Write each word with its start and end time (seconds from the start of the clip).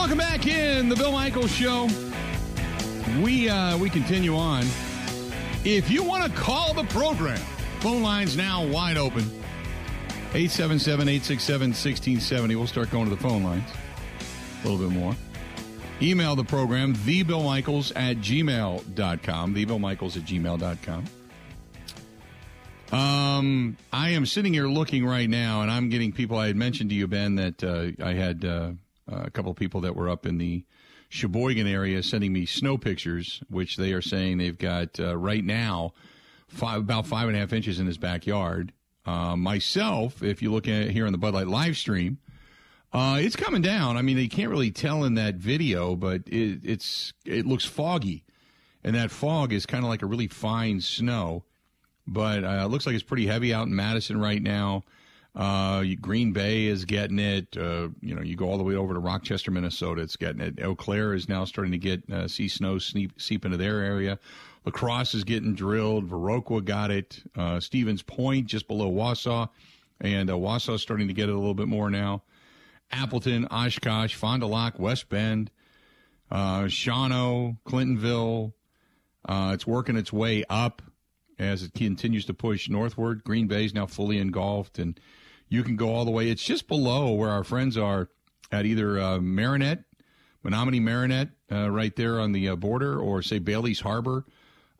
welcome 0.00 0.16
back 0.16 0.46
in 0.46 0.88
the 0.88 0.96
Bill 0.96 1.12
Michaels 1.12 1.50
Show. 1.50 1.86
We 3.20 3.50
uh, 3.50 3.76
we 3.76 3.90
continue 3.90 4.34
on. 4.34 4.62
If 5.62 5.90
you 5.90 6.02
want 6.02 6.24
to 6.24 6.30
call 6.40 6.72
the 6.72 6.84
program, 6.84 7.36
phone 7.80 8.02
lines 8.02 8.34
now 8.34 8.66
wide 8.66 8.96
open. 8.96 9.30
877-867-1670. 10.30 12.56
We'll 12.56 12.66
start 12.66 12.90
going 12.90 13.10
to 13.10 13.14
the 13.14 13.20
phone 13.20 13.44
lines 13.44 13.68
a 14.64 14.66
little 14.66 14.88
bit 14.88 14.98
more. 14.98 15.14
Email 16.00 16.34
the 16.34 16.44
program, 16.44 16.94
thebillmichaels 16.94 17.92
at 17.94 18.16
gmail.com. 18.16 19.54
Thebillmichaels 19.54 20.16
at 20.16 20.22
gmail.com. 20.22 21.04
Um, 22.98 23.76
I 23.92 24.08
am 24.10 24.24
sitting 24.24 24.54
here 24.54 24.66
looking 24.66 25.04
right 25.04 25.28
now, 25.28 25.60
and 25.60 25.70
I'm 25.70 25.90
getting 25.90 26.10
people. 26.10 26.38
I 26.38 26.46
had 26.46 26.56
mentioned 26.56 26.88
to 26.88 26.96
you, 26.96 27.06
Ben, 27.06 27.34
that 27.34 27.62
uh, 27.62 27.90
I 28.02 28.14
had 28.14 28.46
uh, 28.46 28.70
a 29.10 29.30
couple 29.30 29.50
of 29.50 29.56
people 29.56 29.80
that 29.82 29.96
were 29.96 30.08
up 30.08 30.26
in 30.26 30.38
the 30.38 30.64
Sheboygan 31.08 31.66
area 31.66 32.02
sending 32.02 32.32
me 32.32 32.46
snow 32.46 32.78
pictures, 32.78 33.42
which 33.48 33.76
they 33.76 33.92
are 33.92 34.02
saying 34.02 34.38
they've 34.38 34.56
got 34.56 35.00
uh, 35.00 35.16
right 35.16 35.44
now 35.44 35.92
five, 36.48 36.80
about 36.80 37.06
five 37.06 37.28
and 37.28 37.36
a 37.36 37.40
half 37.40 37.52
inches 37.52 37.80
in 37.80 37.86
his 37.86 37.98
backyard. 37.98 38.72
Uh, 39.04 39.34
myself, 39.34 40.22
if 40.22 40.42
you 40.42 40.52
look 40.52 40.68
at 40.68 40.90
here 40.90 41.06
on 41.06 41.12
the 41.12 41.18
Bud 41.18 41.34
Light 41.34 41.48
live 41.48 41.76
stream, 41.76 42.18
uh, 42.92 43.18
it's 43.20 43.36
coming 43.36 43.62
down. 43.62 43.96
I 43.96 44.02
mean, 44.02 44.16
they 44.16 44.28
can't 44.28 44.50
really 44.50 44.70
tell 44.70 45.04
in 45.04 45.14
that 45.14 45.36
video, 45.36 45.96
but 45.96 46.22
it, 46.26 46.60
it's 46.64 47.12
it 47.24 47.46
looks 47.46 47.64
foggy, 47.64 48.24
and 48.84 48.94
that 48.94 49.10
fog 49.10 49.52
is 49.52 49.66
kind 49.66 49.84
of 49.84 49.90
like 49.90 50.02
a 50.02 50.06
really 50.06 50.28
fine 50.28 50.80
snow. 50.80 51.44
But 52.06 52.44
uh, 52.44 52.62
it 52.64 52.68
looks 52.68 52.86
like 52.86 52.94
it's 52.94 53.04
pretty 53.04 53.26
heavy 53.26 53.54
out 53.54 53.66
in 53.66 53.74
Madison 53.74 54.20
right 54.20 54.42
now. 54.42 54.84
Uh, 55.34 55.84
Green 56.00 56.32
Bay 56.32 56.66
is 56.66 56.84
getting 56.84 57.18
it. 57.18 57.56
Uh, 57.56 57.88
you 58.00 58.14
know, 58.14 58.22
you 58.22 58.36
go 58.36 58.48
all 58.48 58.58
the 58.58 58.64
way 58.64 58.74
over 58.74 58.94
to 58.94 59.00
Rochester, 59.00 59.50
Minnesota, 59.50 60.02
it's 60.02 60.16
getting 60.16 60.40
it. 60.40 60.60
Eau 60.60 60.74
Claire 60.74 61.14
is 61.14 61.28
now 61.28 61.44
starting 61.44 61.72
to 61.72 61.78
get 61.78 62.02
uh, 62.10 62.26
see 62.26 62.48
snow 62.48 62.78
seep, 62.78 63.20
seep 63.20 63.44
into 63.44 63.56
their 63.56 63.80
area. 63.80 64.18
Lacrosse 64.64 65.14
is 65.14 65.24
getting 65.24 65.54
drilled. 65.54 66.10
Viroqua 66.10 66.64
got 66.64 66.90
it. 66.90 67.22
Uh, 67.36 67.60
Stevens 67.60 68.02
Point, 68.02 68.46
just 68.46 68.66
below 68.66 68.90
Wausau, 68.90 69.48
and 70.00 70.28
uh, 70.28 70.34
Wausau 70.34 70.78
starting 70.78 71.08
to 71.08 71.14
get 71.14 71.28
it 71.28 71.32
a 71.34 71.38
little 71.38 71.54
bit 71.54 71.68
more 71.68 71.90
now. 71.90 72.22
Appleton, 72.90 73.46
Oshkosh, 73.50 74.14
Fond 74.14 74.40
du 74.40 74.46
Lac, 74.46 74.78
West 74.78 75.08
Bend, 75.08 75.50
uh, 76.30 76.62
Shawano, 76.62 77.56
Clintonville. 77.64 78.52
Uh, 79.24 79.52
it's 79.54 79.66
working 79.66 79.96
its 79.96 80.12
way 80.12 80.44
up 80.50 80.82
as 81.40 81.62
it 81.62 81.72
continues 81.72 82.26
to 82.26 82.34
push 82.34 82.68
northward. 82.68 83.24
Green 83.24 83.48
Bay 83.48 83.64
is 83.64 83.74
now 83.74 83.86
fully 83.86 84.18
engulfed, 84.18 84.78
and 84.78 85.00
you 85.48 85.64
can 85.64 85.74
go 85.74 85.92
all 85.92 86.04
the 86.04 86.10
way. 86.10 86.28
It's 86.28 86.44
just 86.44 86.68
below 86.68 87.12
where 87.12 87.30
our 87.30 87.42
friends 87.42 87.78
are 87.78 88.10
at 88.52 88.66
either 88.66 89.00
uh, 89.00 89.18
Marinette, 89.20 89.84
Menominee 90.42 90.80
Marinette, 90.80 91.30
uh, 91.50 91.70
right 91.70 91.96
there 91.96 92.20
on 92.20 92.32
the 92.32 92.50
uh, 92.50 92.56
border, 92.56 93.00
or 93.00 93.22
say 93.22 93.38
Bailey's 93.38 93.80
Harbor 93.80 94.26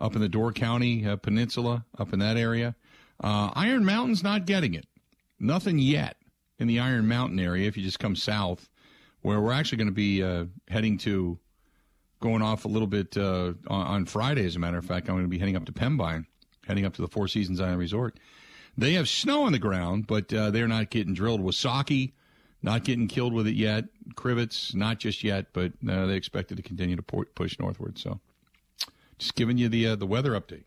up 0.00 0.14
in 0.14 0.20
the 0.20 0.28
Door 0.28 0.52
County 0.52 1.06
uh, 1.06 1.16
Peninsula, 1.16 1.84
up 1.98 2.12
in 2.12 2.18
that 2.18 2.36
area. 2.36 2.76
Uh, 3.22 3.50
Iron 3.54 3.84
Mountain's 3.84 4.22
not 4.22 4.46
getting 4.46 4.74
it. 4.74 4.86
Nothing 5.38 5.78
yet 5.78 6.16
in 6.58 6.68
the 6.68 6.78
Iron 6.78 7.08
Mountain 7.08 7.40
area 7.40 7.68
if 7.68 7.76
you 7.76 7.82
just 7.82 7.98
come 7.98 8.14
south, 8.14 8.68
where 9.22 9.40
we're 9.40 9.52
actually 9.52 9.78
going 9.78 9.88
to 9.88 9.94
be 9.94 10.22
uh, 10.22 10.44
heading 10.68 10.98
to, 10.98 11.38
going 12.20 12.42
off 12.42 12.66
a 12.66 12.68
little 12.68 12.86
bit 12.86 13.16
uh, 13.16 13.54
on, 13.66 13.86
on, 13.86 14.04
Friday, 14.04 14.44
as 14.44 14.56
a 14.56 14.58
matter 14.58 14.76
of 14.76 14.84
fact. 14.84 15.08
I'm 15.08 15.14
going 15.14 15.24
to 15.24 15.30
be 15.30 15.38
heading 15.38 15.56
up 15.56 15.64
to 15.66 15.72
Pembine, 15.72 16.26
heading 16.66 16.84
up 16.84 16.94
to 16.94 17.02
the 17.02 17.08
Four 17.08 17.28
Seasons 17.28 17.60
Island 17.60 17.78
Resort. 17.78 18.18
They 18.78 18.94
have 18.94 19.08
snow 19.08 19.44
on 19.44 19.52
the 19.52 19.58
ground, 19.58 20.06
but 20.06 20.32
uh, 20.32 20.50
they're 20.50 20.68
not 20.68 20.90
getting 20.90 21.14
drilled. 21.14 21.40
Wausaukee, 21.40 22.12
not 22.62 22.84
getting 22.84 23.08
killed 23.08 23.32
with 23.32 23.46
it 23.46 23.54
yet. 23.54 23.84
Crivitz, 24.14 24.74
not 24.74 24.98
just 24.98 25.24
yet, 25.24 25.46
but 25.52 25.72
uh, 25.88 26.06
they 26.06 26.14
expect 26.14 26.52
it 26.52 26.56
to 26.56 26.62
continue 26.62 26.96
to 26.96 27.02
push 27.02 27.58
northward. 27.58 27.98
So 27.98 28.20
just 29.18 29.34
giving 29.34 29.58
you 29.58 29.68
the 29.68 29.88
uh, 29.88 29.96
the 29.96 30.06
weather 30.06 30.32
update. 30.32 30.64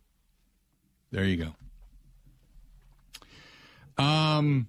There 1.12 1.24
you 1.24 1.54
go. 3.98 4.04
Um, 4.04 4.68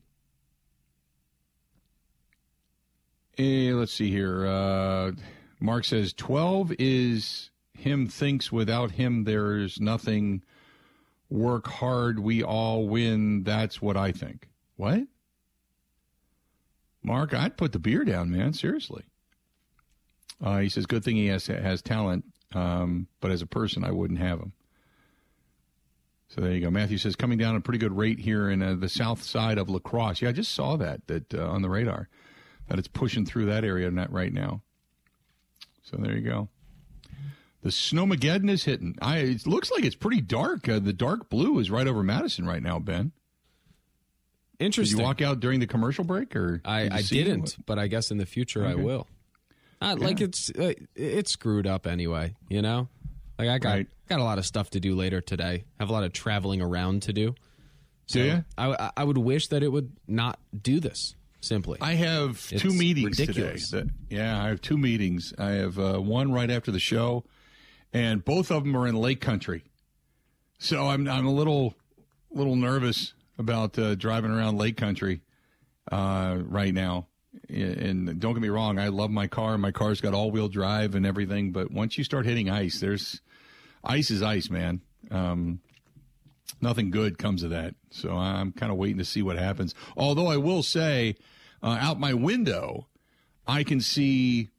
eh, 3.39 3.73
let's 3.73 3.93
see 3.93 4.11
here. 4.11 4.47
Uh, 4.47 5.13
Mark 5.61 5.85
says 5.85 6.13
twelve 6.13 6.73
is 6.79 7.51
him 7.73 8.07
thinks 8.07 8.53
without 8.53 8.93
him 8.93 9.25
there's 9.25 9.81
nothing. 9.81 10.43
Work 11.35 11.67
hard, 11.67 12.21
we 12.21 12.45
all 12.45 12.87
win. 12.87 13.43
That's 13.43 13.83
what 13.83 13.97
I 13.97 14.13
think. 14.13 14.49
What? 14.77 15.01
Mark, 17.03 17.35
I'd 17.35 17.57
put 17.57 17.73
the 17.73 17.81
beer 17.81 18.05
down, 18.05 18.31
man. 18.31 18.53
Seriously. 18.53 19.03
Uh, 20.41 20.59
he 20.59 20.69
says, 20.69 20.87
good 20.87 21.03
thing 21.03 21.17
he 21.17 21.27
has 21.27 21.49
has 21.49 21.83
talent. 21.83 22.25
Um, 22.55 23.09
but 23.21 23.33
as 23.33 23.43
a 23.43 23.47
person, 23.47 23.83
I 23.83 23.91
wouldn't 23.91 24.21
have 24.21 24.39
him. 24.39 24.53
So 26.29 26.41
there 26.41 26.53
you 26.53 26.61
go. 26.61 26.71
Matthew 26.71 26.99
says 26.99 27.17
coming 27.17 27.39
down 27.39 27.57
a 27.57 27.61
pretty 27.61 27.79
good 27.79 27.97
rate 27.97 28.21
here 28.21 28.49
in 28.49 28.63
uh, 28.63 28.75
the 28.75 28.89
south 28.89 29.21
side 29.25 29.59
of 29.59 29.69
La 29.69 29.81
Crosse. 29.81 30.23
Yeah, 30.23 30.29
I 30.29 30.33
just 30.33 30.55
saw 30.55 30.77
that 30.77 31.05
that 31.09 31.35
uh, 31.35 31.49
on 31.49 31.63
the 31.63 31.69
radar 31.69 32.09
that 32.69 32.79
it's 32.79 32.87
pushing 32.87 33.27
through 33.27 33.47
that 33.47 33.65
area 33.65 33.91
right 33.91 34.33
now. 34.33 34.63
So 35.83 35.97
there 35.97 36.17
you 36.17 36.23
go. 36.23 36.49
The 37.65 37.71
snowmageddon 37.71 38.51
is 38.51 38.65
hitting. 38.65 38.95
I 39.01 39.19
it 39.21 39.47
looks 39.47 39.71
like 39.71 39.85
it's 39.85 39.97
pretty 39.97 40.21
dark. 40.21 40.69
Uh, 40.69 40.79
the 40.81 40.93
dark 40.93 41.31
blue 41.31 41.59
is 41.59 41.71
right 41.71 41.89
over 41.89 42.03
Madison 42.03 42.47
right 42.47 42.63
now, 42.63 42.79
Ben. 42.79 43.13
Interesting. 44.59 44.99
Did 44.99 45.03
you 45.03 45.07
walk 45.07 45.23
out 45.23 45.41
during 45.41 45.61
the 45.61 45.67
commercial 45.67 46.05
break, 46.05 46.37
or 46.37 46.61
I, 46.63 46.83
did 46.83 46.93
I 46.93 47.03
didn't, 47.03 47.57
but 47.65 47.79
I 47.79 47.87
guess 47.87 48.11
in 48.11 48.19
the 48.19 48.27
future 48.27 48.67
okay. 48.67 48.73
I 48.73 48.75
will. 48.75 49.09
Uh, 49.81 49.97
yeah. 49.99 50.07
Like 50.07 50.21
it's 50.21 50.51
uh, 50.51 50.75
it's 50.95 51.33
screwed 51.33 51.67
up 51.67 51.87
anyway, 51.87 52.35
you 52.51 52.61
know. 52.61 52.89
Like 53.39 53.49
I 53.49 53.59
got 53.59 53.71
right. 53.71 53.89
got 54.11 54.21
a 54.21 54.25
lot 54.25 54.37
of 54.37 54.45
stuff 54.45 54.69
to 54.71 54.81
do 54.81 54.95
later 54.95 55.23
today. 55.23 55.65
Have 55.81 55.89
a 55.89 55.93
lot 55.93 56.05
of 56.05 56.13
traveling 56.13 56.61
around 56.61 57.05
to 57.05 57.15
do. 57.15 57.35
So 58.07 58.19
do 58.19 58.27
you? 58.27 58.45
I, 58.59 58.91
I 58.95 59.05
would 59.05 59.17
wish 59.17 59.49
that 59.49 59.63
it 59.63 59.69
would 59.69 59.91
not 60.07 60.39
do 60.61 60.81
this. 60.81 61.15
Simply, 61.41 61.79
I 61.81 61.95
have 61.95 62.47
it's 62.51 62.61
two 62.63 62.75
meetings 62.75 63.19
ridiculous. 63.19 63.71
today. 63.71 63.89
That, 63.89 64.15
yeah, 64.15 64.43
I 64.43 64.49
have 64.49 64.61
two 64.61 64.77
meetings. 64.77 65.33
I 65.39 65.53
have 65.53 65.79
uh, 65.79 65.99
one 65.99 66.31
right 66.31 66.51
after 66.51 66.71
the 66.71 66.79
show, 66.79 67.25
and 67.95 68.23
both 68.23 68.51
of 68.51 68.65
them 68.65 68.77
are 68.77 68.87
in 68.87 68.95
Lake 68.95 69.23
Country. 69.23 69.65
So 70.59 70.89
I'm 70.89 71.09
I'm 71.09 71.25
a 71.25 71.33
little 71.33 71.75
little 72.31 72.57
nervous 72.57 73.15
about 73.39 73.79
uh, 73.79 73.95
driving 73.95 74.31
around 74.31 74.59
Lake 74.59 74.77
Country 74.77 75.23
uh, 75.91 76.37
right 76.41 76.75
now 76.75 77.07
and 77.49 78.21
don't 78.21 78.35
get 78.35 78.43
me 78.43 78.49
wrong, 78.49 78.79
I 78.79 78.89
love 78.89 79.11
my 79.11 79.27
car. 79.27 79.59
My 79.59 79.73
car's 79.73 80.01
got 80.01 80.15
all 80.15 80.31
wheel 80.31 80.49
drive 80.49 80.95
and 80.95 81.07
everything. 81.07 81.53
But 81.53 81.71
once 81.71 81.99
you 81.99 82.05
start 82.05 82.27
hitting 82.27 82.51
ice, 82.51 82.81
there's 82.81 83.21
ice 83.83 84.11
is 84.11 84.23
ice, 84.23 84.51
man. 84.51 84.81
Um, 85.11 85.61
nothing 86.61 86.91
good 86.91 87.19
comes 87.19 87.43
of 87.43 87.51
that. 87.51 87.75
So 87.91 88.13
I'm 88.13 88.53
kind 88.53 88.73
of 88.73 88.79
waiting 88.79 88.99
to 88.99 89.05
see 89.05 89.23
what 89.23 89.37
happens. 89.37 89.75
Although 89.97 90.29
I 90.29 90.37
will 90.37 90.63
say, 90.63 91.17
uh, 91.63 91.79
out 91.81 92.01
my 92.01 92.15
window, 92.15 92.89
I 93.47 93.63
can 93.65 93.81
see 93.81 94.51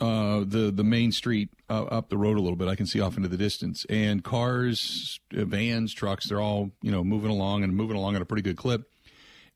uh, 0.00 0.40
the 0.40 0.72
the 0.74 0.84
main 0.84 1.12
street 1.12 1.50
uh, 1.70 1.84
up 1.84 2.08
the 2.08 2.18
road 2.18 2.36
a 2.36 2.40
little 2.40 2.56
bit. 2.56 2.68
I 2.68 2.74
can 2.74 2.86
see 2.86 3.00
off 3.00 3.16
into 3.16 3.28
the 3.28 3.36
distance, 3.36 3.86
and 3.88 4.24
cars, 4.24 5.20
vans, 5.30 5.92
trucks, 5.92 6.28
they're 6.28 6.40
all 6.40 6.70
you 6.82 6.90
know 6.90 7.04
moving 7.04 7.30
along 7.30 7.62
and 7.64 7.76
moving 7.76 7.96
along 7.96 8.16
at 8.16 8.22
a 8.22 8.26
pretty 8.26 8.42
good 8.42 8.56
clip. 8.56 8.90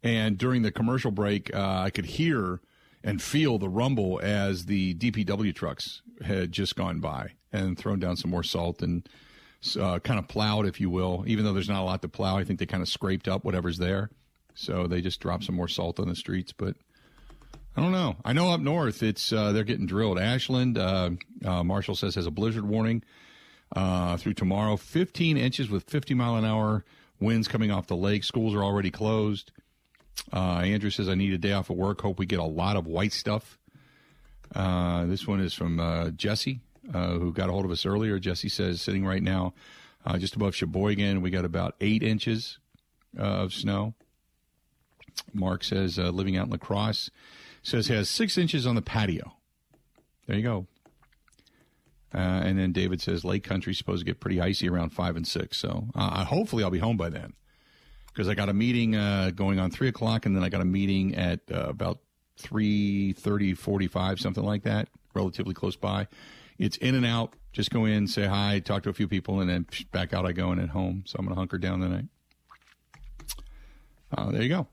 And 0.03 0.39
during 0.39 0.63
the 0.63 0.71
commercial 0.71 1.11
break, 1.11 1.53
uh, 1.55 1.83
I 1.85 1.91
could 1.91 2.07
hear 2.07 2.61
and 3.03 3.21
feel 3.21 3.59
the 3.59 3.69
rumble 3.69 4.21
as 4.23 4.67
the 4.67 4.95
DPW 4.95 5.55
trucks 5.55 6.03
had 6.23 6.53
just 6.53 6.77
gone 6.77 7.01
by 7.01 7.33
and 7.53 7.77
thrown 7.77 7.99
down 7.99 8.17
some 8.17 8.31
more 8.31 8.43
salt 8.43 8.83
and 8.83 9.09
uh, 9.81 9.99
kind 9.99 10.19
of 10.19 10.29
plowed, 10.29 10.67
if 10.67 10.81
you 10.81 10.91
will. 10.91 11.25
Even 11.27 11.45
though 11.45 11.53
there's 11.53 11.69
not 11.69 11.83
a 11.83 11.85
lot 11.85 12.03
to 12.03 12.09
plow, 12.09 12.37
I 12.37 12.45
think 12.45 12.59
they 12.59 12.67
kind 12.67 12.83
of 12.83 12.89
scraped 12.89 13.29
up 13.29 13.45
whatever's 13.45 13.79
there. 13.79 14.11
So 14.55 14.87
they 14.87 15.01
just 15.01 15.21
dropped 15.21 15.45
some 15.45 15.55
more 15.55 15.69
salt 15.69 16.01
on 16.01 16.09
the 16.09 16.17
streets. 16.17 16.53
But 16.53 16.77
I 17.79 17.81
don't 17.81 17.93
know. 17.93 18.17
I 18.25 18.33
know 18.33 18.51
up 18.51 18.61
north, 18.61 19.05
it's 19.05 19.33
uh, 19.33 19.53
they're 19.53 19.63
getting 19.63 19.87
drilled. 19.87 20.19
Ashland, 20.19 20.77
uh, 20.77 21.11
uh 21.45 21.63
Marshall 21.63 21.95
says, 21.95 22.17
has 22.17 22.27
a 22.27 22.31
blizzard 22.33 22.65
warning 22.65 23.05
uh, 23.71 24.17
through 24.17 24.35
tomorrow. 24.35 24.77
15 24.77 25.37
inches 25.37 25.71
with 25.71 25.85
50 25.85 26.13
mile 26.15 26.35
an 26.35 26.45
hour 26.45 26.85
winds 27.21 27.47
coming 27.47 27.71
off 27.71 27.87
the 27.87 27.95
lake. 27.95 28.25
Schools 28.25 28.53
are 28.53 28.65
already 28.65 28.91
closed. 28.91 29.53
Uh, 30.33 30.63
Andrew 30.65 30.91
says, 30.91 31.09
I 31.09 31.15
need 31.15 31.33
a 31.33 31.39
day 31.39 31.53
off 31.53 31.71
of 31.71 31.77
work. 31.77 32.01
Hope 32.01 32.19
we 32.19 32.27
get 32.27 32.41
a 32.41 32.45
lot 32.45 32.75
of 32.75 32.89
white 32.89 33.13
stuff. 33.13 33.61
Uh, 34.53 35.05
this 35.05 35.29
one 35.29 35.39
is 35.39 35.55
from 35.55 36.13
Jesse, 36.17 36.59
who 36.93 37.33
got 37.33 37.49
a 37.49 37.53
hold 37.53 37.65
of 37.65 37.71
us 37.71 37.87
earlier. 37.87 38.19
Jesse 38.19 38.49
says, 38.49 38.81
sitting 38.81 39.07
right 39.07 39.23
now 39.23 39.55
just 40.17 40.35
above 40.35 40.57
Sheboygan, 40.57 41.21
we 41.21 41.31
got 41.31 41.45
about 41.45 41.77
eight 41.81 42.03
inches 42.03 42.59
of 43.17 43.53
snow. 43.53 43.95
Mark 45.33 45.63
says, 45.63 45.97
living 45.97 46.37
out 46.37 46.47
in 46.47 46.51
La 46.51 46.57
Crosse, 46.57 47.13
says 47.69 47.89
has 47.89 48.09
six 48.09 48.37
inches 48.39 48.67
on 48.67 48.75
the 48.75 48.83
patio. 48.83 49.35
There 50.27 50.37
you 50.37 50.43
go. 50.43 50.67
and 52.13 52.59
then 52.59 52.73
David 52.73 53.01
says, 53.01 53.25
Lake 53.25 53.45
Country 53.45 53.75
supposed 53.75 54.01
to 54.01 54.05
get 54.07 54.21
pretty 54.21 54.41
icy 54.41 54.69
around 54.69 54.91
five 54.91 55.17
and 55.17 55.27
six. 55.27 55.59
So 55.59 55.89
hopefully 55.95 56.65
I'll 56.65 56.71
be 56.71 56.79
home 56.79 56.97
by 56.97 57.09
then 57.11 57.35
because 58.19 58.29
I 58.29 58.35
got 58.35 58.49
a 58.49 58.53
meeting 58.53 58.97
uh, 58.97 59.31
going 59.35 59.61
on 59.61 59.71
three 59.71 59.87
o'clock, 59.87 60.27
and 60.27 60.35
then 60.35 60.43
I 60.43 60.49
got 60.49 60.61
a 60.61 60.65
meeting 60.65 61.15
at 61.15 61.41
uh, 61.53 61.69
about 61.69 62.01
three 62.37 63.13
thirty, 63.13 63.55
forty-five, 63.55 64.19
something 64.19 64.43
like 64.43 64.65
that, 64.65 64.89
relatively 65.15 65.55
close 65.55 65.77
by. 65.77 66.09
It's 66.59 66.77
in 66.79 66.97
and 66.97 67.07
out. 67.07 67.35
Just 67.53 67.71
go 67.71 67.85
in, 67.85 68.09
say 68.09 68.27
hi, 68.27 68.59
talk 68.59 68.83
to 68.83 68.89
a 68.91 68.93
few 68.93 69.07
people, 69.07 69.41
and 69.41 69.49
then 69.49 69.67
back 69.93 70.13
out 70.13 70.27
I 70.27 70.33
go 70.33 70.51
and 70.51 70.61
at 70.61 70.71
home. 70.71 71.05
So 71.07 71.17
I'm 71.19 71.27
going 71.27 71.35
to 71.35 71.39
hunker 71.39 71.59
down 71.59 71.81
tonight. 71.81 72.07
Uh, 74.17 74.31
there 74.33 74.43
you 74.43 74.49
go. 74.49 74.67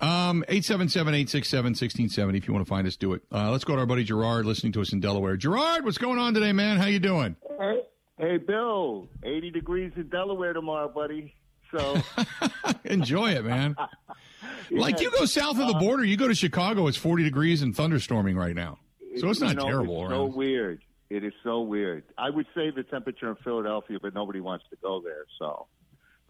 Um, 0.00 0.44
877-867-1670 0.48 2.36
if 2.36 2.48
you 2.48 2.54
want 2.54 2.64
to 2.64 2.68
find 2.68 2.86
us, 2.86 2.96
do 2.96 3.12
it. 3.12 3.22
Uh, 3.30 3.50
let's 3.50 3.64
go 3.64 3.74
to 3.74 3.80
our 3.80 3.86
buddy 3.86 4.04
Gerard 4.04 4.46
listening 4.46 4.72
to 4.72 4.80
us 4.80 4.92
in 4.92 5.00
Delaware. 5.00 5.36
Gerard, 5.36 5.84
what's 5.84 5.98
going 5.98 6.18
on 6.18 6.32
today, 6.32 6.52
man? 6.52 6.78
How 6.78 6.86
you 6.86 6.98
doing? 6.98 7.36
Hey, 7.58 7.82
hey 8.18 8.36
Bill. 8.38 9.08
80 9.22 9.50
degrees 9.50 9.92
in 9.96 10.08
Delaware 10.08 10.54
tomorrow, 10.54 10.88
buddy. 10.88 11.34
So 11.70 12.00
enjoy 12.84 13.32
it, 13.32 13.44
man. 13.44 13.76
like 14.70 15.00
you 15.00 15.10
go 15.10 15.26
south 15.26 15.58
of 15.58 15.68
the 15.68 15.74
border, 15.74 16.04
you 16.04 16.16
go 16.16 16.28
to 16.28 16.34
Chicago, 16.34 16.86
it's 16.86 16.96
40 16.96 17.22
degrees 17.24 17.62
and 17.62 17.74
thunderstorming 17.74 18.36
right 18.36 18.54
now. 18.54 18.78
So 19.18 19.28
it's 19.28 19.40
not 19.40 19.50
you 19.50 19.56
know, 19.56 19.66
terrible. 19.66 20.02
It's 20.04 20.12
so 20.12 20.24
weird. 20.24 20.82
It 21.10 21.24
is 21.24 21.32
so 21.42 21.60
weird. 21.60 22.04
I 22.16 22.30
would 22.30 22.46
say 22.54 22.70
the 22.70 22.84
temperature 22.84 23.28
in 23.28 23.36
Philadelphia, 23.42 23.98
but 24.00 24.14
nobody 24.14 24.40
wants 24.40 24.64
to 24.70 24.76
go 24.80 25.02
there. 25.04 25.24
So 25.38 25.66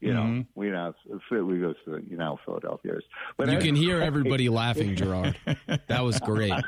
you 0.01 0.15
know, 0.15 0.23
mm-hmm. 0.23 0.41
we 0.55 0.71
know 0.71 0.95
we 1.31 1.59
go 1.59 1.75
to 1.85 2.03
you 2.09 2.17
know 2.17 2.39
Philadelphia 2.45 2.97
is. 2.97 3.05
But 3.37 3.51
you 3.51 3.59
I, 3.59 3.61
can 3.61 3.75
hear 3.75 4.01
everybody 4.03 4.49
laughing, 4.49 4.97
Gerard. 4.97 5.37
That 5.89 6.03
was 6.03 6.19
great. 6.21 6.53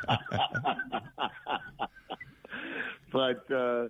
but 3.12 3.50
uh, 3.50 3.88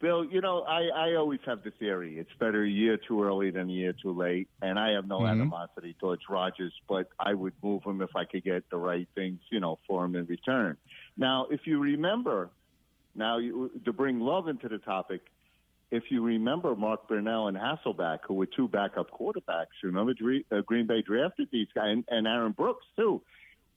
Bill, 0.00 0.24
you 0.24 0.42
know, 0.42 0.62
I, 0.62 0.88
I 0.94 1.14
always 1.14 1.40
have 1.46 1.62
the 1.64 1.70
theory 1.70 2.18
it's 2.18 2.30
better 2.38 2.62
a 2.62 2.68
year 2.68 2.98
too 2.98 3.24
early 3.24 3.50
than 3.50 3.70
a 3.70 3.72
year 3.72 3.94
too 3.94 4.12
late, 4.12 4.48
and 4.60 4.78
I 4.78 4.90
have 4.90 5.08
no 5.08 5.20
mm-hmm. 5.20 5.40
animosity 5.40 5.96
towards 5.98 6.22
Rodgers, 6.28 6.74
but 6.86 7.08
I 7.18 7.32
would 7.32 7.54
move 7.62 7.84
him 7.84 8.02
if 8.02 8.14
I 8.14 8.26
could 8.26 8.44
get 8.44 8.68
the 8.70 8.76
right 8.76 9.08
things, 9.14 9.40
you 9.50 9.60
know, 9.60 9.78
for 9.86 10.04
him 10.04 10.14
in 10.14 10.26
return. 10.26 10.76
Now, 11.16 11.46
if 11.50 11.60
you 11.64 11.78
remember, 11.78 12.50
now 13.14 13.38
you, 13.38 13.70
to 13.84 13.92
bring 13.94 14.20
love 14.20 14.48
into 14.48 14.68
the 14.68 14.78
topic 14.78 15.22
if 15.94 16.10
you 16.10 16.24
remember 16.24 16.74
Mark 16.74 17.08
Brunell 17.08 17.48
and 17.48 17.56
Hasselbeck, 17.56 18.20
who 18.26 18.34
were 18.34 18.46
two 18.46 18.66
backup 18.66 19.12
quarterbacks, 19.12 19.66
remember 19.84 20.12
uh, 20.50 20.60
Green 20.62 20.88
Bay 20.88 21.02
drafted 21.02 21.48
these 21.52 21.68
guys, 21.72 21.84
and, 21.92 22.04
and 22.08 22.26
Aaron 22.26 22.50
Brooks 22.50 22.84
too. 22.96 23.22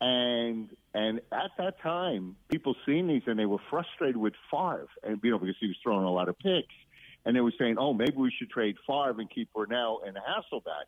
And 0.02 0.70
and 0.96 1.22
at 1.32 1.52
that 1.60 1.80
time, 1.82 2.36
people 2.50 2.76
seen 2.88 3.08
these 3.08 3.22
and 3.28 3.38
they 3.38 3.46
were 3.46 3.60
frustrated 3.70 4.18
with 4.18 4.34
Favre, 4.50 4.88
and 5.04 5.20
you 5.24 5.32
know 5.32 5.38
because 5.38 5.56
he 5.60 5.68
was 5.68 5.78
throwing 5.84 6.06
a 6.06 6.12
lot 6.12 6.28
of 6.28 6.38
picks, 6.40 6.74
and 7.24 7.36
they 7.36 7.42
were 7.42 7.54
saying, 7.60 7.78
"Oh, 7.78 7.94
maybe 7.94 8.16
we 8.16 8.32
should 8.38 8.50
trade 8.50 8.78
Favre 8.88 9.20
and 9.20 9.30
keep 9.30 9.50
Brunell 9.54 10.00
and 10.08 10.18
Hasselbeck." 10.18 10.88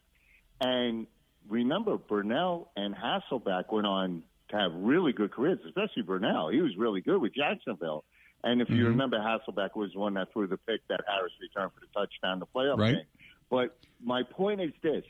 And 0.61 1.05
remember, 1.47 1.97
Brunell 1.97 2.67
and 2.75 2.95
Hasselbeck 2.95 3.71
went 3.71 3.85
on 3.85 4.23
to 4.49 4.57
have 4.57 4.71
really 4.73 5.13
good 5.13 5.31
careers, 5.31 5.59
especially 5.65 6.03
Brunell. 6.03 6.51
He 6.51 6.61
was 6.61 6.75
really 6.77 7.01
good 7.01 7.21
with 7.21 7.33
Jacksonville. 7.35 8.03
And 8.43 8.61
if 8.61 8.67
mm-hmm. 8.67 8.77
you 8.77 8.87
remember, 8.87 9.17
Hasselbeck 9.17 9.75
was 9.75 9.91
the 9.93 9.99
one 9.99 10.13
that 10.13 10.31
threw 10.31 10.47
the 10.47 10.57
pick 10.57 10.87
that 10.87 11.01
Harris 11.07 11.33
returned 11.41 11.71
for 11.73 11.81
the 11.81 11.87
touchdown, 11.93 12.39
the 12.39 12.45
playoff 12.45 12.77
right. 12.77 12.95
game. 12.95 13.05
But 13.49 13.77
my 14.01 14.23
point 14.23 14.61
is 14.61 14.71
this: 14.81 15.03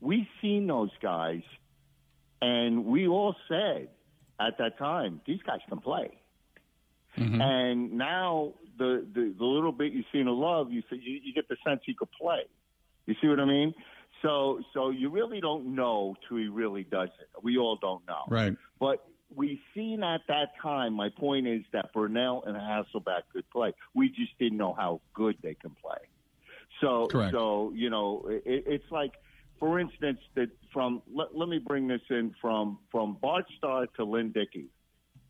we've 0.00 0.26
seen 0.40 0.66
those 0.66 0.90
guys, 1.00 1.42
and 2.40 2.86
we 2.86 3.06
all 3.06 3.36
said 3.48 3.88
at 4.40 4.58
that 4.58 4.78
time 4.78 5.20
these 5.26 5.40
guys 5.46 5.60
can 5.68 5.78
play. 5.78 6.18
Mm-hmm. 7.18 7.40
And 7.40 7.92
now 7.92 8.54
the, 8.78 9.06
the 9.14 9.34
the 9.38 9.44
little 9.44 9.72
bit 9.72 9.92
you 9.92 10.02
seen 10.12 10.26
of 10.26 10.36
love, 10.36 10.72
you 10.72 10.82
see, 10.90 10.96
you, 10.96 11.20
you 11.22 11.34
get 11.34 11.48
the 11.48 11.56
sense 11.66 11.80
he 11.84 11.94
could 11.94 12.10
play. 12.20 12.42
You 13.06 13.14
see 13.20 13.28
what 13.28 13.38
I 13.38 13.44
mean? 13.44 13.74
So 14.22 14.60
so 14.72 14.90
you 14.90 15.10
really 15.10 15.40
don't 15.40 15.74
know 15.74 16.16
till 16.28 16.38
he 16.38 16.48
really 16.48 16.84
does 16.84 17.10
it. 17.20 17.28
We 17.42 17.58
all 17.58 17.76
don't 17.80 18.06
know. 18.06 18.22
Right. 18.28 18.54
But 18.80 19.04
we 19.34 19.60
seen 19.74 20.02
at 20.02 20.22
that 20.28 20.50
time. 20.62 20.94
My 20.94 21.08
point 21.08 21.46
is 21.46 21.62
that 21.72 21.92
Brunell 21.94 22.46
and 22.46 22.56
Hasselbeck 22.56 23.22
could 23.32 23.48
play. 23.50 23.72
We 23.94 24.08
just 24.08 24.38
didn't 24.38 24.58
know 24.58 24.74
how 24.74 25.00
good 25.14 25.36
they 25.42 25.54
can 25.54 25.70
play. 25.70 25.98
So, 26.80 27.06
Correct. 27.06 27.32
so 27.32 27.72
you 27.74 27.90
know, 27.90 28.26
it, 28.28 28.64
it's 28.66 28.90
like, 28.90 29.12
for 29.58 29.78
instance, 29.78 30.18
that 30.34 30.48
from 30.72 31.02
let, 31.12 31.36
let 31.36 31.48
me 31.48 31.58
bring 31.58 31.88
this 31.88 32.00
in 32.10 32.34
from 32.40 32.78
from 32.90 33.16
Bart 33.20 33.46
Starr 33.58 33.86
to 33.96 34.04
Lynn 34.04 34.32
Dickey. 34.32 34.66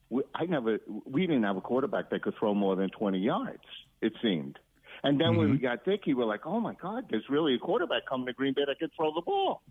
We, 0.09 0.23
I 0.35 0.45
never, 0.47 0.79
we 1.05 1.27
didn't 1.27 1.45
have 1.45 1.57
a 1.57 1.61
quarterback 1.61 2.11
that 2.11 2.23
could 2.23 2.35
throw 2.39 2.55
more 2.55 2.77
than 2.77 2.91
twenty 2.91 3.19
yards. 3.19 3.65
It 4.01 4.13
seemed. 4.23 4.59
And 5.05 5.21
then 5.21 5.29
mm-hmm. 5.29 5.39
when 5.39 5.51
we 5.51 5.59
got 5.59 5.85
Dickey, 5.85 6.15
we're 6.15 6.27
like, 6.27 6.47
oh 6.47 6.61
my 6.61 6.75
God, 6.75 7.07
there's 7.11 7.25
really 7.29 7.55
a 7.55 7.59
quarterback 7.59 8.07
coming 8.09 8.27
to 8.27 8.33
Green 8.33 8.55
Bay 8.55 8.63
that 8.67 8.79
can 8.79 8.91
throw 8.97 9.13
the 9.15 9.23
ball. 9.23 9.63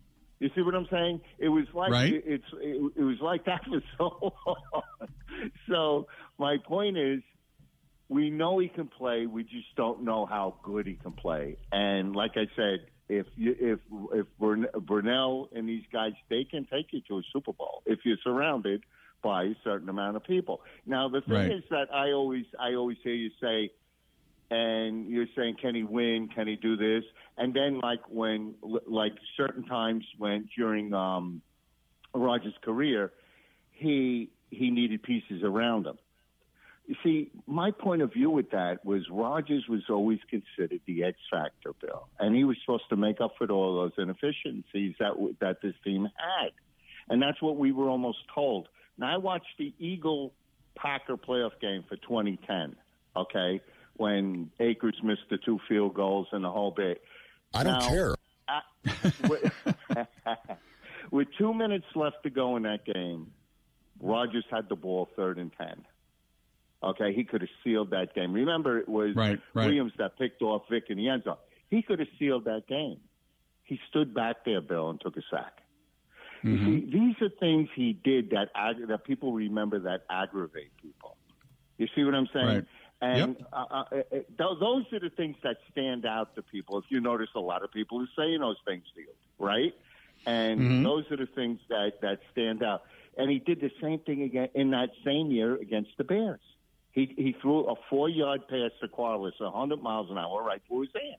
You 0.41 0.49
see 0.55 0.61
what 0.63 0.73
I'm 0.73 0.88
saying? 0.91 1.21
It 1.38 1.49
was 1.49 1.65
like 1.71 1.91
right. 1.91 2.11
it, 2.11 2.23
it's 2.25 2.43
it, 2.53 2.93
it 2.95 3.03
was 3.03 3.17
like 3.21 3.45
that 3.45 3.61
for 3.63 3.79
so 3.99 4.33
long. 4.47 4.81
so 5.69 6.07
my 6.39 6.57
point 6.57 6.97
is, 6.97 7.21
we 8.09 8.31
know 8.31 8.57
he 8.57 8.67
can 8.67 8.88
play. 8.88 9.27
We 9.27 9.43
just 9.43 9.75
don't 9.77 10.01
know 10.01 10.25
how 10.25 10.55
good 10.63 10.88
he 10.88 10.95
can 10.95 11.11
play. 11.11 11.57
And 11.71 12.15
like 12.15 12.31
I 12.38 12.47
said, 12.55 12.88
if 13.07 13.27
you, 13.35 13.55
if 13.59 13.79
if 14.13 14.25
Brunell 14.39 15.49
and 15.55 15.69
these 15.69 15.83
guys, 15.93 16.13
they 16.31 16.43
can 16.43 16.65
take 16.65 16.88
you 16.89 17.01
to 17.09 17.19
a 17.19 17.21
Super 17.31 17.53
Bowl 17.53 17.83
if 17.85 17.99
you're 18.03 18.17
surrounded 18.23 18.81
by 19.21 19.43
a 19.43 19.55
certain 19.63 19.89
amount 19.89 20.15
of 20.15 20.23
people. 20.23 20.61
Now 20.88 21.07
the 21.07 21.21
thing 21.21 21.35
right. 21.35 21.51
is 21.51 21.63
that 21.69 21.93
I 21.93 22.13
always 22.13 22.45
I 22.59 22.73
always 22.73 22.97
hear 23.03 23.13
you 23.13 23.29
say 23.39 23.69
and 24.51 25.07
you're 25.07 25.27
saying, 25.36 25.56
can 25.62 25.74
he 25.74 25.83
win? 25.83 26.27
Can 26.36 26.45
he 26.45 26.57
do 26.57 26.75
this? 26.75 27.06
And 27.38 27.53
then, 27.53 27.80
like 27.80 28.01
when, 28.09 28.53
like 28.86 29.13
certain 29.38 29.65
times 29.65 30.03
when 30.18 30.50
during 30.56 30.94
um, 30.94 31.42
Rodgers' 32.13 32.53
career, 32.62 33.13
he 33.71 34.30
he 34.50 34.69
needed 34.69 35.01
pieces 35.01 35.42
around 35.44 35.88
him. 35.88 35.98
You 36.86 36.95
see, 37.01 37.31
my 37.48 37.71
point 37.71 38.01
of 38.01 38.12
view 38.12 38.30
with 38.30 38.51
that 38.51 38.83
was 38.83 39.03
Rodgers 39.09 39.63
was 39.69 39.83
always 39.89 40.19
considered 40.30 40.81
the 40.86 41.06
X 41.06 41.18
factor, 41.31 41.71
Bill, 41.80 42.09
and 42.19 42.36
he 42.36 42.44
was 42.44 42.57
supposed 42.65 42.89
to 42.89 42.98
make 42.98 43.21
up 43.21 43.36
for 43.38 43.50
all 43.50 43.75
those 43.77 43.94
inefficiencies 43.98 44.95
that 45.00 45.13
that 45.39 45.62
this 45.62 45.75
team 45.86 46.09
had, 46.18 46.51
and 47.07 47.21
that's 47.21 47.42
what 47.42 47.56
we 47.56 47.71
were 47.71 47.88
almost 47.88 48.19
told. 48.36 48.68
Now 48.98 49.13
I 49.13 49.18
watched 49.18 49.57
the 49.57 49.74
Eagle 49.80 50.33
Packer 50.75 51.15
playoff 51.15 51.57
game 51.62 51.86
for 51.88 51.95
2010. 51.95 52.75
Okay, 53.15 53.62
when 53.97 54.51
Akers 54.59 54.95
missed 55.03 55.29
the 55.29 55.38
two 55.38 55.60
field 55.67 55.93
goals 55.93 56.27
and 56.31 56.43
the 56.43 56.50
whole 56.50 56.71
bit. 56.71 57.01
I 57.53 57.63
don't 57.63 57.79
now, 57.79 57.89
care. 57.89 58.15
with, 59.27 59.51
with 61.12 61.27
two 61.38 61.53
minutes 61.53 61.86
left 61.95 62.24
to 62.24 62.29
go 62.29 62.55
in 62.57 62.63
that 62.63 62.86
game, 62.86 63.31
Rodgers 64.00 64.45
had 64.50 64.69
the 64.69 64.75
ball 64.75 65.10
third 65.15 65.38
and 65.38 65.51
ten. 65.57 65.86
Okay, 66.83 67.13
he 67.13 67.24
could 67.24 67.41
have 67.41 67.50
sealed 67.63 67.91
that 67.91 68.15
game. 68.15 68.33
Remember, 68.33 68.79
it 68.79 68.89
was 68.89 69.15
right, 69.15 69.39
right. 69.53 69.65
Williams 69.65 69.93
that 70.00 70.17
picked 70.17 70.41
off 70.41 70.63
Vic 70.69 70.86
in 70.89 70.98
the 70.98 71.10
end 71.10 71.24
zone. 71.24 71.36
He 71.69 71.83
could 71.83 72.00
have 72.00 72.07
sealed 72.17 72.45
that 72.45 72.63
game. 72.67 72.98
He 73.63 73.79
stood 73.89 74.13
back 74.13 74.38
there, 74.45 74.62
Bill, 74.62 74.89
and 74.89 75.00
took 75.00 75.15
a 75.15 75.21
sack. 75.29 75.62
Mm-hmm. 76.43 76.50
You 76.50 76.81
see, 76.81 76.86
these 76.91 77.15
are 77.21 77.29
things 77.39 77.69
he 77.75 77.93
did 77.93 78.31
that 78.31 78.50
ag- 78.55 78.88
that 78.88 79.03
people 79.03 79.31
remember 79.31 79.79
that 79.79 80.05
aggravate 80.10 80.75
people. 80.81 81.17
You 81.77 81.88
see 81.95 82.03
what 82.03 82.15
I'm 82.15 82.27
saying? 82.33 82.48
Right. 82.48 82.65
And 83.01 83.36
yep. 83.39 83.48
uh, 83.51 83.84
uh, 83.91 84.01
those 84.38 84.86
are 84.93 85.00
the 85.00 85.10
things 85.10 85.36
that 85.43 85.58
stand 85.72 86.05
out 86.05 86.36
to 86.36 86.43
people. 86.43 86.77
If 86.77 86.86
you 86.89 87.01
notice, 87.01 87.29
a 87.36 87.39
lot 87.39 87.63
of 87.63 87.72
people 87.72 88.00
are 88.00 88.10
saying 88.15 88.39
those 88.39 88.58
things 88.65 88.84
to 88.93 89.01
you, 89.01 89.08
right? 89.39 89.74
And 90.27 90.60
mm-hmm. 90.60 90.84
those 90.84 91.05
are 91.10 91.17
the 91.17 91.25
things 91.25 91.60
that 91.70 92.01
that 92.01 92.20
stand 92.31 92.62
out. 92.62 92.84
And 93.17 93.29
he 93.31 93.39
did 93.39 93.60
the 93.60 93.72
same 93.81 94.00
thing 94.00 94.22
again 94.22 94.50
in 94.53 94.70
that 94.72 94.91
same 95.03 95.31
year 95.31 95.55
against 95.55 95.89
the 95.98 96.03
Bears. 96.03 96.39
He 96.91 97.12
he 97.17 97.36
threw 97.41 97.65
a 97.65 97.75
four 97.89 98.08
yard 98.08 98.48
pass 98.48 98.70
to 98.81 98.88
Quarless, 98.88 99.36
hundred 99.39 99.81
miles 99.81 100.12
an 100.12 100.20
hour, 100.20 100.43
right 100.43 100.62
through 100.67 100.81
his 100.81 100.89
hand. 100.93 101.15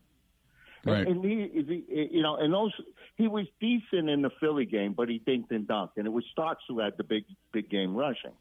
Right. 0.85 1.07
And, 1.07 1.25
and 1.25 1.25
he, 1.25 1.85
he, 1.89 2.09
you 2.12 2.23
know, 2.23 2.37
and 2.37 2.53
those 2.53 2.73
he 3.17 3.27
was 3.27 3.47
decent 3.61 4.09
in 4.09 4.23
the 4.23 4.31
Philly 4.39 4.67
game, 4.67 4.93
but 4.93 5.09
he 5.09 5.19
dinked 5.19 5.51
and 5.51 5.67
dunked, 5.67 5.97
and 5.97 6.07
it 6.07 6.11
was 6.11 6.25
Starks 6.31 6.62
who 6.69 6.79
had 6.79 6.97
the 6.97 7.05
big 7.05 7.25
big 7.53 7.69
game 7.69 7.97
rushing. 7.97 8.33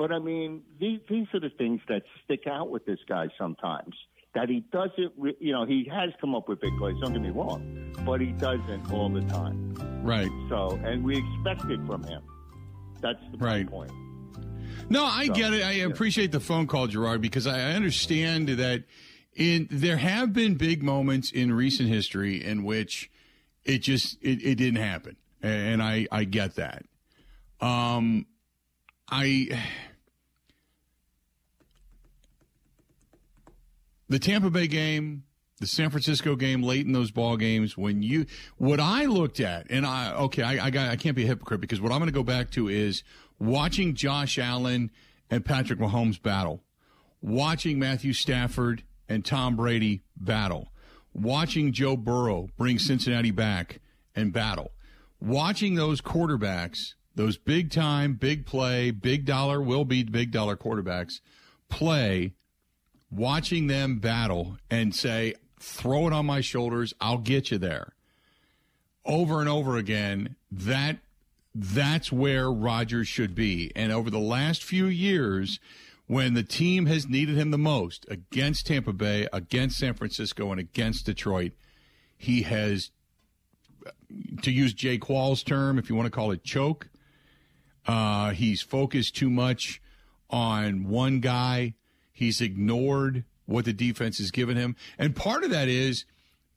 But 0.00 0.12
I 0.12 0.18
mean, 0.18 0.62
these, 0.80 0.98
these 1.10 1.26
are 1.34 1.40
the 1.40 1.50
things 1.50 1.78
that 1.88 2.00
stick 2.24 2.46
out 2.46 2.70
with 2.70 2.86
this 2.86 3.00
guy 3.06 3.28
sometimes. 3.36 3.94
That 4.34 4.48
he 4.48 4.64
doesn't, 4.72 5.12
re- 5.18 5.36
you 5.40 5.52
know, 5.52 5.66
he 5.66 5.86
has 5.92 6.08
come 6.22 6.34
up 6.34 6.48
with 6.48 6.58
big 6.62 6.74
plays. 6.78 6.96
Don't 7.02 7.12
get 7.12 7.20
me 7.20 7.28
wrong, 7.28 7.92
but 8.06 8.18
he 8.22 8.28
doesn't 8.28 8.90
all 8.90 9.10
the 9.10 9.20
time. 9.20 9.74
Right. 10.02 10.30
So, 10.48 10.80
and 10.82 11.04
we 11.04 11.18
expect 11.18 11.70
it 11.70 11.84
from 11.84 12.02
him. 12.04 12.22
That's 13.02 13.18
the 13.30 13.36
right. 13.36 13.68
point. 13.68 13.92
No, 14.88 15.04
I 15.04 15.26
so, 15.26 15.34
get 15.34 15.52
it. 15.52 15.62
I 15.62 15.72
yeah. 15.72 15.84
appreciate 15.84 16.32
the 16.32 16.40
phone 16.40 16.66
call, 16.66 16.86
Gerard, 16.86 17.20
because 17.20 17.46
I 17.46 17.60
understand 17.72 18.48
that 18.48 18.84
in 19.34 19.68
there 19.70 19.98
have 19.98 20.32
been 20.32 20.54
big 20.54 20.82
moments 20.82 21.30
in 21.30 21.52
recent 21.52 21.90
history 21.90 22.42
in 22.42 22.64
which 22.64 23.10
it 23.64 23.80
just 23.80 24.16
it, 24.22 24.42
it 24.42 24.54
didn't 24.54 24.80
happen, 24.80 25.16
and 25.42 25.82
I 25.82 26.06
I 26.10 26.24
get 26.24 26.54
that. 26.54 26.86
Um, 27.60 28.24
I 29.10 29.48
the 34.10 34.18
Tampa 34.18 34.50
Bay 34.50 34.66
game, 34.66 35.22
the 35.60 35.66
San 35.66 35.88
Francisco 35.88 36.36
game, 36.36 36.62
late 36.62 36.84
in 36.84 36.92
those 36.92 37.12
ball 37.12 37.36
games, 37.36 37.78
when 37.78 38.02
you 38.02 38.26
what 38.58 38.80
I 38.80 39.06
looked 39.06 39.40
at, 39.40 39.68
and 39.70 39.86
I 39.86 40.12
okay, 40.12 40.42
I 40.42 40.66
I, 40.66 40.70
got, 40.70 40.90
I 40.90 40.96
can't 40.96 41.16
be 41.16 41.24
a 41.24 41.26
hypocrite 41.26 41.62
because 41.62 41.80
what 41.80 41.92
I'm 41.92 41.98
going 41.98 42.08
to 42.08 42.14
go 42.14 42.24
back 42.24 42.50
to 42.52 42.68
is 42.68 43.02
watching 43.38 43.94
Josh 43.94 44.38
Allen 44.38 44.90
and 45.30 45.44
Patrick 45.44 45.78
Mahomes 45.78 46.20
battle, 46.20 46.62
watching 47.22 47.78
Matthew 47.78 48.12
Stafford 48.12 48.82
and 49.08 49.24
Tom 49.24 49.56
Brady 49.56 50.02
battle, 50.16 50.72
watching 51.14 51.72
Joe 51.72 51.96
Burrow 51.96 52.48
bring 52.58 52.78
Cincinnati 52.78 53.30
back 53.30 53.80
and 54.14 54.32
battle, 54.32 54.72
watching 55.20 55.76
those 55.76 56.00
quarterbacks, 56.00 56.94
those 57.14 57.38
big 57.38 57.70
time, 57.70 58.14
big 58.14 58.44
play, 58.44 58.90
big 58.90 59.24
dollar, 59.24 59.62
will 59.62 59.84
be 59.84 60.02
big 60.02 60.32
dollar 60.32 60.56
quarterbacks 60.56 61.20
play, 61.68 62.34
watching 63.10 63.66
them 63.66 63.98
battle 63.98 64.56
and 64.70 64.94
say, 64.94 65.34
throw 65.58 66.06
it 66.06 66.12
on 66.12 66.26
my 66.26 66.40
shoulders, 66.40 66.94
I'll 67.00 67.18
get 67.18 67.50
you 67.50 67.58
there. 67.58 67.92
Over 69.04 69.40
and 69.40 69.48
over 69.48 69.76
again, 69.76 70.36
that 70.50 70.98
that's 71.54 72.12
where 72.12 72.50
Rodgers 72.50 73.08
should 73.08 73.34
be. 73.34 73.72
And 73.74 73.92
over 73.92 74.10
the 74.10 74.18
last 74.18 74.62
few 74.62 74.86
years, 74.86 75.58
when 76.06 76.34
the 76.34 76.42
team 76.42 76.86
has 76.86 77.08
needed 77.08 77.36
him 77.36 77.50
the 77.50 77.58
most 77.58 78.06
against 78.08 78.66
Tampa 78.66 78.92
Bay, 78.92 79.28
against 79.32 79.78
San 79.78 79.94
Francisco, 79.94 80.50
and 80.50 80.60
against 80.60 81.06
Detroit, 81.06 81.52
he 82.16 82.42
has, 82.42 82.90
to 84.42 84.50
use 84.50 84.74
Jay 84.74 84.98
Qualls' 84.98 85.44
term, 85.44 85.78
if 85.78 85.88
you 85.88 85.96
want 85.96 86.06
to 86.06 86.10
call 86.10 86.30
it 86.30 86.44
choke, 86.44 86.88
uh, 87.86 88.30
he's 88.30 88.62
focused 88.62 89.16
too 89.16 89.30
much 89.30 89.80
on 90.28 90.88
one 90.88 91.20
guy. 91.20 91.74
He's 92.20 92.42
ignored 92.42 93.24
what 93.46 93.64
the 93.64 93.72
defense 93.72 94.18
has 94.18 94.30
given 94.30 94.58
him. 94.58 94.76
And 94.98 95.16
part 95.16 95.42
of 95.42 95.48
that 95.52 95.68
is 95.68 96.04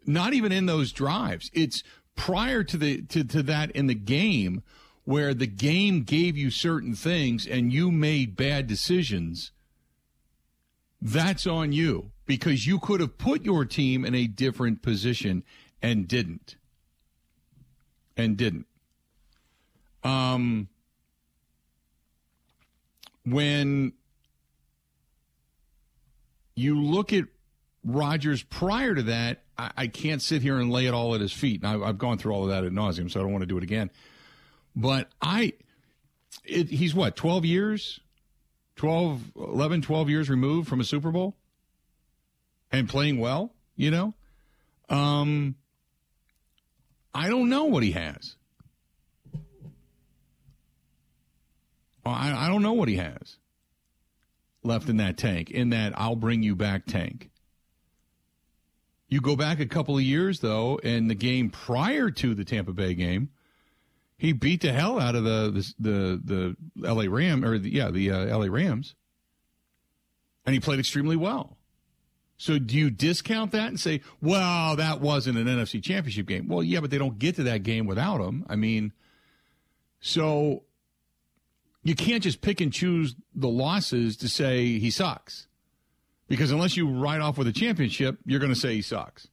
not 0.05 0.33
even 0.33 0.51
in 0.51 0.65
those 0.65 0.91
drives. 0.91 1.49
It's 1.53 1.83
prior 2.17 2.65
to 2.65 2.75
the 2.75 3.03
to, 3.03 3.23
to 3.23 3.41
that 3.43 3.71
in 3.71 3.87
the 3.87 3.95
game 3.95 4.61
where 5.05 5.33
the 5.33 5.47
game 5.47 6.03
gave 6.03 6.35
you 6.35 6.51
certain 6.51 6.95
things 6.95 7.47
and 7.47 7.71
you 7.71 7.91
made 7.93 8.35
bad 8.35 8.67
decisions, 8.67 9.53
that's 11.01 11.47
on 11.47 11.71
you 11.71 12.11
because 12.25 12.67
you 12.67 12.77
could 12.77 12.99
have 12.99 13.17
put 13.17 13.45
your 13.45 13.63
team 13.63 14.03
in 14.03 14.13
a 14.13 14.27
different 14.27 14.81
position 14.81 15.45
and 15.81 16.09
didn't. 16.09 16.57
And 18.17 18.35
didn't. 18.35 18.65
Um, 20.03 20.67
when 23.25 23.93
you 26.55 26.81
look 26.81 27.13
at 27.13 27.25
Rodgers 27.83 28.43
prior 28.43 28.95
to 28.95 29.03
that, 29.03 29.43
I, 29.57 29.71
I, 29.75 29.87
can't 29.87 30.21
sit 30.21 30.41
here 30.41 30.59
and 30.59 30.71
lay 30.71 30.85
it 30.85 30.93
all 30.93 31.15
at 31.15 31.21
his 31.21 31.33
feet. 31.33 31.63
And 31.63 31.83
I, 31.83 31.87
have 31.87 31.97
gone 31.97 32.17
through 32.17 32.33
all 32.33 32.43
of 32.43 32.49
that 32.49 32.63
at 32.63 32.71
nauseum, 32.71 33.11
so 33.11 33.19
I 33.19 33.23
don't 33.23 33.31
want 33.31 33.41
to 33.41 33.47
do 33.47 33.57
it 33.57 33.63
again. 33.63 33.89
But 34.75 35.09
I, 35.21 35.53
it, 36.43 36.69
he's 36.69 36.95
what, 36.95 37.15
12 37.15 37.45
years? 37.45 37.99
12, 38.75 39.33
11, 39.35 39.81
12 39.81 40.09
years 40.09 40.29
removed 40.29 40.67
from 40.67 40.79
a 40.79 40.83
Super 40.83 41.11
Bowl 41.11 41.35
and 42.71 42.89
playing 42.89 43.19
well, 43.19 43.53
you 43.75 43.91
know? 43.91 44.13
Um, 44.89 45.55
I 47.13 47.29
don't 47.29 47.49
know 47.49 47.65
what 47.65 47.83
he 47.83 47.91
has. 47.91 48.35
I, 52.05 52.45
I 52.45 52.47
don't 52.49 52.61
know 52.61 52.73
what 52.73 52.89
he 52.89 52.97
has 52.97 53.37
left 54.63 54.89
in 54.89 54.97
that 54.97 55.17
tank, 55.17 55.51
in 55.51 55.69
that 55.69 55.93
I'll 55.95 56.15
bring 56.15 56.43
you 56.43 56.55
back 56.55 56.85
tank. 56.85 57.29
You 59.07 59.21
go 59.21 59.35
back 59.35 59.59
a 59.59 59.65
couple 59.65 59.95
of 59.95 60.03
years, 60.03 60.39
though, 60.39 60.79
and 60.83 61.09
the 61.09 61.15
game 61.15 61.49
prior 61.49 62.09
to 62.09 62.33
the 62.33 62.45
Tampa 62.45 62.73
Bay 62.73 62.93
game– 62.93 63.29
he 64.23 64.31
beat 64.31 64.61
the 64.61 64.71
hell 64.71 65.01
out 65.01 65.15
of 65.15 65.25
the 65.25 65.73
the 65.77 66.21
the, 66.23 66.55
the 66.77 66.87
L.A. 66.87 67.09
Ram 67.09 67.43
or 67.43 67.57
the, 67.57 67.69
yeah 67.69 67.91
the 67.91 68.09
uh, 68.09 68.25
L.A. 68.25 68.49
Rams, 68.49 68.95
and 70.45 70.53
he 70.53 70.61
played 70.61 70.79
extremely 70.79 71.17
well. 71.17 71.57
So 72.37 72.57
do 72.57 72.77
you 72.77 72.89
discount 72.89 73.51
that 73.51 73.67
and 73.67 73.79
say, 73.79 74.01
well, 74.21 74.77
that 74.77 75.01
wasn't 75.01 75.37
an 75.37 75.47
NFC 75.47 75.83
Championship 75.83 76.25
game? 76.25 76.47
Well, 76.47 76.63
yeah, 76.63 76.79
but 76.79 76.89
they 76.89 76.97
don't 76.97 77.19
get 77.19 77.35
to 77.35 77.43
that 77.43 77.63
game 77.63 77.85
without 77.85 78.21
him. 78.21 78.45
I 78.47 78.55
mean, 78.55 78.93
so 79.99 80.63
you 81.83 81.95
can't 81.95 82.23
just 82.23 82.41
pick 82.41 82.61
and 82.61 82.71
choose 82.71 83.15
the 83.35 83.49
losses 83.49 84.17
to 84.17 84.29
say 84.29 84.79
he 84.79 84.89
sucks. 84.89 85.47
Because 86.27 86.51
unless 86.51 86.77
you 86.77 86.89
ride 86.89 87.21
off 87.21 87.37
with 87.37 87.47
a 87.47 87.51
championship, 87.51 88.17
you're 88.25 88.39
going 88.39 88.53
to 88.53 88.59
say 88.59 88.75
he 88.75 88.81
sucks. 88.81 89.27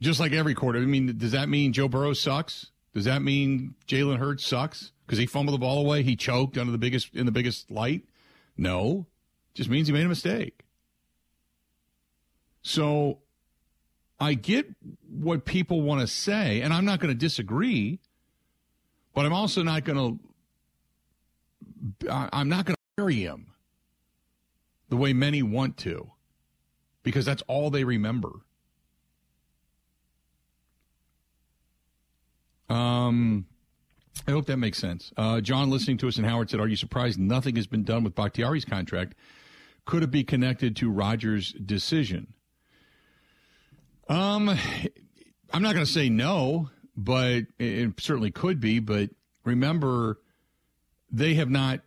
Just 0.00 0.20
like 0.20 0.32
every 0.32 0.54
quarter. 0.54 0.78
I 0.78 0.82
mean, 0.82 1.16
does 1.16 1.32
that 1.32 1.48
mean 1.48 1.72
Joe 1.72 1.88
Burrow 1.88 2.12
sucks? 2.12 2.70
Does 2.94 3.06
that 3.06 3.22
mean 3.22 3.74
Jalen 3.88 4.18
Hurts 4.18 4.46
sucks 4.46 4.92
because 5.06 5.18
he 5.18 5.26
fumbled 5.26 5.54
the 5.54 5.58
ball 5.58 5.78
away? 5.78 6.02
He 6.02 6.16
choked 6.16 6.58
under 6.58 6.72
the 6.72 6.78
biggest 6.78 7.14
in 7.14 7.26
the 7.26 7.32
biggest 7.32 7.70
light? 7.70 8.04
No, 8.56 9.06
just 9.54 9.70
means 9.70 9.86
he 9.86 9.92
made 9.92 10.04
a 10.04 10.08
mistake. 10.08 10.64
So 12.62 13.18
I 14.18 14.34
get 14.34 14.66
what 15.08 15.44
people 15.44 15.82
want 15.82 16.00
to 16.02 16.06
say, 16.06 16.60
and 16.60 16.72
I'm 16.72 16.84
not 16.84 17.00
going 17.00 17.12
to 17.12 17.18
disagree, 17.18 18.00
but 19.16 19.24
I'm 19.24 19.32
also 19.32 19.62
not 19.62 19.84
going 19.84 20.20
to. 21.98 22.08
I'm 22.10 22.50
not 22.50 22.66
going 22.66 22.74
to 22.74 22.82
bury 22.98 23.14
him 23.14 23.46
the 24.90 24.96
way 24.96 25.14
many 25.14 25.42
want 25.42 25.78
to, 25.78 26.12
because 27.02 27.24
that's 27.24 27.42
all 27.48 27.70
they 27.70 27.82
remember. 27.82 28.30
Um, 32.68 33.46
I 34.28 34.32
hope 34.32 34.44
that 34.46 34.58
makes 34.58 34.76
sense. 34.78 35.12
Uh, 35.16 35.40
John, 35.40 35.70
listening 35.70 35.96
to 35.98 36.08
us 36.08 36.18
in 36.18 36.24
Howard, 36.24 36.50
said, 36.50 36.60
"Are 36.60 36.68
you 36.68 36.76
surprised 36.76 37.18
nothing 37.18 37.56
has 37.56 37.66
been 37.66 37.84
done 37.84 38.04
with 38.04 38.14
Bakhtiari's 38.14 38.66
contract? 38.66 39.14
Could 39.86 40.02
it 40.02 40.10
be 40.10 40.24
connected 40.24 40.76
to 40.76 40.90
Rodgers' 40.90 41.52
decision?" 41.52 42.34
Um, 44.10 44.50
I'm 45.54 45.62
not 45.62 45.72
going 45.72 45.86
to 45.86 45.90
say 45.90 46.10
no, 46.10 46.68
but 46.96 47.44
it 47.58 48.00
certainly 48.00 48.30
could 48.30 48.60
be. 48.60 48.78
But 48.78 49.10
remember, 49.44 50.18
they 51.10 51.34
have 51.34 51.50
not, 51.50 51.80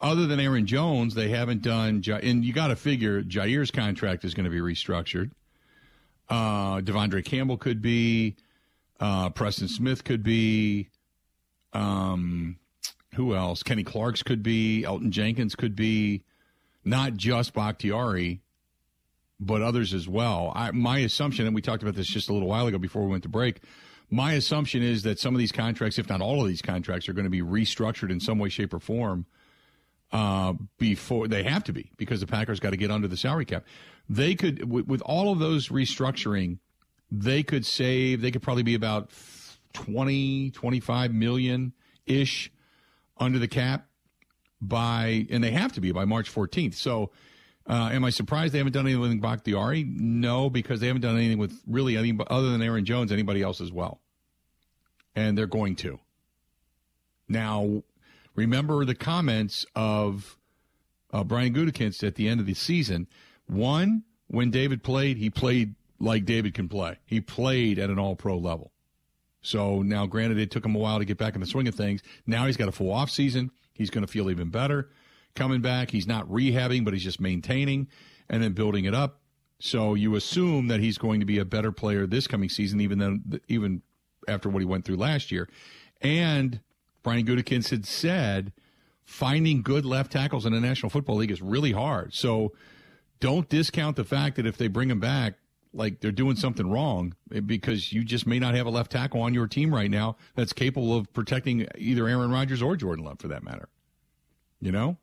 other 0.00 0.26
than 0.26 0.40
Aaron 0.40 0.66
Jones, 0.66 1.14
they 1.14 1.28
haven't 1.28 1.62
done. 1.62 2.02
And 2.22 2.44
you 2.44 2.52
got 2.52 2.68
to 2.68 2.76
figure 2.76 3.22
Jaire's 3.22 3.70
contract 3.70 4.24
is 4.24 4.34
going 4.34 4.44
to 4.44 4.50
be 4.50 4.60
restructured. 4.60 5.30
Uh, 6.28 6.80
De'Vondre 6.80 7.24
Campbell 7.24 7.56
could 7.56 7.80
be. 7.80 8.36
Uh, 8.98 9.30
Preston 9.30 9.68
Smith 9.68 10.04
could 10.04 10.22
be. 10.22 10.88
Um, 11.72 12.56
who 13.14 13.34
else? 13.34 13.62
Kenny 13.62 13.84
Clark's 13.84 14.22
could 14.22 14.42
be. 14.42 14.82
Elgton 14.82 15.10
Jenkins 15.10 15.54
could 15.54 15.76
be. 15.76 16.22
Not 16.84 17.14
just 17.14 17.52
Bakhtiari, 17.52 18.40
but 19.40 19.60
others 19.60 19.92
as 19.92 20.08
well. 20.08 20.52
I, 20.54 20.70
my 20.70 20.98
assumption, 20.98 21.46
and 21.46 21.54
we 21.54 21.60
talked 21.60 21.82
about 21.82 21.94
this 21.94 22.06
just 22.06 22.28
a 22.28 22.32
little 22.32 22.48
while 22.48 22.66
ago 22.66 22.78
before 22.78 23.02
we 23.02 23.10
went 23.10 23.24
to 23.24 23.28
break. 23.28 23.60
My 24.10 24.34
assumption 24.34 24.82
is 24.82 25.02
that 25.02 25.18
some 25.18 25.34
of 25.34 25.38
these 25.38 25.52
contracts, 25.52 25.98
if 25.98 26.08
not 26.08 26.20
all 26.20 26.40
of 26.40 26.48
these 26.48 26.62
contracts, 26.62 27.08
are 27.08 27.12
going 27.12 27.24
to 27.24 27.30
be 27.30 27.42
restructured 27.42 28.10
in 28.10 28.20
some 28.20 28.38
way, 28.38 28.48
shape, 28.48 28.72
or 28.72 28.78
form 28.78 29.26
uh, 30.12 30.54
before 30.78 31.26
they 31.26 31.42
have 31.42 31.64
to 31.64 31.72
be 31.72 31.90
because 31.96 32.20
the 32.20 32.26
Packers 32.26 32.60
got 32.60 32.70
to 32.70 32.76
get 32.76 32.90
under 32.90 33.08
the 33.08 33.16
salary 33.16 33.44
cap. 33.44 33.64
They 34.08 34.34
could, 34.34 34.70
with, 34.70 34.86
with 34.86 35.02
all 35.02 35.32
of 35.32 35.40
those 35.40 35.68
restructuring, 35.68 36.58
they 37.10 37.42
could 37.42 37.66
save, 37.66 38.20
they 38.20 38.30
could 38.30 38.42
probably 38.42 38.62
be 38.62 38.74
about 38.74 39.10
20, 39.72 40.52
25 40.52 41.12
million 41.12 41.72
ish 42.06 42.52
under 43.18 43.38
the 43.38 43.48
cap 43.48 43.86
by, 44.60 45.26
and 45.30 45.42
they 45.42 45.50
have 45.50 45.72
to 45.72 45.80
be 45.80 45.90
by 45.92 46.04
March 46.04 46.32
14th. 46.32 46.74
So, 46.74 47.10
uh, 47.68 47.90
am 47.92 48.04
I 48.04 48.10
surprised 48.10 48.54
they 48.54 48.58
haven't 48.58 48.72
done 48.72 48.86
anything 48.86 49.00
with 49.00 49.20
Bakhtiari? 49.20 49.84
No, 49.84 50.48
because 50.48 50.80
they 50.80 50.86
haven't 50.86 51.02
done 51.02 51.16
anything 51.16 51.38
with 51.38 51.60
really 51.66 51.96
any 51.96 52.16
other 52.28 52.50
than 52.50 52.62
Aaron 52.62 52.84
Jones, 52.84 53.10
anybody 53.10 53.42
else 53.42 53.60
as 53.60 53.72
well. 53.72 54.00
And 55.16 55.36
they're 55.36 55.46
going 55.46 55.74
to. 55.76 55.98
Now, 57.28 57.82
remember 58.36 58.84
the 58.84 58.94
comments 58.94 59.66
of 59.74 60.38
uh, 61.12 61.24
Brian 61.24 61.52
Gutekunst 61.54 62.06
at 62.06 62.14
the 62.14 62.28
end 62.28 62.38
of 62.38 62.46
the 62.46 62.54
season. 62.54 63.08
One, 63.46 64.04
when 64.28 64.50
David 64.50 64.84
played, 64.84 65.16
he 65.16 65.28
played 65.28 65.74
like 65.98 66.24
David 66.24 66.54
can 66.54 66.68
play. 66.68 66.98
He 67.04 67.20
played 67.20 67.78
at 67.78 67.90
an 67.90 67.98
all 67.98 68.14
pro 68.14 68.36
level. 68.38 68.70
So 69.40 69.82
now, 69.82 70.06
granted, 70.06 70.38
it 70.38 70.50
took 70.50 70.64
him 70.64 70.74
a 70.76 70.78
while 70.78 70.98
to 70.98 71.04
get 71.04 71.18
back 71.18 71.34
in 71.34 71.40
the 71.40 71.46
swing 71.46 71.66
of 71.66 71.74
things. 71.74 72.02
Now 72.26 72.46
he's 72.46 72.56
got 72.56 72.68
a 72.68 72.72
full 72.72 72.92
off 72.92 73.10
season. 73.10 73.50
He's 73.72 73.90
going 73.90 74.04
to 74.06 74.10
feel 74.10 74.30
even 74.30 74.50
better 74.50 74.90
coming 75.36 75.60
back. 75.60 75.90
He's 75.90 76.06
not 76.06 76.28
rehabbing, 76.28 76.84
but 76.84 76.94
he's 76.94 77.04
just 77.04 77.20
maintaining 77.20 77.88
and 78.28 78.42
then 78.42 78.52
building 78.52 78.84
it 78.84 78.94
up. 78.94 79.20
So 79.58 79.94
you 79.94 80.16
assume 80.16 80.68
that 80.68 80.80
he's 80.80 80.98
going 80.98 81.20
to 81.20 81.26
be 81.26 81.38
a 81.38 81.44
better 81.44 81.72
player 81.72 82.06
this 82.06 82.26
coming 82.26 82.48
season, 82.48 82.80
even 82.80 82.98
than 82.98 83.40
even 83.48 83.82
after 84.28 84.48
what 84.48 84.60
he 84.60 84.66
went 84.66 84.84
through 84.84 84.96
last 84.96 85.30
year. 85.30 85.48
And 86.02 86.60
Brian 87.02 87.24
Gutekunst 87.24 87.70
had 87.70 87.86
said 87.86 88.52
finding 89.04 89.62
good 89.62 89.86
left 89.86 90.12
tackles 90.12 90.44
in 90.44 90.52
the 90.52 90.60
National 90.60 90.90
Football 90.90 91.16
League 91.16 91.30
is 91.30 91.40
really 91.40 91.72
hard. 91.72 92.12
So 92.12 92.52
don't 93.20 93.48
discount 93.48 93.96
the 93.96 94.04
fact 94.04 94.36
that 94.36 94.46
if 94.46 94.58
they 94.58 94.68
bring 94.68 94.90
him 94.90 95.00
back, 95.00 95.34
like 95.72 96.00
they're 96.00 96.10
doing 96.10 96.36
something 96.36 96.68
wrong 96.68 97.14
eh, 97.34 97.40
because 97.40 97.92
you 97.92 98.02
just 98.02 98.26
may 98.26 98.38
not 98.38 98.54
have 98.54 98.66
a 98.66 98.70
left 98.70 98.90
tackle 98.92 99.20
on 99.20 99.34
your 99.34 99.46
team 99.46 99.74
right 99.74 99.90
now 99.90 100.16
that's 100.34 100.52
capable 100.52 100.96
of 100.96 101.12
protecting 101.12 101.66
either 101.76 102.08
Aaron 102.08 102.30
Rodgers 102.30 102.62
or 102.62 102.76
Jordan 102.76 103.04
Love 103.04 103.20
for 103.20 103.28
that 103.28 103.42
matter. 103.42 103.68
You 104.60 104.72
know? 104.72 104.96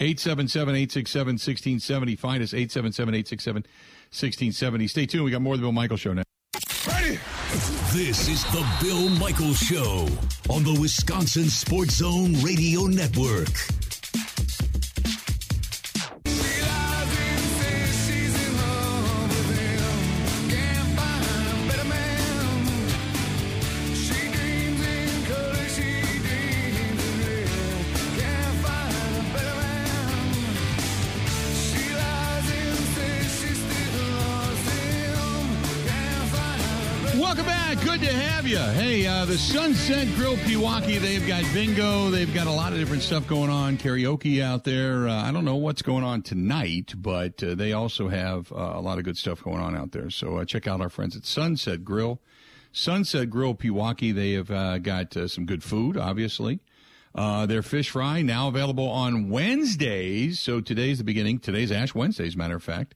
877-867-1670. 0.00 2.18
Find 2.18 2.42
us 2.42 2.52
877-867-1670. 2.52 4.90
Stay 4.90 5.06
tuned. 5.06 5.24
We 5.24 5.30
got 5.30 5.42
more 5.42 5.54
of 5.54 5.60
the 5.60 5.64
Bill 5.64 5.72
Michael 5.72 5.96
Show 5.96 6.12
now. 6.12 6.24
Ready? 6.86 7.18
This 7.92 8.28
is 8.28 8.44
the 8.52 8.66
Bill 8.82 9.08
Michael 9.08 9.54
Show 9.54 10.06
on 10.50 10.64
the 10.64 10.76
Wisconsin 10.80 11.48
Sports 11.48 11.94
Zone 11.96 12.34
Radio 12.42 12.82
Network. 12.82 13.48
The 39.26 39.36
Sunset 39.36 40.06
Grill 40.14 40.36
Pewaukee, 40.36 41.00
they've 41.00 41.26
got 41.26 41.42
bingo. 41.52 42.10
They've 42.10 42.32
got 42.32 42.46
a 42.46 42.52
lot 42.52 42.72
of 42.72 42.78
different 42.78 43.02
stuff 43.02 43.26
going 43.26 43.50
on. 43.50 43.76
Karaoke 43.76 44.40
out 44.40 44.62
there. 44.62 45.08
Uh, 45.08 45.20
I 45.24 45.32
don't 45.32 45.44
know 45.44 45.56
what's 45.56 45.82
going 45.82 46.04
on 46.04 46.22
tonight, 46.22 46.94
but 46.96 47.42
uh, 47.42 47.56
they 47.56 47.72
also 47.72 48.06
have 48.08 48.52
uh, 48.52 48.72
a 48.74 48.80
lot 48.80 48.98
of 48.98 49.04
good 49.04 49.16
stuff 49.16 49.42
going 49.42 49.58
on 49.60 49.76
out 49.76 49.90
there. 49.90 50.10
So 50.10 50.36
uh, 50.36 50.44
check 50.44 50.68
out 50.68 50.80
our 50.80 50.88
friends 50.88 51.16
at 51.16 51.24
Sunset 51.24 51.84
Grill. 51.84 52.20
Sunset 52.70 53.28
Grill 53.28 53.56
Pewaukee, 53.56 54.14
they 54.14 54.32
have 54.32 54.50
uh, 54.52 54.78
got 54.78 55.16
some 55.26 55.44
good 55.44 55.64
food, 55.64 55.96
obviously. 55.96 56.60
their 57.14 57.62
fish 57.62 57.90
fry 57.90 58.22
now 58.22 58.46
available 58.46 58.88
on 58.88 59.28
Wednesdays. 59.28 60.38
So 60.38 60.60
today's 60.60 60.98
the 60.98 61.04
beginning. 61.04 61.40
Today's 61.40 61.72
Ash 61.72 61.96
Wednesday, 61.96 62.28
as 62.28 62.36
a 62.36 62.38
matter 62.38 62.56
of 62.56 62.62
fact. 62.62 62.94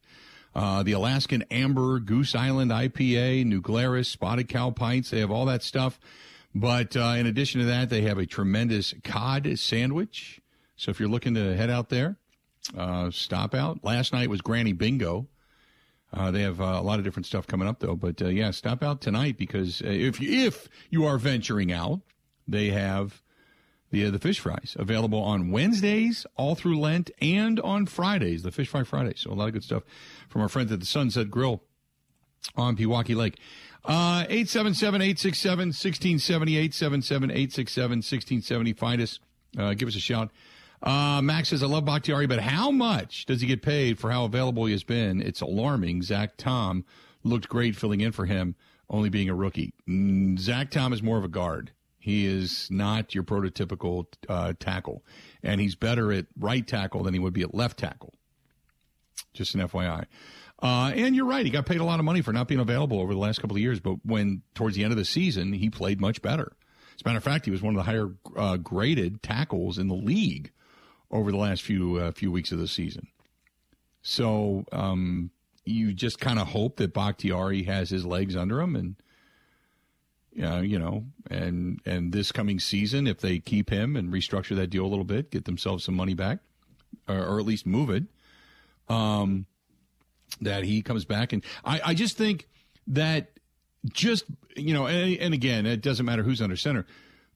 Uh, 0.53 0.83
the 0.83 0.91
Alaskan 0.91 1.43
Amber, 1.49 1.99
Goose 1.99 2.35
Island 2.35 2.71
IPA, 2.71 3.45
New 3.45 3.61
Glarus, 3.61 4.09
Spotted 4.09 4.49
Cow 4.49 4.69
Pints. 4.71 5.09
They 5.09 5.19
have 5.19 5.31
all 5.31 5.45
that 5.45 5.63
stuff. 5.63 5.99
But 6.53 6.97
uh, 6.97 7.15
in 7.17 7.25
addition 7.25 7.61
to 7.61 7.67
that, 7.67 7.89
they 7.89 8.01
have 8.01 8.17
a 8.17 8.25
tremendous 8.25 8.93
cod 9.03 9.57
sandwich. 9.57 10.41
So 10.75 10.91
if 10.91 10.99
you're 10.99 11.09
looking 11.09 11.35
to 11.35 11.55
head 11.55 11.69
out 11.69 11.89
there, 11.89 12.17
uh, 12.77 13.11
stop 13.11 13.55
out. 13.55 13.83
Last 13.83 14.11
night 14.11 14.29
was 14.29 14.41
Granny 14.41 14.73
Bingo. 14.73 15.27
Uh, 16.13 16.31
they 16.31 16.41
have 16.41 16.59
uh, 16.59 16.65
a 16.65 16.81
lot 16.81 16.99
of 16.99 17.05
different 17.05 17.25
stuff 17.25 17.47
coming 17.47 17.69
up 17.69 17.79
though, 17.79 17.95
but 17.95 18.21
uh, 18.21 18.27
yeah, 18.27 18.51
stop 18.51 18.83
out 18.83 18.99
tonight 18.99 19.37
because 19.37 19.81
if 19.85 20.19
you, 20.19 20.47
if 20.47 20.67
you 20.89 21.05
are 21.05 21.17
venturing 21.17 21.71
out, 21.71 22.01
they 22.47 22.69
have 22.71 23.21
the 23.91 24.05
uh, 24.05 24.11
the 24.11 24.19
fish 24.19 24.39
fries 24.39 24.75
available 24.79 25.21
on 25.21 25.51
Wednesdays 25.51 26.25
all 26.35 26.55
through 26.55 26.79
Lent 26.79 27.11
and 27.21 27.59
on 27.59 27.85
Fridays, 27.85 28.43
the 28.43 28.51
fish 28.51 28.69
fry 28.69 28.83
Fridays. 28.83 29.21
So 29.21 29.31
a 29.31 29.33
lot 29.33 29.47
of 29.47 29.53
good 29.53 29.63
stuff 29.63 29.83
from 30.29 30.41
our 30.41 30.49
friends 30.49 30.71
at 30.71 30.79
the 30.79 30.85
Sunset 30.85 31.29
Grill 31.29 31.61
on 32.55 32.75
Pewaukee 32.75 33.15
Lake. 33.15 33.37
Uh, 33.83 34.25
877-867-1670, 34.25 36.69
877-867-1670. 36.69 38.77
Find 38.77 39.01
us. 39.01 39.19
Uh, 39.57 39.73
give 39.73 39.87
us 39.87 39.95
a 39.95 39.99
shout. 39.99 40.29
Uh, 40.83 41.21
Max 41.21 41.49
says, 41.49 41.61
I 41.61 41.67
love 41.67 41.85
Bakhtiari, 41.85 42.27
but 42.27 42.39
how 42.39 42.71
much 42.71 43.25
does 43.25 43.41
he 43.41 43.47
get 43.47 43.61
paid 43.61 43.99
for 43.99 44.11
how 44.11 44.25
available 44.25 44.65
he 44.65 44.71
has 44.71 44.83
been? 44.83 45.21
It's 45.21 45.41
alarming. 45.41 46.01
Zach 46.03 46.37
Tom 46.37 46.85
looked 47.23 47.49
great 47.49 47.75
filling 47.75 48.01
in 48.01 48.11
for 48.11 48.25
him, 48.25 48.55
only 48.89 49.09
being 49.09 49.29
a 49.29 49.35
rookie. 49.35 49.73
Mm, 49.87 50.39
Zach 50.39 50.71
Tom 50.71 50.93
is 50.93 51.03
more 51.03 51.17
of 51.17 51.23
a 51.23 51.27
guard. 51.27 51.71
He 52.01 52.25
is 52.25 52.67
not 52.71 53.13
your 53.13 53.23
prototypical 53.23 54.07
uh, 54.27 54.53
tackle, 54.59 55.05
and 55.43 55.61
he's 55.61 55.75
better 55.75 56.11
at 56.11 56.25
right 56.35 56.65
tackle 56.65 57.03
than 57.03 57.13
he 57.13 57.19
would 57.19 57.33
be 57.33 57.43
at 57.43 57.53
left 57.53 57.77
tackle. 57.77 58.15
Just 59.33 59.53
an 59.53 59.61
FYI. 59.61 60.05
Uh, 60.63 60.91
and 60.95 61.15
you're 61.15 61.25
right; 61.25 61.45
he 61.45 61.51
got 61.51 61.67
paid 61.67 61.79
a 61.79 61.83
lot 61.85 61.99
of 61.99 62.05
money 62.05 62.21
for 62.21 62.33
not 62.33 62.47
being 62.47 62.59
available 62.59 62.99
over 62.99 63.13
the 63.13 63.19
last 63.19 63.39
couple 63.39 63.55
of 63.55 63.61
years. 63.61 63.79
But 63.79 63.97
when 64.03 64.41
towards 64.55 64.75
the 64.75 64.83
end 64.83 64.91
of 64.91 64.97
the 64.97 65.05
season, 65.05 65.53
he 65.53 65.69
played 65.69 66.01
much 66.01 66.23
better. 66.23 66.53
As 66.95 67.01
a 67.05 67.07
matter 67.07 67.17
of 67.17 67.23
fact, 67.23 67.45
he 67.45 67.51
was 67.51 67.61
one 67.61 67.75
of 67.75 67.85
the 67.85 67.91
higher 67.91 68.09
uh, 68.35 68.57
graded 68.57 69.21
tackles 69.21 69.77
in 69.77 69.87
the 69.87 69.93
league 69.93 70.51
over 71.11 71.31
the 71.31 71.37
last 71.37 71.61
few 71.61 71.97
uh, 71.97 72.11
few 72.11 72.31
weeks 72.31 72.51
of 72.51 72.57
the 72.57 72.67
season. 72.67 73.09
So 74.01 74.65
um, 74.71 75.29
you 75.65 75.93
just 75.93 76.19
kind 76.19 76.39
of 76.39 76.47
hope 76.47 76.77
that 76.77 76.95
Bakhtiari 76.95 77.63
has 77.63 77.91
his 77.91 78.05
legs 78.07 78.35
under 78.35 78.59
him 78.59 78.75
and 78.75 78.95
uh, 80.41 80.61
you 80.61 80.79
know, 80.79 81.05
and 81.29 81.79
and 81.85 82.13
this 82.13 82.31
coming 82.31 82.59
season, 82.59 83.07
if 83.07 83.19
they 83.19 83.39
keep 83.39 83.69
him 83.69 83.95
and 83.95 84.11
restructure 84.11 84.55
that 84.55 84.67
deal 84.67 84.85
a 84.85 84.87
little 84.87 85.05
bit, 85.05 85.31
get 85.31 85.45
themselves 85.45 85.83
some 85.83 85.95
money 85.95 86.13
back, 86.13 86.39
or, 87.07 87.17
or 87.17 87.39
at 87.39 87.45
least 87.45 87.65
move 87.65 87.89
it, 87.89 88.03
um, 88.87 89.45
that 90.39 90.63
he 90.63 90.81
comes 90.81 91.05
back. 91.05 91.33
And 91.33 91.43
I, 91.65 91.81
I 91.85 91.93
just 91.93 92.17
think 92.17 92.47
that 92.87 93.31
just 93.91 94.25
you 94.55 94.73
know, 94.73 94.87
and, 94.87 95.17
and 95.17 95.33
again, 95.33 95.65
it 95.65 95.81
doesn't 95.81 96.05
matter 96.05 96.23
who's 96.23 96.41
under 96.41 96.55
center, 96.55 96.85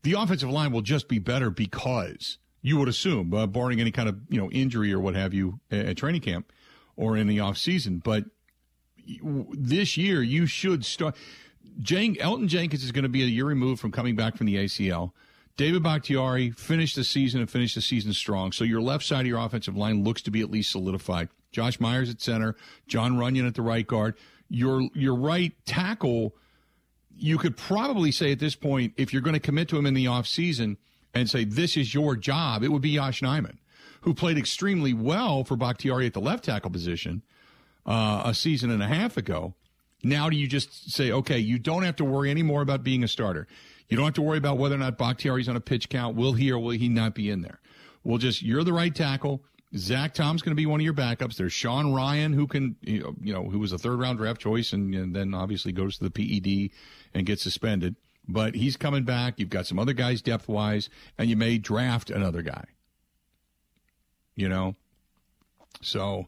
the 0.03 0.13
offensive 0.13 0.49
line 0.49 0.71
will 0.71 0.81
just 0.81 1.07
be 1.07 1.19
better 1.19 1.49
because 1.49 2.37
you 2.61 2.77
would 2.77 2.87
assume, 2.87 3.33
uh, 3.33 3.45
barring 3.45 3.79
any 3.79 3.91
kind 3.91 4.07
of 4.07 4.19
you 4.29 4.39
know 4.39 4.49
injury 4.51 4.93
or 4.93 4.99
what 4.99 5.15
have 5.15 5.33
you 5.33 5.59
at 5.69 5.97
training 5.97 6.21
camp 6.21 6.51
or 6.95 7.17
in 7.17 7.27
the 7.27 7.41
off 7.41 7.57
season, 7.57 7.99
but 8.03 8.25
this 9.51 9.97
year 9.97 10.23
you 10.23 10.45
should 10.45 10.85
start 10.85 11.15
Jen- 11.81 12.15
Elgton 12.15 12.47
Jenkins 12.47 12.83
is 12.83 12.91
going 12.91 13.03
to 13.03 13.09
be 13.09 13.23
a 13.23 13.27
year 13.27 13.45
removed 13.45 13.81
from 13.81 13.91
coming 13.91 14.15
back 14.15 14.37
from 14.37 14.45
the 14.45 14.55
ACL. 14.55 15.11
David 15.57 15.83
Bakhtiari 15.83 16.51
finished 16.51 16.95
the 16.95 17.03
season 17.03 17.39
and 17.39 17.49
finished 17.49 17.75
the 17.75 17.81
season 17.81 18.13
strong. 18.13 18.51
So 18.51 18.63
your 18.63 18.81
left 18.81 19.05
side 19.05 19.21
of 19.21 19.27
your 19.27 19.39
offensive 19.39 19.77
line 19.77 20.03
looks 20.03 20.21
to 20.23 20.31
be 20.31 20.41
at 20.41 20.51
least 20.51 20.71
solidified. 20.71 21.29
Josh 21.51 21.79
Myers 21.79 22.09
at 22.09 22.21
center, 22.21 22.55
Jon 22.87 23.13
Runyan 23.13 23.47
at 23.47 23.55
the 23.55 23.61
right 23.61 23.87
guard. 23.87 24.15
Your 24.49 24.81
your 24.93 25.15
right 25.15 25.53
tackle, 25.65 26.35
you 27.15 27.37
could 27.37 27.55
probably 27.55 28.11
say 28.11 28.31
at 28.31 28.39
this 28.39 28.55
point, 28.55 28.93
if 28.97 29.13
you're 29.13 29.21
going 29.21 29.33
to 29.33 29.39
commit 29.39 29.69
to 29.69 29.77
him 29.77 29.85
in 29.85 29.93
the 29.93 30.05
offseason 30.05 30.75
and 31.13 31.29
say 31.29 31.45
this 31.45 31.77
is 31.77 31.93
your 31.93 32.17
job, 32.17 32.61
it 32.61 32.67
would 32.67 32.81
be 32.81 32.95
Josh 32.95 33.21
Nijman, 33.21 33.57
who 34.01 34.13
played 34.13 34.37
extremely 34.37 34.93
well 34.93 35.45
for 35.45 35.55
Bakhtiari 35.55 36.05
at 36.05 36.13
the 36.13 36.19
left 36.19 36.43
tackle 36.43 36.69
position 36.69 37.23
uh, 37.85 38.23
a 38.25 38.33
season 38.33 38.69
and 38.69 38.83
a 38.83 38.87
half 38.87 39.15
ago. 39.15 39.53
Now 40.05 40.29
do 40.29 40.37
you 40.37 40.45
just 40.45 40.91
say, 40.91 41.11
okay, 41.11 41.39
you 41.39 41.57
don't 41.57 41.81
have 41.81 41.95
to 41.95 42.05
worry 42.05 42.29
anymore 42.29 42.61
about 42.61 42.83
being 42.83 43.03
a 43.03 43.07
starter. 43.07 43.47
You 43.89 43.97
don't 43.97 44.05
have 44.05 44.13
to 44.13 44.21
worry 44.21 44.37
about 44.37 44.59
whether 44.59 44.75
or 44.75 44.77
not 44.77 44.99
Bakhtiari's 44.99 45.49
on 45.49 45.55
a 45.55 45.59
pitch 45.59 45.89
count. 45.89 46.15
Will 46.15 46.33
he 46.33 46.51
or 46.51 46.59
will 46.59 46.77
he 46.77 46.89
not 46.89 47.15
be 47.15 47.31
in 47.31 47.41
there? 47.41 47.59
We'll 48.03 48.19
just, 48.19 48.43
you're 48.43 48.63
the 48.63 48.71
right 48.71 48.93
tackle. 48.93 49.43
Zach 49.75 50.13
Tom's 50.13 50.43
going 50.43 50.51
to 50.51 50.55
be 50.55 50.67
one 50.67 50.79
of 50.79 50.83
your 50.83 50.93
backups. 50.93 51.37
There's 51.37 51.53
Sean 51.53 51.87
Rhyan, 51.87 52.35
who 52.35 52.45
can, 52.45 52.75
you 52.83 53.15
know, 53.19 53.45
who 53.45 53.57
was 53.57 53.71
a 53.71 53.79
third 53.79 53.99
round 53.99 54.19
draft 54.19 54.39
choice 54.39 54.73
and, 54.73 54.93
and 54.93 55.15
then 55.15 55.33
obviously 55.33 55.71
goes 55.71 55.97
to 55.97 56.07
the 56.07 56.11
PED 56.11 56.69
and 57.15 57.25
gets 57.25 57.41
suspended. 57.41 57.95
But 58.27 58.53
he's 58.53 58.77
coming 58.77 59.05
back. 59.05 59.39
You've 59.39 59.49
got 59.49 59.65
some 59.65 59.79
other 59.79 59.93
guys 59.93 60.21
depth 60.21 60.47
wise, 60.47 60.87
and 61.17 61.31
you 61.31 61.35
may 61.35 61.57
draft 61.57 62.11
another 62.11 62.43
guy. 62.43 62.65
You 64.35 64.49
know? 64.49 64.75
So 65.81 66.27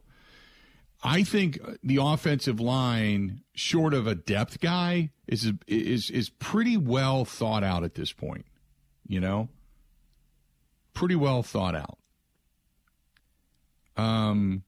I 1.04 1.24
think 1.24 1.60
the 1.84 2.00
offensive 2.02 2.60
line, 2.60 3.42
short 3.54 3.94
of 3.94 4.08
a 4.08 4.16
depth 4.16 4.60
guy, 4.60 5.12
is 5.28 5.52
is 5.68 6.10
is 6.10 6.30
pretty 6.30 6.76
well 6.78 7.24
thought 7.24 7.64
out 7.64 7.84
at 7.84 7.96
this 7.96 8.12
point. 8.12 8.46
You 9.08 9.20
know, 9.20 9.50
pretty 10.94 11.16
well 11.16 11.44
thought 11.44 11.76
out. 11.76 11.98
Um, 13.96 14.64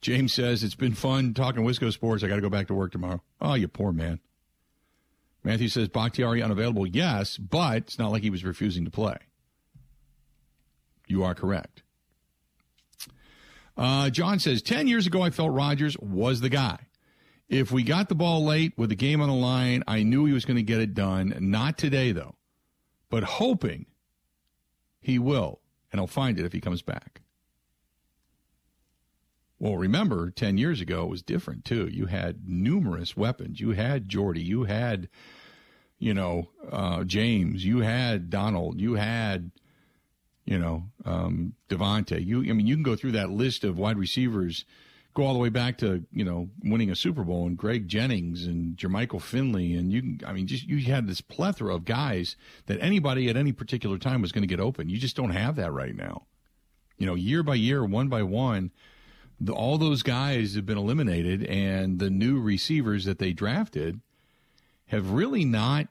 James 0.00 0.32
says 0.32 0.62
it's 0.62 0.74
been 0.74 0.94
fun 0.94 1.34
talking 1.34 1.64
Wisco 1.64 1.92
sports. 1.92 2.22
I 2.22 2.28
got 2.28 2.36
to 2.36 2.42
go 2.42 2.50
back 2.50 2.68
to 2.68 2.74
work 2.74 2.92
tomorrow. 2.92 3.22
Oh, 3.40 3.54
you 3.54 3.68
poor 3.68 3.92
man. 3.92 4.20
Matthew 5.42 5.68
says 5.68 5.88
Bakhtiari 5.88 6.42
unavailable. 6.42 6.86
Yes, 6.86 7.38
but 7.38 7.78
it's 7.78 7.98
not 7.98 8.10
like 8.10 8.22
he 8.22 8.30
was 8.30 8.44
refusing 8.44 8.84
to 8.84 8.90
play. 8.90 9.16
You 11.06 11.22
are 11.24 11.34
correct. 11.34 11.82
Uh, 13.76 14.10
John 14.10 14.38
says, 14.38 14.62
10 14.62 14.88
years 14.88 15.06
ago, 15.06 15.22
I 15.22 15.30
felt 15.30 15.52
Rodgers 15.52 15.96
was 15.98 16.40
the 16.40 16.48
guy. 16.48 16.78
If 17.48 17.70
we 17.70 17.82
got 17.82 18.08
the 18.08 18.14
ball 18.14 18.44
late 18.44 18.72
with 18.76 18.88
the 18.88 18.96
game 18.96 19.20
on 19.20 19.28
the 19.28 19.34
line, 19.34 19.84
I 19.86 20.02
knew 20.02 20.24
he 20.24 20.32
was 20.32 20.44
going 20.44 20.56
to 20.56 20.62
get 20.62 20.80
it 20.80 20.94
done. 20.94 21.36
Not 21.38 21.78
today, 21.78 22.12
though, 22.12 22.34
but 23.10 23.22
hoping 23.22 23.86
he 25.00 25.18
will, 25.18 25.60
and 25.92 26.00
he'll 26.00 26.08
find 26.08 26.38
it 26.40 26.44
if 26.44 26.52
he 26.52 26.60
comes 26.60 26.82
back. 26.82 27.20
Well, 29.58 29.76
remember, 29.76 30.30
10 30.30 30.58
years 30.58 30.80
ago, 30.80 31.04
it 31.04 31.08
was 31.08 31.22
different, 31.22 31.64
too. 31.64 31.88
You 31.88 32.06
had 32.06 32.48
numerous 32.48 33.16
weapons. 33.16 33.60
You 33.60 33.70
had 33.70 34.08
Jordy. 34.08 34.42
You 34.42 34.64
had, 34.64 35.08
you 35.98 36.12
know, 36.12 36.48
uh, 36.70 37.04
James. 37.04 37.64
You 37.64 37.78
had 37.78 38.28
Donald. 38.28 38.80
You 38.80 38.94
had 38.94 39.52
you 40.46 40.58
know, 40.58 40.84
um, 41.04 41.54
Davante. 41.68 42.24
You, 42.24 42.40
I 42.40 42.52
mean, 42.52 42.66
you 42.66 42.76
can 42.76 42.84
go 42.84 42.96
through 42.96 43.12
that 43.12 43.30
list 43.30 43.64
of 43.64 43.78
wide 43.78 43.98
receivers, 43.98 44.64
go 45.12 45.24
all 45.24 45.32
the 45.32 45.40
way 45.40 45.48
back 45.48 45.78
to 45.78 46.04
you 46.12 46.24
know 46.24 46.48
winning 46.62 46.90
a 46.90 46.96
Super 46.96 47.24
Bowl 47.24 47.46
and 47.46 47.56
Greg 47.56 47.88
Jennings 47.88 48.46
and 48.46 48.76
Jermichael 48.76 49.20
Finley 49.20 49.74
and 49.74 49.92
you 49.92 50.18
I 50.26 50.32
mean 50.32 50.46
just 50.46 50.64
you 50.64 50.78
had 50.92 51.06
this 51.06 51.20
plethora 51.20 51.74
of 51.74 51.84
guys 51.84 52.36
that 52.66 52.80
anybody 52.80 53.28
at 53.28 53.36
any 53.36 53.52
particular 53.52 53.98
time 53.98 54.22
was 54.22 54.30
going 54.30 54.42
to 54.42 54.48
get 54.48 54.60
open. 54.60 54.88
You 54.88 54.98
just 54.98 55.16
don't 55.16 55.30
have 55.30 55.56
that 55.56 55.72
right 55.72 55.96
now. 55.96 56.26
You 56.98 57.06
know, 57.06 57.14
year 57.14 57.42
by 57.42 57.56
year, 57.56 57.84
one 57.84 58.08
by 58.08 58.22
one, 58.22 58.72
the, 59.40 59.52
all 59.52 59.78
those 59.78 60.02
guys 60.02 60.54
have 60.54 60.64
been 60.64 60.78
eliminated, 60.78 61.44
and 61.44 61.98
the 61.98 62.08
new 62.08 62.40
receivers 62.40 63.04
that 63.04 63.18
they 63.18 63.32
drafted 63.32 64.00
have 64.86 65.10
really 65.10 65.44
not 65.44 65.88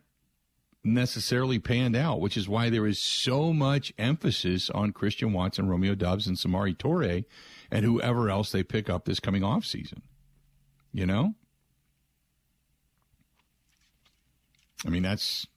necessarily 0.86 1.60
panned 1.60 1.96
out, 1.96 2.22
which 2.22 2.38
is 2.38 2.48
why 2.48 2.70
there 2.70 2.86
is 2.86 3.00
so 3.00 3.52
much 3.52 3.92
emphasis 3.98 4.70
on 4.70 4.92
Christian 4.92 5.34
Watson, 5.34 5.68
Romeo 5.68 5.96
Doubs, 5.96 6.28
and 6.28 6.38
Samori 6.38 6.78
Toure, 6.78 7.26
and 7.72 7.84
whoever 7.84 8.30
else 8.30 8.52
they 8.52 8.64
pick 8.64 8.90
up 8.90 9.06
this 9.06 9.20
coming 9.20 9.44
off 9.44 9.66
season. 9.66 10.04
You 10.94 11.06
know? 11.06 11.34
I 14.86 14.90
mean 14.90 15.04
that's 15.04 15.48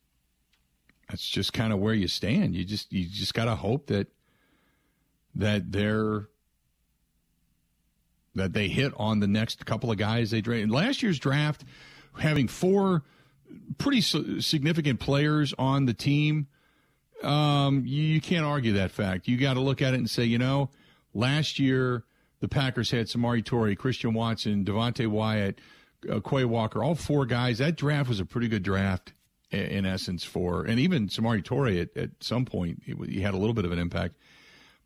that's 1.09 1.29
just 1.29 1.53
kind 1.53 1.73
of 1.73 1.79
where 1.79 1.95
you 1.95 2.09
stand. 2.09 2.55
You 2.55 2.65
just 2.65 2.93
you 2.93 3.07
just 3.07 3.35
got 3.35 3.45
to 3.45 3.55
hope 3.55 3.87
that 3.89 4.09
that 5.35 5.71
they're 5.71 6.29
that 8.35 8.53
they 8.53 8.69
hit 8.69 8.93
on 8.97 9.21
the 9.21 9.27
next 9.27 9.65
couple 9.67 9.91
of 9.91 9.99
guys 9.99 10.31
they 10.31 10.41
draft. 10.41 10.71
Last 10.71 11.03
year's 11.03 11.19
draft 11.19 11.65
having 12.19 12.49
four 12.49 13.05
pretty 13.79 14.01
significant 14.01 15.01
players 15.01 15.55
on 15.59 15.87
the 15.87 15.95
team, 15.95 16.49
um, 17.23 17.85
you, 17.87 18.21
can't 18.21 18.45
argue 18.45 18.75
that 18.75 18.91
fact. 18.91 19.29
You 19.29 19.37
got 19.37 19.55
to 19.55 19.61
look 19.61 19.83
at 19.83 19.95
it 19.95 19.99
and 19.99 20.09
say, 20.09 20.25
you 20.25 20.39
know, 20.39 20.71
Last 21.15 21.59
year, 21.59 22.05
the 22.41 22.49
Packers 22.49 22.91
had 22.91 23.07
Samori 23.07 23.43
Toure, 23.43 23.77
Christian 23.77 24.15
Watson, 24.15 24.65
Devonte 24.65 25.09
Wyatt, 25.09 25.61
uh, 26.11 26.21
Quay 26.21 26.45
Walker, 26.45 26.85
all 26.85 26.95
four 26.95 27.27
guys. 27.27 27.59
That 27.59 27.77
draft 27.77 28.09
was 28.09 28.21
a 28.21 28.25
pretty 28.25 28.49
good 28.49 28.63
draft 28.63 29.13
in, 29.51 29.61
in 29.61 29.87
essence 29.87 30.23
for, 30.23 30.65
and 30.65 30.79
even 30.79 31.09
Samori 31.09 31.43
Toure 31.43 31.81
at, 31.81 31.97
at 31.97 32.11
some 32.21 32.45
point, 32.45 32.83
he, 32.85 33.21
had 33.21 33.35
a 33.35 33.37
little 33.37 33.55
bit 33.55 33.65
of 33.65 33.73
an 33.73 33.79
impact. 33.79 34.15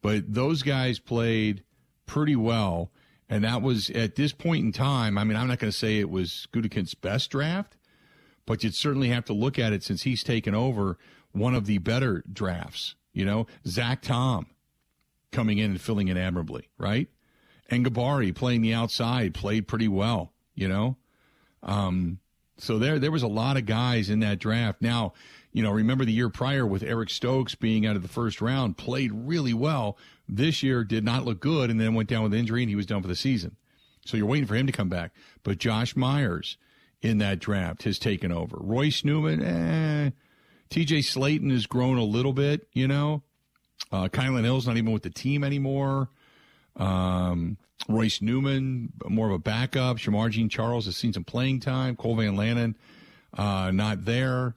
But 0.01 0.33
those 0.33 0.63
guys 0.63 0.99
played 0.99 1.65
pretty 2.07 2.37
well. 2.37 2.91
And 3.29 3.45
that 3.45 3.63
was 3.63 3.89
at 3.91 4.17
this 4.17 4.33
point 4.33 4.65
in 4.65 4.73
time. 4.73 5.17
I 5.17 5.25
mean, 5.25 5.37
I'm 5.37 5.49
not 5.49 5.59
going 5.59 5.71
to 5.71 5.77
say 5.77 5.99
it 5.99 6.11
was 6.11 6.47
Gutekunst's 6.53 6.95
best 6.95 7.31
draft, 7.31 7.77
but 8.47 8.63
you'd 8.65 8.75
certainly 8.75 9.09
have 9.09 9.25
to 9.27 9.33
look 9.33 9.59
at 9.59 9.73
it 9.73 9.83
since 9.83 10.03
he's 10.03 10.23
taken 10.23 10.55
over 10.55 10.99
one 11.33 11.55
of 11.55 11.67
the 11.67 11.79
better 11.79 12.25
drafts. 12.31 12.95
You 13.13 13.25
know, 13.25 13.47
Zach 13.67 14.03
Tom 14.03 14.47
coming 15.31 15.59
in 15.59 15.73
and 15.73 15.81
filling 15.81 16.09
in 16.09 16.17
admirably, 16.17 16.69
right? 16.79 17.09
Enagbare 17.71 18.35
playing 18.35 18.63
the 18.63 18.75
outside 18.75 19.35
played 19.35 19.67
pretty 19.67 19.89
well, 19.89 20.33
you 20.55 20.69
know. 20.69 20.97
Um, 21.63 22.19
so 22.59 22.79
there 22.79 22.99
there 22.99 23.11
was 23.11 23.23
a 23.23 23.29
lot 23.29 23.57
of 23.57 23.67
guys 23.67 24.11
in 24.11 24.21
that 24.21 24.39
draft. 24.39 24.83
Now, 24.83 25.15
you 25.53 25.63
know, 25.63 25.71
remember 25.71 26.05
the 26.05 26.13
year 26.13 26.29
prior 26.29 26.67
with 26.67 26.83
Eric 26.83 27.11
Stokes 27.11 27.55
being 27.55 27.87
out 27.87 27.97
of 27.97 28.03
the 28.03 28.09
first 28.09 28.41
round, 28.41 28.77
played 28.77 29.13
really 29.13 29.55
well. 29.55 29.99
This 30.29 30.63
year 30.63 30.85
did 30.85 31.05
not 31.05 31.25
look 31.25 31.41
good 31.41 31.71
and 31.71 31.81
then 31.81 31.95
went 31.95 32.09
down 32.09 32.23
with 32.23 32.35
injury 32.35 32.63
and 32.63 32.71
he 32.71 32.77
was 32.77 32.87
done 32.87 33.03
for 33.03 33.09
the 33.09 33.17
season. 33.17 33.57
So 34.05 34.17
you're 34.17 34.27
waiting 34.27 34.47
for 34.47 34.55
him 34.55 34.67
to 34.67 34.73
come 34.73 34.89
back. 34.89 35.13
But 35.43 35.59
Josh 35.59 35.95
Myers 35.95 36.57
in 37.03 37.19
that 37.19 37.41
draft 37.41 37.83
has 37.83 37.99
taken 37.99 38.33
over. 38.33 38.57
Royce 38.59 39.05
Newman, 39.05 39.43
eh. 39.43 40.11
TJ 40.71 41.01
Slaton 41.01 41.51
has 41.51 41.67
grown 41.67 41.99
a 41.99 42.05
little 42.05 42.33
bit, 42.33 42.67
you 42.73 42.89
know. 42.89 43.23
Uh, 43.91 44.09
Kylin 44.09 44.45
Hill's 44.45 44.67
not 44.67 44.77
even 44.79 44.93
with 44.93 45.03
the 45.03 45.11
team 45.11 45.45
anymore. 45.45 46.09
Um, 46.77 47.59
Royce 47.89 48.23
Newman, 48.23 48.93
more 49.07 49.27
of 49.27 49.35
a 49.35 49.39
backup. 49.39 49.99
Shemar 49.99 50.31
Jean 50.31 50.49
Charles 50.49 50.87
has 50.87 50.97
seen 50.97 51.13
some 51.13 51.25
playing 51.25 51.61
time. 51.61 51.97
Cole 51.97 52.17
Van 52.17 52.37
Lanen, 52.37 52.77
uh, 53.37 53.71
not 53.73 54.05
there. 54.05 54.55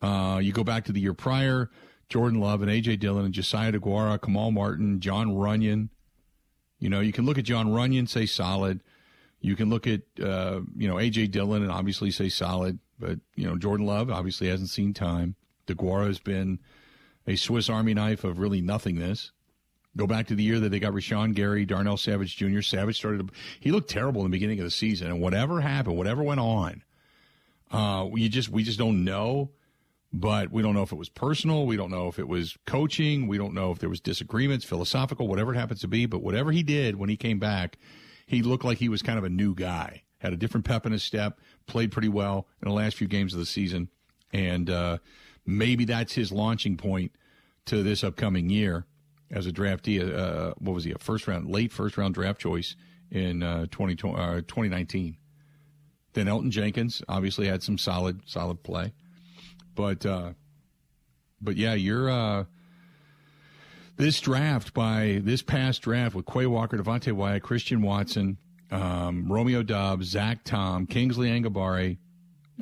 Uh, 0.00 0.40
you 0.42 0.52
go 0.52 0.64
back 0.64 0.84
to 0.86 0.92
the 0.92 1.00
year 1.00 1.14
prior, 1.14 1.70
Jordan 2.08 2.40
Love 2.40 2.62
and 2.62 2.70
A.J. 2.70 2.96
Dillon 2.96 3.24
and 3.24 3.34
Josiah 3.34 3.70
DeGuara, 3.72 4.20
Kamal 4.20 4.50
Martin, 4.50 4.98
Jon 4.98 5.28
Runyan. 5.28 5.90
You 6.80 6.88
know, 6.88 6.98
you 6.98 7.12
can 7.12 7.24
look 7.24 7.38
at 7.38 7.44
Jon 7.44 7.68
Runyan, 7.68 8.08
say 8.08 8.26
solid. 8.26 8.80
You 9.42 9.56
can 9.56 9.68
look 9.68 9.86
at, 9.86 10.00
uh, 10.22 10.60
you 10.74 10.88
know, 10.88 10.98
A.J. 10.98 11.26
Dillon 11.26 11.62
and 11.62 11.70
obviously 11.70 12.10
say 12.10 12.30
solid. 12.30 12.78
But, 12.98 13.18
you 13.34 13.46
know, 13.46 13.58
Jordan 13.58 13.84
Love 13.84 14.10
obviously 14.10 14.48
hasn't 14.48 14.70
seen 14.70 14.94
time. 14.94 15.36
DeGuara 15.66 16.06
has 16.06 16.18
been– 16.18 16.58
a 17.26 17.36
Swiss 17.36 17.68
Army 17.68 17.94
knife 17.94 18.24
of 18.24 18.38
really 18.38 18.60
nothingness. 18.60 19.32
Go 19.96 20.06
back 20.06 20.26
to 20.28 20.34
the 20.34 20.42
year 20.42 20.58
that 20.60 20.70
they 20.70 20.78
got 20.78 20.94
Rashan 20.94 21.34
Gary, 21.34 21.66
Darnell 21.66 21.98
Savage 21.98 22.36
Jr. 22.36 22.62
Savage 22.62 22.96
started, 22.96 23.28
to, 23.28 23.34
he 23.60 23.70
looked 23.70 23.90
terrible 23.90 24.24
in 24.24 24.30
the 24.30 24.34
beginning 24.34 24.58
of 24.58 24.64
the 24.64 24.70
season, 24.70 25.08
and 25.08 25.20
whatever 25.20 25.60
happened, 25.60 25.98
whatever 25.98 26.22
went 26.22 26.40
on, 26.40 26.82
uh, 27.70 28.06
we 28.10 28.28
just 28.28 28.48
we 28.48 28.62
just 28.62 28.78
don't 28.78 29.04
know. 29.04 29.50
But 30.14 30.52
we 30.52 30.60
don't 30.60 30.74
know 30.74 30.82
if 30.82 30.92
it 30.92 30.98
was 30.98 31.08
personal. 31.08 31.64
We 31.64 31.78
don't 31.78 31.90
know 31.90 32.08
if 32.08 32.18
it 32.18 32.28
was 32.28 32.58
coaching. 32.66 33.28
We 33.28 33.38
don't 33.38 33.54
know 33.54 33.70
if 33.70 33.78
there 33.78 33.88
was 33.88 33.98
disagreements, 33.98 34.62
philosophical, 34.62 35.26
whatever 35.26 35.54
it 35.54 35.56
happens 35.56 35.80
to 35.80 35.88
be. 35.88 36.04
But 36.04 36.22
whatever 36.22 36.52
he 36.52 36.62
did 36.62 36.96
when 36.96 37.08
he 37.08 37.16
came 37.16 37.38
back, 37.38 37.78
he 38.32 38.42
looked 38.42 38.64
like 38.64 38.78
he 38.78 38.88
was 38.88 39.02
kind 39.02 39.18
of 39.18 39.24
a 39.24 39.28
new 39.28 39.54
guy. 39.54 40.02
Had 40.18 40.32
a 40.32 40.36
different 40.36 40.64
pep 40.64 40.86
in 40.86 40.92
his 40.92 41.02
step. 41.02 41.38
Played 41.66 41.92
pretty 41.92 42.08
well 42.08 42.48
in 42.62 42.68
the 42.68 42.74
last 42.74 42.96
few 42.96 43.06
games 43.06 43.34
of 43.34 43.38
the 43.38 43.46
season, 43.46 43.88
and 44.32 44.70
uh, 44.70 44.98
maybe 45.44 45.84
that's 45.84 46.14
his 46.14 46.32
launching 46.32 46.76
point 46.76 47.12
to 47.66 47.82
this 47.82 48.02
upcoming 48.02 48.48
year 48.48 48.86
as 49.30 49.46
a 49.46 49.52
draftee. 49.52 50.00
Uh, 50.00 50.54
what 50.58 50.72
was 50.72 50.84
he? 50.84 50.92
A 50.92 50.98
first 50.98 51.28
round, 51.28 51.50
late 51.50 51.72
first 51.72 51.98
round 51.98 52.14
draft 52.14 52.40
choice 52.40 52.74
in 53.10 53.42
uh, 53.42 53.66
20, 53.70 53.92
uh, 53.92 54.36
2019. 54.36 55.18
Then 56.14 56.26
Elgton 56.26 56.50
Jenkins 56.50 57.02
obviously 57.08 57.46
had 57.48 57.62
some 57.62 57.76
solid 57.76 58.22
solid 58.26 58.62
play, 58.62 58.94
but 59.74 60.06
uh, 60.06 60.32
but 61.40 61.56
yeah, 61.56 61.74
you're 61.74 62.08
uh, 62.10 62.44
this 64.02 64.20
draft 64.20 64.74
by 64.74 65.20
this 65.22 65.42
past 65.42 65.82
draft 65.82 66.16
with 66.16 66.26
Quay 66.26 66.46
Walker, 66.46 66.76
Devonte 66.76 67.12
Wyatt, 67.12 67.44
Christian 67.44 67.82
Watson, 67.82 68.36
um, 68.72 69.30
Romeo 69.30 69.62
Doubs, 69.62 70.06
Zach 70.06 70.42
Tom, 70.42 70.86
Kingsley 70.86 71.28
Enagbare, 71.28 71.98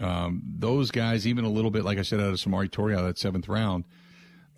um, 0.02 0.42
those 0.44 0.90
guys, 0.90 1.26
even 1.26 1.46
a 1.46 1.48
little 1.48 1.70
bit, 1.70 1.82
like 1.82 1.96
I 1.96 2.02
said, 2.02 2.20
out 2.20 2.26
of 2.26 2.34
Samori 2.34 2.68
Toure 2.68 2.92
out 2.92 3.00
of 3.00 3.06
that 3.06 3.18
seventh 3.18 3.48
round, 3.48 3.84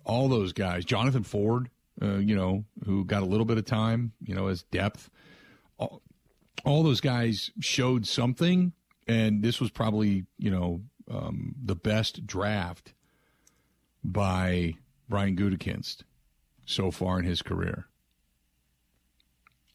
all 0.03 0.27
those 0.27 0.51
guys, 0.51 0.83
Jonathan 0.83 1.23
Ford, 1.23 1.69
uh, 2.01 2.17
you 2.17 2.35
know, 2.35 2.65
who 2.85 3.05
got 3.05 3.23
a 3.23 3.25
little 3.25 3.45
bit 3.45 3.57
of 3.57 3.63
time, 3.63 4.11
you 4.21 4.35
know, 4.35 4.47
as 4.47 4.63
depth, 4.63 5.09
all, 5.77 6.01
all 6.65 6.83
those 6.83 6.99
guys 6.99 7.49
showed 7.61 8.05
something, 8.05 8.73
and 9.07 9.41
this 9.41 9.61
was 9.61 9.71
probably, 9.71 10.25
you 10.37 10.51
know, 10.51 10.81
um, 11.09 11.55
the 11.63 11.75
best 11.75 12.27
draft 12.27 12.93
by 14.03 14.73
Brian 15.07 15.37
Gutekunst 15.37 16.03
so 16.65 16.91
far 16.91 17.19
in 17.19 17.25
his 17.25 17.41
career. 17.41 17.87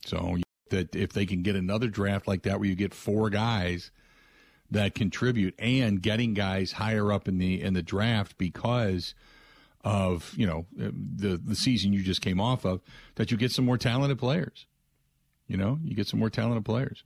So 0.04 0.38
that 0.70 0.94
if 0.94 1.12
they 1.12 1.26
can 1.26 1.42
get 1.42 1.56
another 1.56 1.88
draft 1.88 2.26
like 2.26 2.42
that 2.42 2.60
where 2.60 2.68
you 2.68 2.74
get 2.74 2.94
four 2.94 3.30
guys 3.30 3.90
that 4.70 4.94
contribute 4.94 5.54
and 5.58 6.02
getting 6.02 6.34
guys 6.34 6.72
higher 6.72 7.12
up 7.12 7.26
in 7.28 7.38
the 7.38 7.60
in 7.60 7.74
the 7.74 7.82
draft 7.82 8.36
because 8.38 9.14
of 9.84 10.34
you 10.36 10.46
know 10.46 10.66
the 10.76 11.40
the 11.42 11.54
season 11.54 11.92
you 11.92 12.02
just 12.02 12.20
came 12.20 12.40
off 12.40 12.64
of 12.64 12.80
that 13.14 13.30
you 13.30 13.36
get 13.36 13.50
some 13.50 13.64
more 13.64 13.78
talented 13.78 14.18
players. 14.18 14.66
You 15.46 15.56
know 15.56 15.78
you 15.82 15.94
get 15.94 16.06
some 16.06 16.20
more 16.20 16.30
talented 16.30 16.64
players. 16.64 17.04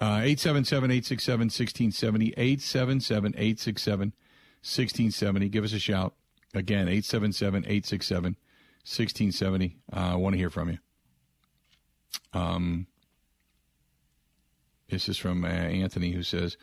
Uh, 0.00 0.24
877 0.24 0.90
867 0.90 1.40
1670 1.46 2.28
877 2.36 3.34
867 3.36 4.00
1670 4.62 5.48
give 5.48 5.64
us 5.64 5.72
a 5.72 5.78
shout. 5.78 6.14
Again 6.54 6.88
877 6.88 7.64
867 7.64 8.36
1670. 8.90 9.76
Uh, 9.92 9.96
I 9.96 10.16
want 10.16 10.34
to 10.34 10.38
hear 10.38 10.50
from 10.50 10.70
you. 10.70 10.78
Um, 12.32 12.88
this 14.88 15.08
is 15.08 15.16
from 15.16 15.44
uh, 15.44 15.48
Anthony 15.48 16.10
who 16.10 16.24
says, 16.24 16.56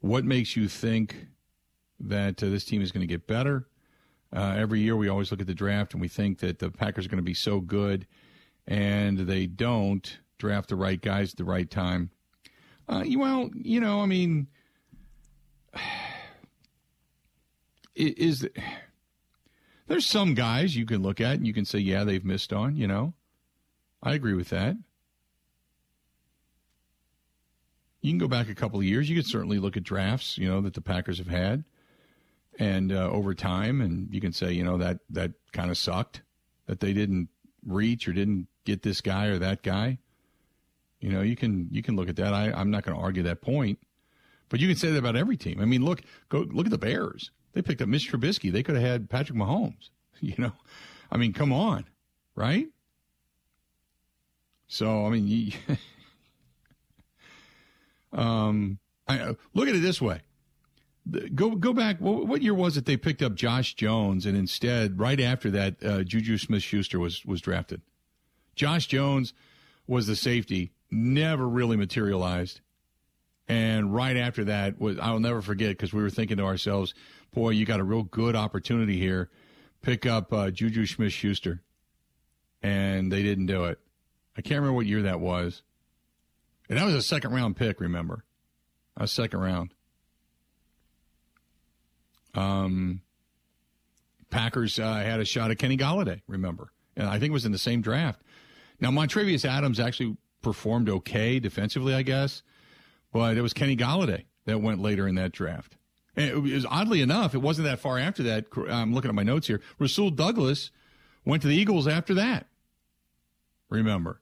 What 0.00 0.24
makes 0.24 0.56
you 0.56 0.66
think 0.66 1.26
that 2.00 2.42
uh, 2.42 2.48
this 2.48 2.64
team 2.64 2.80
is 2.80 2.90
going 2.90 3.02
to 3.02 3.06
get 3.06 3.26
better? 3.26 3.68
Uh, 4.34 4.54
every 4.56 4.80
year 4.80 4.96
we 4.96 5.08
always 5.08 5.30
look 5.30 5.42
at 5.42 5.46
the 5.46 5.52
draft 5.52 5.92
and 5.92 6.00
we 6.00 6.08
think 6.08 6.38
that 6.38 6.58
the 6.58 6.70
Packers 6.70 7.04
are 7.04 7.10
going 7.10 7.18
to 7.18 7.22
be 7.22 7.34
so 7.34 7.60
good, 7.60 8.06
and 8.66 9.18
they 9.18 9.46
don't 9.46 10.20
draft 10.38 10.70
the 10.70 10.76
right 10.76 11.02
guys 11.02 11.32
at 11.32 11.36
the 11.36 11.44
right 11.44 11.70
time. 11.70 12.10
Uh, 12.88 13.04
well, 13.14 13.50
you 13.54 13.78
know, 13.78 14.00
I 14.00 14.06
mean, 14.06 14.46
is. 17.94 18.40
The, 18.40 18.50
there's 19.88 20.06
some 20.06 20.34
guys 20.34 20.76
you 20.76 20.86
can 20.86 21.02
look 21.02 21.20
at 21.20 21.34
and 21.34 21.46
you 21.46 21.52
can 21.52 21.64
say, 21.64 21.78
yeah, 21.78 22.04
they've 22.04 22.24
missed 22.24 22.52
on. 22.52 22.76
You 22.76 22.86
know, 22.86 23.14
I 24.02 24.14
agree 24.14 24.34
with 24.34 24.50
that. 24.50 24.76
you 28.00 28.10
can 28.12 28.18
go 28.18 28.28
back 28.28 28.48
a 28.48 28.54
couple 28.54 28.78
of 28.78 28.84
years. 28.84 29.08
You 29.08 29.16
could 29.16 29.26
certainly 29.26 29.58
look 29.58 29.76
at 29.76 29.84
drafts, 29.84 30.38
you 30.38 30.48
know, 30.48 30.60
that 30.60 30.74
the 30.74 30.80
Packers 30.80 31.18
have 31.18 31.28
had, 31.28 31.64
and 32.58 32.92
uh, 32.92 33.10
over 33.10 33.34
time, 33.34 33.80
and 33.80 34.12
you 34.12 34.20
can 34.20 34.32
say, 34.32 34.52
you 34.52 34.64
know, 34.64 34.78
that 34.78 35.00
that 35.10 35.32
kind 35.52 35.70
of 35.70 35.78
sucked 35.78 36.22
that 36.66 36.80
they 36.80 36.92
didn't 36.92 37.28
reach 37.66 38.06
or 38.08 38.12
didn't 38.12 38.46
get 38.64 38.82
this 38.82 39.00
guy 39.00 39.26
or 39.26 39.38
that 39.38 39.62
guy. 39.62 39.98
You 41.00 41.10
know, 41.10 41.22
you 41.22 41.36
can 41.36 41.68
you 41.70 41.82
can 41.82 41.96
look 41.96 42.08
at 42.08 42.16
that. 42.16 42.32
I, 42.32 42.52
I'm 42.52 42.70
not 42.70 42.84
going 42.84 42.96
to 42.96 43.02
argue 43.02 43.24
that 43.24 43.42
point, 43.42 43.78
but 44.48 44.60
you 44.60 44.68
can 44.68 44.76
say 44.76 44.90
that 44.90 44.98
about 44.98 45.16
every 45.16 45.36
team. 45.36 45.60
I 45.60 45.64
mean, 45.64 45.84
look 45.84 46.02
go 46.28 46.40
look 46.40 46.66
at 46.66 46.72
the 46.72 46.78
Bears. 46.78 47.30
They 47.58 47.62
picked 47.62 47.82
up 47.82 47.88
Mr. 47.88 48.12
Trubisky. 48.12 48.52
They 48.52 48.62
could 48.62 48.76
have 48.76 48.84
had 48.84 49.10
Patrick 49.10 49.36
Mahomes. 49.36 49.90
You 50.20 50.34
know, 50.36 50.52
I 51.12 51.16
mean, 51.16 51.32
come 51.32 51.52
on, 51.52 51.84
right? 52.34 52.66
So 54.66 55.06
I 55.06 55.10
mean, 55.10 55.28
you, 55.28 55.52
um, 58.12 58.80
I, 59.06 59.36
look 59.54 59.68
at 59.68 59.76
it 59.76 59.82
this 59.82 60.00
way. 60.00 60.22
Go 61.36 61.54
go 61.54 61.72
back. 61.72 61.98
What 62.00 62.42
year 62.42 62.54
was 62.54 62.76
it 62.76 62.84
they 62.84 62.96
picked 62.96 63.22
up 63.22 63.36
Josh 63.36 63.74
Jones 63.74 64.26
and 64.26 64.36
instead, 64.36 64.98
right 64.98 65.20
after 65.20 65.52
that, 65.52 65.84
uh, 65.84 66.02
Juju 66.02 66.36
Smith 66.38 66.64
Schuster 66.64 66.98
was 66.98 67.24
was 67.24 67.40
drafted. 67.40 67.80
Josh 68.56 68.88
Jones 68.88 69.34
was 69.86 70.08
the 70.08 70.16
safety 70.16 70.72
never 70.90 71.48
really 71.48 71.76
materialized. 71.76 72.60
And 73.48 73.94
right 73.94 74.16
after 74.16 74.44
that 74.44 74.78
was 74.78 74.98
I'll 74.98 75.20
never 75.20 75.40
forget 75.40 75.70
because 75.70 75.92
we 75.92 76.02
were 76.02 76.10
thinking 76.10 76.36
to 76.36 76.44
ourselves, 76.44 76.94
boy, 77.32 77.50
you 77.50 77.64
got 77.64 77.80
a 77.80 77.84
real 77.84 78.02
good 78.02 78.36
opportunity 78.36 78.98
here. 78.98 79.30
Pick 79.80 80.06
up 80.06 80.32
uh, 80.32 80.50
Juju 80.50 80.86
Smith 80.86 81.12
Schuster. 81.12 81.62
And 82.62 83.10
they 83.10 83.22
didn't 83.22 83.46
do 83.46 83.64
it. 83.64 83.78
I 84.36 84.42
can't 84.42 84.60
remember 84.60 84.74
what 84.74 84.86
year 84.86 85.02
that 85.02 85.20
was. 85.20 85.62
And 86.68 86.78
that 86.78 86.84
was 86.84 86.94
a 86.94 87.02
second 87.02 87.32
round 87.32 87.56
pick, 87.56 87.80
remember? 87.80 88.24
A 88.96 89.06
second 89.06 89.40
round. 89.40 89.74
Um, 92.34 93.00
Packers 94.30 94.78
uh, 94.78 94.94
had 94.96 95.20
a 95.20 95.24
shot 95.24 95.50
at 95.50 95.58
Kenny 95.58 95.76
Golladay, 95.76 96.20
remember? 96.26 96.72
And 96.96 97.08
I 97.08 97.18
think 97.18 97.30
it 97.30 97.32
was 97.32 97.46
in 97.46 97.52
the 97.52 97.58
same 97.58 97.80
draft. 97.80 98.20
Now, 98.80 98.90
Montravius 98.90 99.44
Adams 99.44 99.80
actually 99.80 100.16
performed 100.42 100.88
okay 100.88 101.40
defensively, 101.40 101.94
I 101.94 102.02
guess, 102.02 102.42
but 103.12 103.36
it 103.36 103.42
was 103.42 103.52
Kenny 103.52 103.76
Golladay 103.76 104.24
that 104.46 104.60
went 104.60 104.80
later 104.80 105.06
in 105.06 105.14
that 105.16 105.32
draft. 105.32 105.76
And 106.16 106.30
it 106.30 106.38
was 106.38 106.66
oddly 106.66 107.00
enough, 107.00 107.34
it 107.34 107.38
wasn't 107.38 107.66
that 107.66 107.78
far 107.78 107.98
after 107.98 108.22
that. 108.24 108.46
I'm 108.68 108.92
looking 108.92 109.08
at 109.08 109.14
my 109.14 109.22
notes 109.22 109.46
here. 109.46 109.60
Rasul 109.78 110.10
Douglas 110.10 110.70
went 111.24 111.42
to 111.42 111.48
the 111.48 111.54
Eagles 111.54 111.86
after 111.86 112.14
that. 112.14 112.48
Remember. 113.68 114.20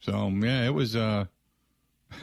So 0.00 0.28
yeah, 0.28 0.64
it 0.64 0.74
was. 0.74 0.94
Uh, 0.94 1.24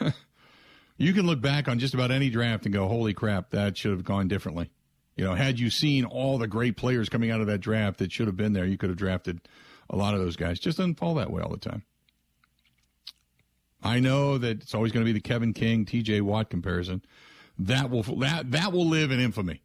you 0.96 1.12
can 1.12 1.26
look 1.26 1.42
back 1.42 1.68
on 1.68 1.78
just 1.78 1.92
about 1.92 2.10
any 2.10 2.30
draft 2.30 2.64
and 2.64 2.72
go, 2.72 2.88
"Holy 2.88 3.12
crap, 3.12 3.50
that 3.50 3.76
should 3.76 3.90
have 3.90 4.04
gone 4.04 4.26
differently." 4.26 4.70
You 5.16 5.24
know, 5.24 5.34
had 5.34 5.60
you 5.60 5.68
seen 5.68 6.04
all 6.04 6.38
the 6.38 6.48
great 6.48 6.76
players 6.76 7.08
coming 7.08 7.30
out 7.30 7.40
of 7.42 7.46
that 7.48 7.58
draft 7.58 7.98
that 7.98 8.10
should 8.10 8.26
have 8.26 8.36
been 8.36 8.54
there, 8.54 8.64
you 8.64 8.78
could 8.78 8.88
have 8.88 8.98
drafted 8.98 9.40
a 9.90 9.96
lot 9.96 10.14
of 10.14 10.20
those 10.20 10.36
guys. 10.36 10.58
Just 10.58 10.78
doesn't 10.78 10.98
fall 10.98 11.14
that 11.16 11.30
way 11.30 11.42
all 11.42 11.50
the 11.50 11.58
time. 11.58 11.84
I 13.84 14.00
know 14.00 14.38
that 14.38 14.62
it's 14.62 14.74
always 14.74 14.92
going 14.92 15.04
to 15.04 15.12
be 15.12 15.12
the 15.12 15.20
Kevin 15.20 15.52
King, 15.52 15.84
T.J. 15.84 16.22
Watt 16.22 16.48
comparison. 16.48 17.02
That 17.58 17.90
will 17.90 18.02
that 18.02 18.50
that 18.50 18.72
will 18.72 18.88
live 18.88 19.10
in 19.12 19.20
infamy. 19.20 19.62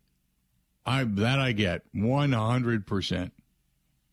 I 0.85 1.05
that 1.05 1.39
I 1.39 1.53
get 1.53 1.83
one 1.93 2.33
hundred 2.33 2.85
percent, 2.85 3.33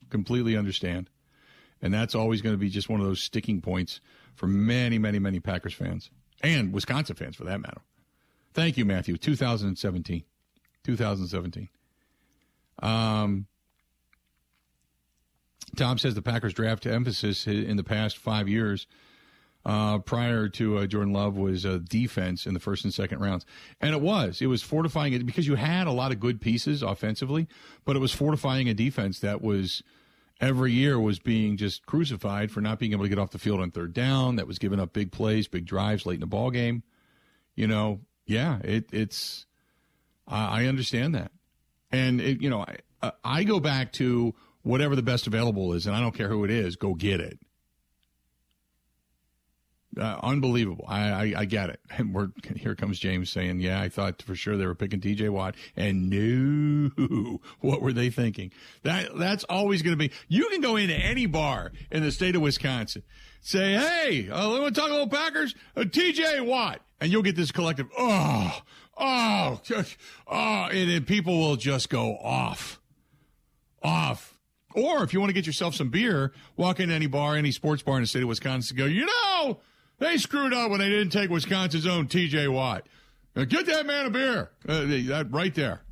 completely 0.09 0.57
understand, 0.57 1.11
and 1.83 1.93
that's 1.93 2.15
always 2.15 2.41
going 2.41 2.55
to 2.55 2.59
be 2.59 2.71
just 2.71 2.89
one 2.89 3.01
of 3.01 3.07
those 3.07 3.21
sticking 3.21 3.61
points 3.61 4.01
for 4.35 4.47
many, 4.47 4.99
many, 4.99 5.19
many 5.19 5.41
Packers 5.41 5.75
fans 5.75 6.11
and 6.43 6.73
Wisconsin 6.73 7.17
fans 7.17 7.37
for 7.37 7.45
that 7.45 7.61
matter. 7.61 7.81
Thank 8.55 8.77
you, 8.79 8.85
Matthew. 8.85 9.17
2017. 9.17 10.25
2017. 10.85 11.69
Um, 12.79 13.47
Tom 15.77 15.99
says 15.99 16.15
the 16.15 16.23
Packers 16.23 16.55
draft 16.55 16.85
to 16.85 16.93
emphasis 16.93 17.47
in 17.47 17.77
the 17.77 17.85
past 17.85 18.17
five 18.17 18.49
years 18.49 18.87
uh, 19.67 19.99
prior 19.99 20.49
to 20.49 20.79
uh, 20.79 20.87
Jordan 20.87 21.13
Love 21.13 21.37
was 21.37 21.67
uh, 21.67 21.81
defense 21.83 22.47
in 22.47 22.55
the 22.55 22.61
first 22.61 22.85
and 22.85 22.95
second 22.95 23.19
rounds. 23.19 23.45
And 23.81 23.93
it 23.95 24.01
was. 24.01 24.41
It 24.41 24.47
was 24.47 24.63
fortifying 24.63 25.13
it 25.13 25.27
because 25.27 25.49
you 25.49 25.57
had 25.57 25.89
a 25.89 25.93
lot 25.93 26.13
of 26.13 26.21
good 26.21 26.41
pieces 26.41 26.83
offensively, 26.83 27.49
but 27.85 27.97
it 27.97 27.99
was 27.99 28.13
fortifying 28.13 28.69
a 28.69 28.75
defense 28.75 29.19
that 29.19 29.43
was 29.43 29.83
every 30.41 30.71
year 30.71 31.01
was 31.01 31.19
being 31.19 31.57
just 31.57 31.85
crucified 31.85 32.53
for 32.53 32.61
not 32.61 32.79
being 32.79 32.93
able 32.93 33.03
to 33.03 33.09
get 33.09 33.19
off 33.19 33.33
the 33.33 33.41
field 33.41 33.61
on 33.61 33.73
third 33.73 33.93
down, 33.93 34.37
that 34.37 34.47
was 34.47 34.61
giving 34.61 34.79
up 34.79 34.93
big 34.93 35.11
plays, 35.11 35.49
big 35.49 35.67
drives 35.67 36.07
late 36.07 36.15
in 36.15 36.21
the 36.21 36.27
ball 36.27 36.53
game. 36.53 36.85
You 37.57 37.67
know, 37.67 38.03
yeah, 38.25 38.61
it, 38.63 38.89
it's 38.93 39.47
I, 40.29 40.63
I 40.63 40.67
understand 40.67 41.17
that. 41.17 41.33
And, 41.91 42.21
it, 42.21 42.41
you 42.41 42.51
know, 42.51 42.65
I, 43.03 43.13
I 43.25 43.43
go 43.43 43.59
back 43.59 43.93
to 43.95 44.33
whatever 44.63 44.95
the 44.95 45.03
best 45.03 45.27
available 45.27 45.73
is, 45.73 45.87
and 45.87 45.97
I 45.97 46.01
don't 46.01 46.15
care 46.15 46.29
who 46.29 46.45
it 46.45 46.51
is, 46.53 46.77
go 46.77 46.95
get 46.95 47.21
it. 47.21 47.41
Uh, 49.99 50.19
unbelievable. 50.23 50.85
I, 50.87 51.09
I, 51.11 51.35
I, 51.39 51.45
get 51.47 51.71
it. 51.71 51.81
And 51.91 52.13
we're, 52.15 52.29
here 52.55 52.75
comes 52.75 52.99
James 52.99 53.31
saying, 53.31 53.61
yeah, 53.61 53.81
I 53.81 53.89
thought 53.89 54.21
for 54.21 54.35
sure 54.35 54.57
they 54.57 54.67
were 54.67 54.75
picking 54.75 55.01
TJ 55.01 55.31
Watt 55.31 55.55
and 55.75 56.11
no, 56.11 57.41
what 57.61 57.81
were 57.81 57.93
they 57.93 58.11
thinking? 58.11 58.53
That, 58.83 59.17
that's 59.17 59.45
always 59.45 59.81
going 59.83 59.95
to 59.95 59.99
be, 59.99 60.13
you 60.29 60.49
can 60.51 60.61
go 60.61 60.77
into 60.77 60.95
any 60.95 61.27
bar 61.27 61.73
in 61.91 62.03
the 62.03 62.13
state 62.13 62.37
of 62.37 62.43
Wisconsin, 62.43 63.05
say, 63.41 63.75
hey, 63.75 64.29
uh, 64.31 64.49
let 64.49 64.63
me 64.63 64.71
talk 64.71 64.91
about 64.91 65.11
Packers, 65.11 65.55
uh, 65.77 65.81
TJ 65.81 66.45
Watt, 66.45 66.83
and 67.01 67.11
you'll 67.11 67.23
get 67.23 67.37
this 67.37 67.51
collective, 67.51 67.87
oh, 67.97 68.61
oh, 68.99 69.61
oh, 70.27 70.69
and 70.71 70.91
then 70.91 71.05
people 71.05 71.39
will 71.39 71.57
just 71.57 71.89
go 71.89 72.17
off, 72.19 72.81
off. 73.83 74.35
Or 74.75 75.03
if 75.05 75.15
you 75.15 75.21
want 75.21 75.31
to 75.31 75.35
get 75.35 75.47
yourself 75.47 75.75
some 75.75 75.89
beer, 75.89 76.35
walk 76.59 76.81
into 76.81 76.95
any 76.95 77.07
bar, 77.07 77.35
any 77.35 77.51
sports 77.51 77.83
bar 77.83 77.97
in 77.97 78.03
the 78.03 78.07
state 78.07 78.23
of 78.23 78.29
Wisconsin, 78.29 78.77
go, 78.77 78.85
you 78.85 79.07
know, 79.07 79.59
they 79.99 80.17
screwed 80.19 80.53
up 80.53 80.71
when 80.71 80.81
they 80.81 80.89
didn't 80.89 81.11
take 81.11 81.31
Wisconsin's 81.31 81.87
own 81.87 82.09
T.J. 82.09 82.49
Watt. 82.49 82.87
Now 83.35 83.45
get 83.45 83.67
that 83.67 83.87
man 83.87 84.07
a 84.07 84.11
beer. 84.11 84.51
Uh, 84.67 84.85
that 84.85 85.29
right 85.31 85.55
there. 85.55 85.83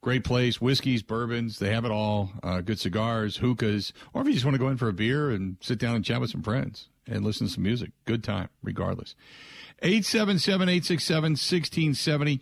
Great 0.00 0.24
place. 0.24 0.60
Whiskeys, 0.60 1.02
bourbons. 1.02 1.58
They 1.58 1.72
have 1.72 1.84
it 1.84 1.92
all. 1.92 2.30
Uh, 2.42 2.60
good 2.60 2.80
cigars, 2.80 3.36
hookahs. 3.36 3.92
Or 4.12 4.22
if 4.22 4.26
you 4.26 4.32
just 4.32 4.44
want 4.44 4.54
to 4.54 4.58
go 4.58 4.68
in 4.68 4.76
for 4.76 4.88
a 4.88 4.92
beer 4.92 5.30
and 5.30 5.58
sit 5.60 5.78
down 5.78 5.94
and 5.94 6.04
chat 6.04 6.20
with 6.20 6.30
some 6.30 6.42
friends 6.42 6.88
and 7.06 7.24
listen 7.24 7.46
to 7.46 7.52
some 7.52 7.62
music. 7.62 7.92
Good 8.04 8.24
time, 8.24 8.48
regardless. 8.62 9.14
877 9.80 10.68
867 10.68 11.32
1670. 11.32 12.40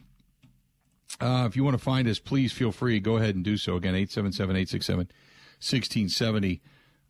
Uh, 1.21 1.47
if 1.47 1.57
you 1.57 1.65
want 1.65 1.77
to 1.77 1.83
find 1.83 2.09
us, 2.09 2.19
please 2.19 2.53
feel 2.53 2.73
free. 2.73 3.01
Go 3.01 3.17
ahead 3.17 3.35
and 3.35 3.45
do 3.45 3.57
so. 3.57 3.77
Again, 3.77 3.95
877 3.95 4.57
867 4.57 5.11
1670. 5.61 6.61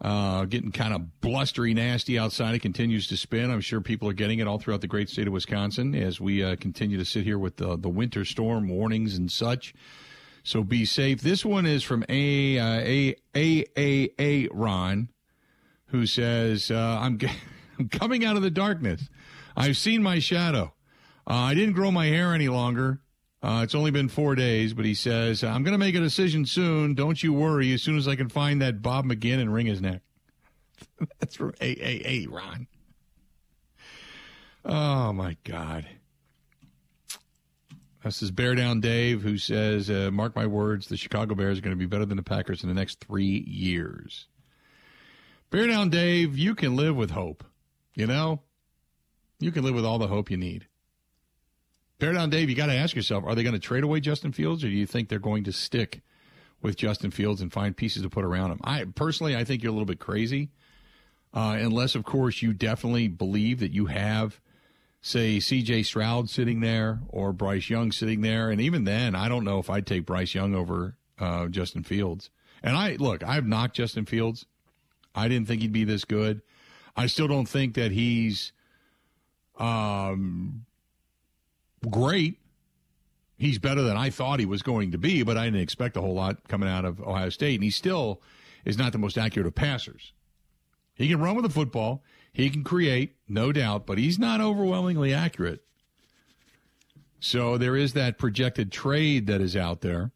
Uh, 0.03 0.47
getting 0.47 0.73
kind 0.73 0.95
of 0.95 1.21
blustery, 1.21 1.75
nasty 1.75 2.19
outside. 2.19 2.55
It 2.55 2.63
continues 2.63 3.07
to 3.09 3.19
spin. 3.19 3.51
I'm 3.51 3.61
sure 3.61 3.83
people 3.83 4.09
are 4.09 4.15
getting 4.15 4.39
it 4.39 4.47
all 4.47 4.59
throughout 4.59 4.81
the 4.81 4.87
great 4.87 5.11
state 5.11 5.27
of 5.27 5.33
Wisconsin 5.35 5.95
as 5.95 6.19
we 6.19 6.43
uh, 6.43 6.57
continue 6.57 6.97
to 6.97 7.05
sit 7.05 7.25
here 7.25 7.39
with 7.39 7.57
the, 7.57 7.77
the 7.77 7.91
winter 7.91 8.25
storm 8.25 8.69
warnings 8.69 9.19
and 9.19 9.31
such. 9.31 9.75
So 10.43 10.65
be 10.65 10.87
safe. 10.87 11.21
This 11.21 11.45
one 11.45 11.67
is 11.67 11.83
from 11.83 12.05
A 12.09 12.59
uh, 12.59 12.81
A 12.81 13.15
A 13.37 13.65
A 13.77 14.11
A 14.19 14.49
Ron, 14.49 15.11
who 15.89 16.07
says, 16.07 16.71
uh, 16.71 16.99
"I'm 17.01 17.19
I'm 17.79 17.89
coming 17.89 18.25
out 18.25 18.37
of 18.37 18.43
the 18.43 18.51
darkness. 18.51 19.09
I've 19.57 19.77
seen 19.77 20.03
my 20.03 20.19
shadow. 20.19 20.73
Uh, 21.27 21.35
I 21.35 21.55
didn't 21.55 21.75
grow 21.75 21.91
my 21.91 22.07
hair 22.07 22.33
any 22.33 22.49
longer. 22.49 23.01
Uh, 23.43 23.63
it's 23.65 23.75
only 23.75 23.91
been 23.91 24.09
four 24.09 24.35
days, 24.35 24.75
but 24.75 24.85
he 24.85 24.95
says, 24.95 25.43
I'm 25.43 25.63
going 25.63 25.73
to 25.73 25.79
make 25.79 25.95
a 25.95 26.01
decision 26.01 26.45
soon. 26.45 26.95
Don't 26.95 27.23
you 27.23 27.33
worry. 27.33 27.73
As 27.73 27.83
soon 27.83 27.97
as 27.97 28.07
I 28.07 28.15
can 28.15 28.29
find 28.29 28.61
that 28.61 28.83
Bob 28.83 29.07
McGinn 29.07 29.41
and 29.41 29.53
wring 29.53 29.67
his 29.67 29.81
neck. 29.81 30.03
That's 31.19 31.37
from 31.37 31.53
AAA, 31.53 32.31
Ron. 32.31 32.67
Oh, 34.65 35.13
my 35.15 35.37
God. 35.45 35.87
This 38.05 38.23
is 38.23 38.31
Bear 38.31 38.55
Down 38.55 38.81
Dave, 38.81 39.23
who 39.23 39.39
says, 39.39 39.91
uh, 39.91 40.11
Mark 40.13 40.35
my 40.37 40.47
words, 40.47 40.89
the 40.89 40.97
Chicago 40.97 41.35
Bears 41.35 41.59
are 41.59 41.63
going 41.63 41.77
to 41.77 41.79
be 41.79 41.87
better 41.87 42.07
than 42.07 42.17
the 42.17 42.23
Packers 42.23 42.63
in 42.63 42.69
the 42.69 42.75
next 42.75 43.01
three 43.01 43.45
years. 43.47 44.27
Bear 45.51 45.67
Down 45.67 45.91
Dave, 45.91 46.37
you 46.37 46.55
can 46.55 46.77
live 46.77 46.97
with 46.97 47.11
hope. 47.11 47.45
You 47.95 48.07
know, 48.07 48.41
you 49.39 49.51
can 49.51 49.65
live 49.65 49.75
with 49.75 49.85
all 49.85 49.99
the 49.99 50.07
hope 50.07 50.31
you 50.31 50.37
need. 50.37 50.67
Bear 52.01 52.15
down, 52.15 52.31
Dave, 52.31 52.49
you 52.49 52.57
got 52.57 52.67
to 52.67 52.75
ask 52.75 52.97
yourself 52.97 53.25
are 53.27 53.35
they 53.35 53.43
going 53.43 53.53
to 53.53 53.61
trade 53.61 53.85
away 53.85 54.01
Justin 54.01 54.33
Fields 54.33 54.65
or 54.65 54.69
do 54.69 54.73
you 54.73 54.87
think 54.87 55.09
they're 55.09 55.19
going 55.19 55.45
to 55.45 55.53
stick 55.53 56.01
with 56.63 56.77
Justin 56.77 57.11
Fields 57.11 57.43
and 57.43 57.53
find 57.53 57.77
pieces 57.77 58.03
to 58.03 58.09
put 58.09 58.25
around 58.25 58.51
him? 58.51 58.61
I 58.65 58.85
personally, 58.85 59.37
I 59.37 59.45
think 59.45 59.63
you're 59.63 59.71
a 59.71 59.75
little 59.75 59.87
bit 59.87 60.01
crazy. 60.01 60.51
Uh, 61.33 61.59
unless, 61.61 61.95
of 61.95 62.05
course, 62.05 62.43
you 62.43 62.53
definitely 62.55 63.07
believe 63.07 63.61
that 63.61 63.73
you 63.73 63.87
have, 63.87 64.41
say, 65.03 65.37
CJ 65.37 65.85
Stroud 65.85 66.29
sitting 66.29 66.61
there 66.61 67.01
or 67.09 67.33
Bryce 67.33 67.69
Young 67.71 67.93
sitting 67.93 68.23
there. 68.23 68.51
And 68.51 68.61
even 68.61 68.85
then, 68.85 69.15
I 69.15 69.29
don't 69.29 69.45
know 69.45 69.59
if 69.59 69.71
I'd 69.71 69.87
take 69.87 70.07
Bryce 70.07 70.35
Young 70.35 70.55
over 70.55 70.97
uh, 71.19 71.49
Justin 71.49 71.85
Fields. 71.85 72.31
And 72.63 72.77
I, 72.77 72.97
look, 72.97 73.23
I've 73.23 73.47
knocked 73.47 73.77
Justin 73.77 74.07
Fields. 74.07 74.47
I 75.15 75.29
didn't 75.29 75.47
think 75.47 75.61
he'd 75.63 75.73
be 75.73 75.85
this 75.85 76.05
good. 76.05 76.41
I 76.97 77.07
still 77.07 77.29
don't 77.29 77.49
think 77.49 77.75
that 77.75 77.93
he's 77.93 78.53
um, 79.59 80.65
great. 81.89 82.39
He's 83.39 83.59
better 83.59 83.83
than 83.83 83.97
I 83.97 84.11
thought 84.11 84.41
he 84.41 84.47
was 84.47 84.63
going 84.63 84.93
to 84.93 84.99
be, 84.99 85.23
but 85.23 85.39
I 85.39 85.47
didn't 85.47 85.61
expect 85.61 85.97
a 85.97 86.01
whole 86.01 86.15
lot 86.15 86.47
coming 86.49 86.69
out 86.69 86.85
of 86.85 87.01
Ohio 87.01 87.31
State. 87.31 87.55
And 87.55 87.65
he 87.65 87.71
still 87.71 88.21
is 88.65 88.77
not 88.77 88.93
the 88.93 88.99
most 88.99 89.17
accurate 89.17 89.47
of 89.47 89.55
passers. 89.55 90.13
He 90.95 91.09
can 91.09 91.21
run 91.21 91.35
with 91.35 91.45
the 91.45 91.51
football, 91.51 92.03
he 92.33 92.51
can 92.51 92.63
create, 92.63 93.17
no 93.29 93.53
doubt, 93.53 93.87
but 93.87 93.99
he's 93.99 94.19
not 94.19 94.41
overwhelmingly 94.41 95.15
accurate. 95.15 95.63
So 97.19 97.59
there 97.59 97.77
is 97.77 97.93
that 97.95 98.19
projected 98.19 98.71
trade 98.71 99.27
that 99.27 99.41
is 99.41 99.57
out 99.57 99.81
there 99.81 100.13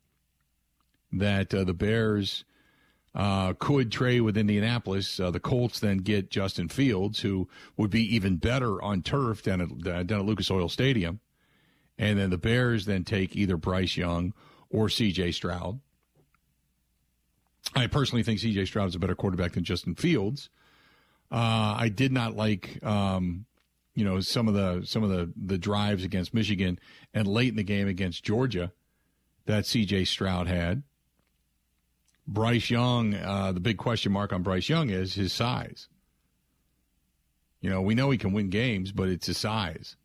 that 1.13 1.55
uh, 1.55 1.65
the 1.65 1.75
Bears 1.75 2.45
uh, 3.15 3.53
could 3.55 3.93
trade 3.93 4.23
with 4.23 4.37
Indianapolis. 4.37 5.21
Uh, 5.21 5.31
the 5.31 5.41
Colts 5.41 5.79
then 5.81 5.99
get 5.99 6.31
Justin 6.31 6.69
Fields, 6.69 7.21
who 7.21 7.49
would 7.77 7.91
be 7.91 8.03
even 8.15 8.37
better 8.37 8.83
on 8.83 9.03
turf 9.03 9.43
than 9.43 9.61
at, 9.61 9.69
than 9.85 10.13
at 10.13 10.25
Lucas 10.25 10.51
Oil 10.51 10.69
Stadium. 10.69 11.21
And 11.99 12.19
then 12.19 12.31
the 12.31 12.39
Bears 12.39 12.87
then 12.87 13.05
take 13.05 13.37
either 13.37 13.57
Bryce 13.57 13.97
Young 13.97 14.35
or 14.71 14.89
C.J. 14.89 15.33
Stroud. 15.33 15.81
I 17.75 17.87
personally 17.87 18.23
think 18.23 18.41
C.J. 18.41 18.67
Stroud 18.67 18.89
is 18.89 18.95
a 18.95 18.99
better 18.99 19.15
quarterback 19.15 19.53
than 19.53 19.65
Justin 19.65 19.95
Fields. 19.95 20.51
Uh, 21.31 21.77
I 21.79 21.89
did 21.89 22.13
not 22.13 22.37
like, 22.37 22.85
um, 22.85 23.47
you 23.95 24.05
know, 24.05 24.21
some 24.21 24.49
of 24.49 24.55
the 24.55 24.85
some 24.85 25.03
of 25.03 25.11
the 25.11 25.33
the 25.37 25.59
drives 25.59 26.05
against 26.05 26.35
Michigan 26.35 26.79
and 27.13 27.27
late 27.27 27.49
in 27.49 27.57
the 27.57 27.65
game 27.65 27.89
against 27.89 28.25
Georgia 28.25 28.73
that 29.47 29.67
C.J. 29.67 30.05
Stroud 30.05 30.47
had. 30.47 30.83
Bryce 32.27 32.71
Young, 32.71 33.15
uh, 33.15 33.53
the 33.53 33.61
big 33.61 33.77
question 33.77 34.11
mark 34.11 34.33
on 34.33 34.43
Bryce 34.43 34.69
Young 34.69 34.91
is 34.91 35.15
his 35.15 35.33
size. 35.33 35.89
You 37.61 37.71
know, 37.71 37.83
we 37.83 37.95
know 37.95 38.11
he 38.11 38.19
can 38.19 38.33
win 38.33 38.51
games, 38.51 38.93
but 38.93 39.09
it's 39.09 39.27
his 39.27 39.39
size 39.39 39.97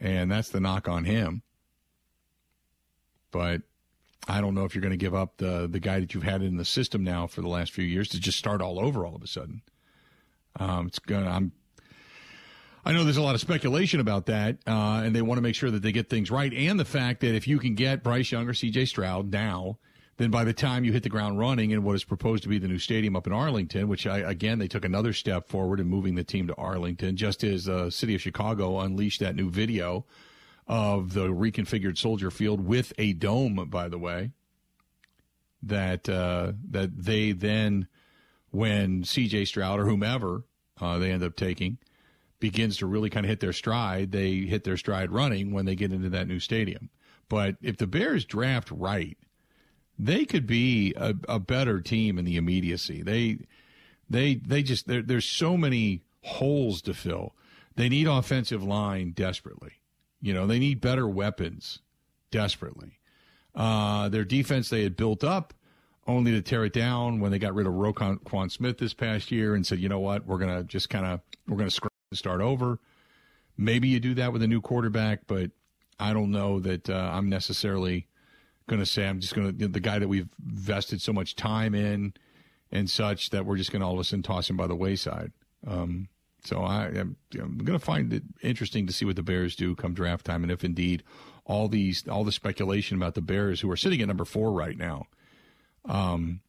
and 0.00 0.30
that's 0.30 0.50
the 0.50 0.60
knock 0.60 0.88
on 0.88 1.04
him. 1.04 1.42
But 3.30 3.62
I 4.26 4.40
don't 4.40 4.54
know 4.54 4.64
if 4.64 4.74
you're 4.74 4.82
going 4.82 4.90
to 4.90 4.96
give 4.96 5.14
up 5.14 5.38
the 5.38 5.68
the 5.70 5.80
guy 5.80 6.00
that 6.00 6.14
you've 6.14 6.22
had 6.22 6.42
in 6.42 6.56
the 6.56 6.64
system 6.64 7.02
now 7.04 7.26
for 7.26 7.40
the 7.40 7.48
last 7.48 7.72
few 7.72 7.84
years 7.84 8.08
to 8.10 8.20
just 8.20 8.38
start 8.38 8.60
all 8.60 8.78
over 8.78 9.06
all 9.06 9.16
of 9.16 9.22
a 9.22 9.26
sudden. 9.26 9.62
Um, 10.58 10.86
it's 10.88 10.98
gonna. 10.98 11.28
I'm. 11.28 11.52
I 12.84 12.92
know 12.92 13.04
there's 13.04 13.18
a 13.18 13.22
lot 13.22 13.34
of 13.34 13.40
speculation 13.40 14.00
about 14.00 14.26
that, 14.26 14.58
uh, 14.66 15.02
and 15.04 15.14
they 15.14 15.20
want 15.20 15.36
to 15.38 15.42
make 15.42 15.54
sure 15.54 15.70
that 15.70 15.82
they 15.82 15.92
get 15.92 16.08
things 16.08 16.30
right, 16.30 16.52
and 16.52 16.80
the 16.80 16.84
fact 16.84 17.20
that 17.20 17.34
if 17.34 17.46
you 17.46 17.58
can 17.58 17.74
get 17.74 18.02
Bryce 18.02 18.32
Young 18.32 18.48
or 18.48 18.54
C.J. 18.54 18.86
Stroud 18.86 19.30
now, 19.30 19.78
then 20.18 20.30
by 20.32 20.42
the 20.44 20.52
time 20.52 20.84
you 20.84 20.92
hit 20.92 21.04
the 21.04 21.08
ground 21.08 21.38
running 21.38 21.70
in 21.70 21.84
what 21.84 21.94
is 21.94 22.02
proposed 22.02 22.42
to 22.42 22.48
be 22.48 22.58
the 22.58 22.66
new 22.66 22.78
stadium 22.78 23.14
up 23.14 23.28
in 23.28 23.32
Arlington, 23.32 23.86
which 23.88 24.04
I, 24.04 24.18
again, 24.18 24.58
they 24.58 24.66
took 24.66 24.84
another 24.84 25.12
step 25.12 25.48
forward 25.48 25.78
in 25.78 25.86
moving 25.86 26.16
the 26.16 26.24
team 26.24 26.48
to 26.48 26.54
Arlington, 26.56 27.16
just 27.16 27.44
as 27.44 27.64
the 27.64 27.76
uh, 27.84 27.90
city 27.90 28.16
of 28.16 28.20
Chicago 28.20 28.80
unleashed 28.80 29.20
that 29.20 29.36
new 29.36 29.48
video 29.48 30.04
of 30.66 31.14
the 31.14 31.28
reconfigured 31.28 31.96
Soldier 31.96 32.32
Field 32.32 32.66
with 32.66 32.92
a 32.98 33.12
dome, 33.12 33.68
by 33.70 33.88
the 33.88 33.98
way, 33.98 34.32
that, 35.62 36.08
uh, 36.08 36.52
that 36.68 37.04
they 37.04 37.30
then, 37.30 37.86
when 38.50 39.04
CJ 39.04 39.46
Stroud 39.46 39.78
or 39.78 39.86
whomever 39.86 40.42
uh, 40.80 40.98
they 40.98 41.12
end 41.12 41.22
up 41.22 41.36
taking, 41.36 41.78
begins 42.40 42.76
to 42.78 42.86
really 42.86 43.08
kind 43.08 43.24
of 43.24 43.30
hit 43.30 43.38
their 43.38 43.52
stride, 43.52 44.10
they 44.10 44.34
hit 44.38 44.64
their 44.64 44.76
stride 44.76 45.12
running 45.12 45.52
when 45.52 45.64
they 45.64 45.76
get 45.76 45.92
into 45.92 46.08
that 46.08 46.26
new 46.26 46.40
stadium. 46.40 46.90
But 47.28 47.56
if 47.62 47.76
the 47.76 47.86
Bears 47.86 48.24
draft 48.24 48.70
right, 48.72 49.16
they 49.98 50.24
could 50.24 50.46
be 50.46 50.94
a, 50.96 51.14
a 51.28 51.38
better 51.38 51.80
team 51.80 52.18
in 52.18 52.24
the 52.24 52.36
immediacy. 52.36 53.02
They 53.02 53.38
they 54.08 54.36
they 54.36 54.62
just 54.62 54.86
there's 54.86 55.24
so 55.24 55.56
many 55.56 56.02
holes 56.22 56.82
to 56.82 56.94
fill. 56.94 57.34
They 57.74 57.88
need 57.88 58.06
offensive 58.06 58.62
line 58.62 59.12
desperately. 59.12 59.72
You 60.20 60.34
know, 60.34 60.46
they 60.46 60.58
need 60.58 60.80
better 60.80 61.08
weapons 61.08 61.80
desperately. 62.30 62.98
Uh, 63.54 64.08
their 64.08 64.24
defense 64.24 64.68
they 64.68 64.82
had 64.82 64.96
built 64.96 65.22
up 65.24 65.54
only 66.06 66.32
to 66.32 66.42
tear 66.42 66.64
it 66.64 66.72
down 66.72 67.20
when 67.20 67.30
they 67.30 67.38
got 67.38 67.54
rid 67.54 67.66
of 67.66 67.74
Roquan 67.74 68.50
Smith 68.50 68.78
this 68.78 68.94
past 68.94 69.30
year 69.30 69.54
and 69.54 69.66
said, 69.66 69.78
you 69.78 69.88
know 69.88 70.00
what, 70.00 70.26
we're 70.26 70.38
gonna 70.38 70.64
just 70.64 70.90
kind 70.90 71.06
of 71.06 71.20
we're 71.46 71.56
gonna 71.56 71.70
start 72.12 72.40
over. 72.40 72.78
Maybe 73.56 73.88
you 73.88 74.00
do 74.00 74.14
that 74.14 74.32
with 74.32 74.42
a 74.42 74.46
new 74.46 74.60
quarterback, 74.60 75.26
but 75.26 75.50
I 76.00 76.12
don't 76.12 76.30
know 76.30 76.60
that 76.60 76.88
uh, 76.88 77.10
I'm 77.12 77.28
necessarily 77.28 78.07
going 78.68 78.80
to 78.80 78.86
say 78.86 79.06
I'm 79.06 79.20
just 79.20 79.34
going 79.34 79.58
to 79.58 79.68
the 79.68 79.80
guy 79.80 79.98
that 79.98 80.08
we've 80.08 80.28
vested 80.38 81.02
so 81.02 81.12
much 81.12 81.34
time 81.34 81.74
in 81.74 82.14
and 82.70 82.88
such 82.88 83.30
that 83.30 83.44
we're 83.44 83.56
just 83.56 83.72
going 83.72 83.80
to 83.80 83.86
all 83.86 83.94
of 83.94 84.00
a 84.00 84.04
sudden 84.04 84.22
toss 84.22 84.48
him 84.48 84.56
by 84.56 84.66
the 84.66 84.76
wayside. 84.76 85.32
Um, 85.66 86.08
so 86.44 86.62
I, 86.62 86.86
am 86.86 87.16
going 87.32 87.78
to 87.78 87.78
find 87.78 88.12
it 88.12 88.22
interesting 88.42 88.86
to 88.86 88.92
see 88.92 89.04
what 89.04 89.16
the 89.16 89.22
Bears 89.22 89.56
do 89.56 89.74
come 89.74 89.92
draft 89.92 90.24
time, 90.24 90.44
and 90.44 90.52
if 90.52 90.62
indeed 90.62 91.02
all 91.44 91.68
these 91.68 92.06
all 92.06 92.24
the 92.24 92.32
speculation 92.32 92.96
about 92.96 93.14
the 93.14 93.20
Bears, 93.20 93.60
who 93.60 93.70
are 93.70 93.76
sitting 93.76 94.00
at 94.00 94.08
number 94.08 94.24
four 94.24 94.52
right 94.52 94.76
now, 94.76 95.06
um, 95.84 96.40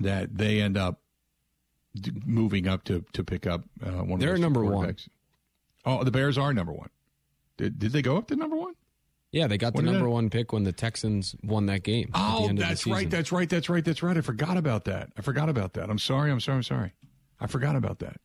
that 0.00 0.38
they 0.38 0.60
end 0.60 0.78
up 0.78 1.00
moving 2.24 2.66
up 2.66 2.84
to 2.84 3.04
to 3.12 3.22
pick 3.22 3.46
up 3.46 3.64
uh, 3.84 4.02
one. 4.04 4.18
They're 4.20 4.34
of 4.34 4.40
number 4.40 4.64
one. 4.64 4.96
Oh, 5.84 6.02
the 6.02 6.10
Bears 6.10 6.38
are 6.38 6.54
number 6.54 6.72
one. 6.72 6.90
Did 7.58 7.78
did 7.78 7.92
they 7.92 8.02
go 8.02 8.16
up 8.16 8.28
to 8.28 8.36
number 8.36 8.56
one? 8.56 8.74
Yeah, 9.32 9.46
they 9.46 9.56
got 9.56 9.74
the 9.74 9.80
number 9.80 10.08
one 10.10 10.28
pick 10.28 10.52
when 10.52 10.64
the 10.64 10.72
Texans 10.72 11.34
won 11.42 11.64
that 11.66 11.82
game. 11.82 12.10
Oh, 12.12 12.50
that's 12.52 12.86
right. 12.86 13.08
That's 13.08 13.32
right. 13.32 13.48
That's 13.48 13.70
right. 13.70 13.82
That's 13.82 14.02
right. 14.02 14.16
I 14.16 14.20
forgot 14.20 14.58
about 14.58 14.84
that. 14.84 15.10
I 15.16 15.22
forgot 15.22 15.48
about 15.48 15.72
that. 15.72 15.88
I'm 15.88 15.98
sorry. 15.98 16.30
I'm 16.30 16.38
sorry. 16.38 16.56
I'm 16.56 16.62
sorry. 16.62 16.92
I 17.40 17.46
forgot 17.46 17.74
about 17.74 18.00
that. 18.00 18.20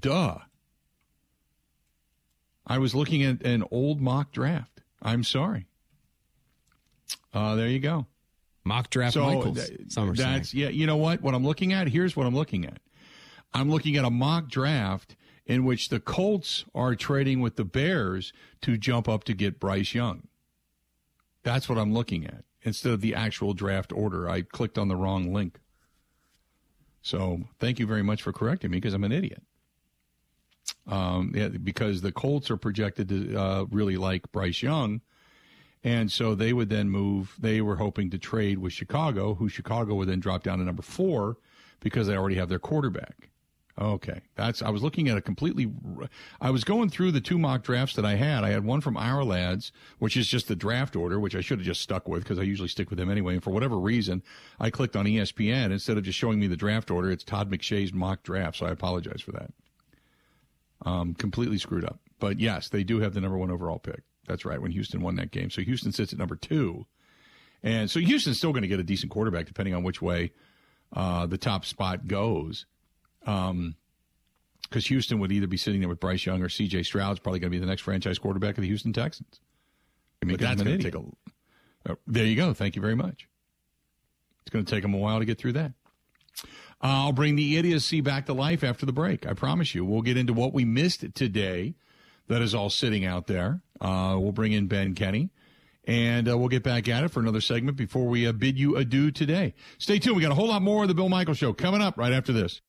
Duh. 0.00 0.36
I 2.66 2.78
was 2.78 2.94
looking 2.94 3.22
at 3.22 3.42
an 3.42 3.64
old 3.70 4.02
mock 4.02 4.32
draft. 4.32 4.82
I'm 5.00 5.24
sorry. 5.24 5.66
Uh, 7.32 7.54
there 7.54 7.68
you 7.68 7.80
go. 7.80 8.06
Mock 8.64 8.90
draft 8.90 9.14
so 9.14 9.24
Michaels. 9.24 9.66
Th- 9.66 10.16
that's 10.16 10.52
yeah. 10.52 10.68
You 10.68 10.86
know 10.86 10.96
what? 10.96 11.22
What 11.22 11.34
I'm 11.34 11.44
looking 11.44 11.72
at 11.72 11.88
here's 11.88 12.14
what 12.14 12.26
I'm 12.26 12.34
looking 12.34 12.66
at. 12.66 12.80
I'm 13.54 13.70
looking 13.70 13.96
at 13.96 14.04
a 14.04 14.10
mock 14.10 14.48
draft 14.48 15.16
in 15.46 15.64
which 15.64 15.88
the 15.88 16.00
Colts 16.00 16.64
are 16.74 16.94
trading 16.94 17.40
with 17.40 17.56
the 17.56 17.64
Bears 17.64 18.32
to 18.62 18.76
jump 18.76 19.08
up 19.08 19.24
to 19.24 19.34
get 19.34 19.60
Bryce 19.60 19.94
Young. 19.94 20.28
That's 21.42 21.68
what 21.68 21.78
I'm 21.78 21.92
looking 21.92 22.24
at 22.24 22.44
instead 22.62 22.92
of 22.92 23.02
the 23.02 23.14
actual 23.14 23.52
draft 23.52 23.92
order. 23.92 24.28
I 24.28 24.42
clicked 24.42 24.78
on 24.78 24.88
the 24.88 24.96
wrong 24.96 25.32
link. 25.32 25.60
So 27.02 27.42
thank 27.58 27.78
you 27.78 27.86
very 27.86 28.02
much 28.02 28.22
for 28.22 28.32
correcting 28.32 28.70
me 28.70 28.78
because 28.78 28.94
I'm 28.94 29.04
an 29.04 29.12
idiot. 29.12 29.42
Um, 30.86 31.32
yeah, 31.34 31.48
because 31.48 32.00
the 32.00 32.12
Colts 32.12 32.50
are 32.50 32.56
projected 32.56 33.10
to 33.10 33.36
uh, 33.36 33.64
really 33.70 33.98
like 33.98 34.32
Bryce 34.32 34.62
Young. 34.62 35.02
And 35.82 36.10
so 36.10 36.34
they 36.34 36.54
would 36.54 36.70
then 36.70 36.88
move. 36.88 37.34
They 37.38 37.60
were 37.60 37.76
hoping 37.76 38.08
to 38.10 38.18
trade 38.18 38.58
with 38.58 38.72
Chicago, 38.72 39.34
who 39.34 39.50
Chicago 39.50 39.94
would 39.96 40.08
then 40.08 40.20
drop 40.20 40.42
down 40.42 40.58
to 40.58 40.64
number 40.64 40.82
four 40.82 41.36
because 41.80 42.06
they 42.06 42.16
already 42.16 42.36
have 42.36 42.48
their 42.48 42.58
quarterback. 42.58 43.28
Okay, 43.76 44.20
that's. 44.36 44.62
I 44.62 44.70
was 44.70 44.84
looking 44.84 45.08
at 45.08 45.16
a 45.16 45.20
completely. 45.20 45.68
I 46.40 46.50
was 46.50 46.62
going 46.62 46.90
through 46.90 47.10
the 47.10 47.20
two 47.20 47.38
mock 47.38 47.64
drafts 47.64 47.96
that 47.96 48.04
I 48.04 48.14
had. 48.14 48.44
I 48.44 48.50
had 48.50 48.64
one 48.64 48.80
from 48.80 48.94
Ourlads, 48.94 49.72
which 49.98 50.16
is 50.16 50.28
just 50.28 50.46
the 50.46 50.54
draft 50.54 50.94
order, 50.94 51.18
which 51.18 51.34
I 51.34 51.40
should 51.40 51.58
have 51.58 51.66
just 51.66 51.80
stuck 51.80 52.06
with 52.06 52.22
because 52.22 52.38
I 52.38 52.42
usually 52.42 52.68
stick 52.68 52.88
with 52.88 53.00
them 53.00 53.10
anyway. 53.10 53.34
And 53.34 53.42
for 53.42 53.50
whatever 53.50 53.76
reason, 53.76 54.22
I 54.60 54.70
clicked 54.70 54.94
on 54.94 55.06
ESPN 55.06 55.72
instead 55.72 55.98
of 55.98 56.04
just 56.04 56.16
showing 56.16 56.38
me 56.38 56.46
the 56.46 56.56
draft 56.56 56.88
order. 56.88 57.10
It's 57.10 57.24
Todd 57.24 57.50
McShay's 57.50 57.92
mock 57.92 58.22
draft, 58.22 58.58
so 58.58 58.66
I 58.66 58.70
apologize 58.70 59.20
for 59.20 59.32
that. 59.32 59.50
Um, 60.82 61.14
completely 61.14 61.58
screwed 61.58 61.84
up. 61.84 61.98
But 62.20 62.38
yes, 62.38 62.68
they 62.68 62.84
do 62.84 63.00
have 63.00 63.12
the 63.12 63.20
number 63.20 63.38
one 63.38 63.50
overall 63.50 63.80
pick. 63.80 64.02
That's 64.28 64.44
right. 64.44 64.62
When 64.62 64.70
Houston 64.70 65.00
won 65.00 65.16
that 65.16 65.32
game, 65.32 65.50
so 65.50 65.62
Houston 65.62 65.90
sits 65.90 66.12
at 66.12 66.18
number 66.18 66.36
two, 66.36 66.86
and 67.64 67.90
so 67.90 67.98
Houston's 67.98 68.38
still 68.38 68.52
going 68.52 68.62
to 68.62 68.68
get 68.68 68.78
a 68.78 68.84
decent 68.84 69.10
quarterback 69.10 69.46
depending 69.46 69.74
on 69.74 69.82
which 69.82 70.00
way 70.00 70.30
uh, 70.92 71.26
the 71.26 71.38
top 71.38 71.64
spot 71.64 72.06
goes. 72.06 72.66
Um, 73.26 73.76
because 74.62 74.86
Houston 74.86 75.20
would 75.20 75.30
either 75.30 75.46
be 75.46 75.56
sitting 75.56 75.80
there 75.80 75.88
with 75.88 76.00
Bryce 76.00 76.26
Young 76.26 76.42
or 76.42 76.48
C.J. 76.48 76.82
Stroud's 76.82 77.20
probably 77.20 77.38
going 77.38 77.50
to 77.50 77.56
be 77.56 77.60
the 77.60 77.66
next 77.66 77.82
franchise 77.82 78.18
quarterback 78.18 78.56
of 78.56 78.62
the 78.62 78.66
Houston 78.66 78.92
Texans. 78.92 79.38
I 80.20 80.26
mean, 80.26 80.36
that's 80.36 80.60
going 80.60 80.78
to 80.78 80.82
take 80.82 80.96
a. 80.96 81.02
Uh, 81.88 81.94
there 82.06 82.24
you 82.24 82.34
go. 82.34 82.52
Thank 82.54 82.74
you 82.74 82.82
very 82.82 82.96
much. 82.96 83.28
It's 84.42 84.50
going 84.50 84.64
to 84.64 84.70
take 84.70 84.82
them 84.82 84.94
a 84.94 84.98
while 84.98 85.20
to 85.20 85.24
get 85.24 85.38
through 85.38 85.52
that. 85.52 85.72
Uh, 86.82 87.06
I'll 87.06 87.12
bring 87.12 87.36
the 87.36 87.56
idiocy 87.56 88.00
back 88.00 88.26
to 88.26 88.32
life 88.32 88.64
after 88.64 88.84
the 88.84 88.92
break. 88.92 89.26
I 89.26 89.34
promise 89.34 89.74
you. 89.74 89.84
We'll 89.84 90.02
get 90.02 90.16
into 90.16 90.32
what 90.32 90.52
we 90.52 90.64
missed 90.64 91.04
today. 91.14 91.74
That 92.28 92.42
is 92.42 92.54
all 92.54 92.70
sitting 92.70 93.04
out 93.04 93.26
there. 93.26 93.60
Uh, 93.80 94.16
we'll 94.18 94.32
bring 94.32 94.52
in 94.52 94.66
Ben 94.66 94.94
Kenney. 94.94 95.30
And 95.86 96.28
uh, 96.28 96.38
we'll 96.38 96.48
get 96.48 96.62
back 96.62 96.88
at 96.88 97.04
it 97.04 97.08
for 97.10 97.20
another 97.20 97.42
segment 97.42 97.76
before 97.76 98.06
we 98.06 98.26
uh, 98.26 98.32
bid 98.32 98.58
you 98.58 98.76
adieu 98.76 99.10
today. 99.10 99.54
Stay 99.78 99.98
tuned. 99.98 100.16
We 100.16 100.22
got 100.22 100.32
a 100.32 100.34
whole 100.34 100.48
lot 100.48 100.62
more 100.62 100.82
of 100.82 100.88
the 100.88 100.94
Bill 100.94 101.10
Michael 101.10 101.34
Show 101.34 101.52
coming 101.52 101.82
up 101.82 101.98
right 101.98 102.12
after 102.12 102.32
this. 102.32 102.62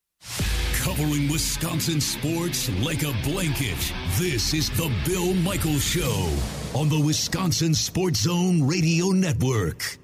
Covering 0.85 1.29
Wisconsin 1.29 1.99
sports 1.99 2.69
like 2.81 3.01
a 3.03 3.11
blanket. 3.23 3.77
This 4.17 4.53
is 4.53 4.69
the 4.69 4.91
Bill 5.05 5.33
Michael 5.33 5.79
Show 5.79 6.31
on 6.75 6.89
the 6.89 6.99
Wisconsin 6.99 7.73
Sports 7.73 8.21
Zone 8.21 8.61
Radio 8.63 9.07
Network. 9.07 9.97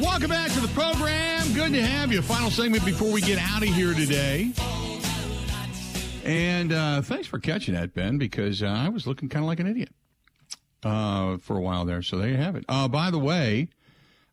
Welcome 0.00 0.30
back 0.30 0.50
to 0.52 0.60
the 0.60 0.70
program. 0.74 1.52
Good 1.52 1.72
to 1.74 1.82
have 1.82 2.10
you. 2.12 2.22
Final 2.22 2.50
segment 2.50 2.84
before 2.84 3.12
we 3.12 3.20
get 3.20 3.38
out 3.38 3.62
of 3.62 3.68
here 3.68 3.92
today. 3.92 4.52
And 6.24 6.72
uh, 6.72 7.02
thanks 7.02 7.26
for 7.26 7.38
catching 7.38 7.74
that, 7.74 7.92
Ben, 7.94 8.16
because 8.18 8.62
uh, 8.62 8.66
I 8.66 8.88
was 8.88 9.06
looking 9.06 9.28
kind 9.28 9.44
of 9.44 9.48
like 9.48 9.60
an 9.60 9.66
idiot 9.66 9.90
uh, 10.82 11.36
for 11.38 11.56
a 11.56 11.60
while 11.60 11.84
there. 11.84 12.02
So 12.02 12.18
there 12.18 12.28
you 12.28 12.36
have 12.36 12.56
it. 12.56 12.64
Uh, 12.68 12.88
by 12.88 13.10
the 13.10 13.18
way, 13.18 13.68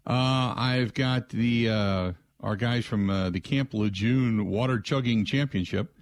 uh, 0.06 0.54
I've 0.56 0.94
got 0.94 1.30
the 1.30 1.70
uh, 1.70 2.12
our 2.42 2.56
guys 2.56 2.86
from 2.86 3.10
uh, 3.10 3.30
the 3.30 3.40
Camp 3.40 3.74
Lejeune 3.74 4.48
Water 4.48 4.80
Chugging 4.80 5.26
Championship. 5.26 5.94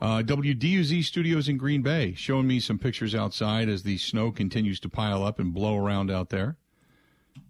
Uh, 0.00 0.22
WDUZ 0.22 1.02
Studios 1.02 1.48
in 1.48 1.56
Green 1.56 1.82
Bay 1.82 2.14
showing 2.14 2.46
me 2.46 2.60
some 2.60 2.78
pictures 2.78 3.16
outside 3.16 3.68
as 3.68 3.82
the 3.82 3.98
snow 3.98 4.30
continues 4.30 4.78
to 4.80 4.88
pile 4.88 5.24
up 5.24 5.40
and 5.40 5.52
blow 5.52 5.76
around 5.76 6.08
out 6.08 6.28
there. 6.28 6.56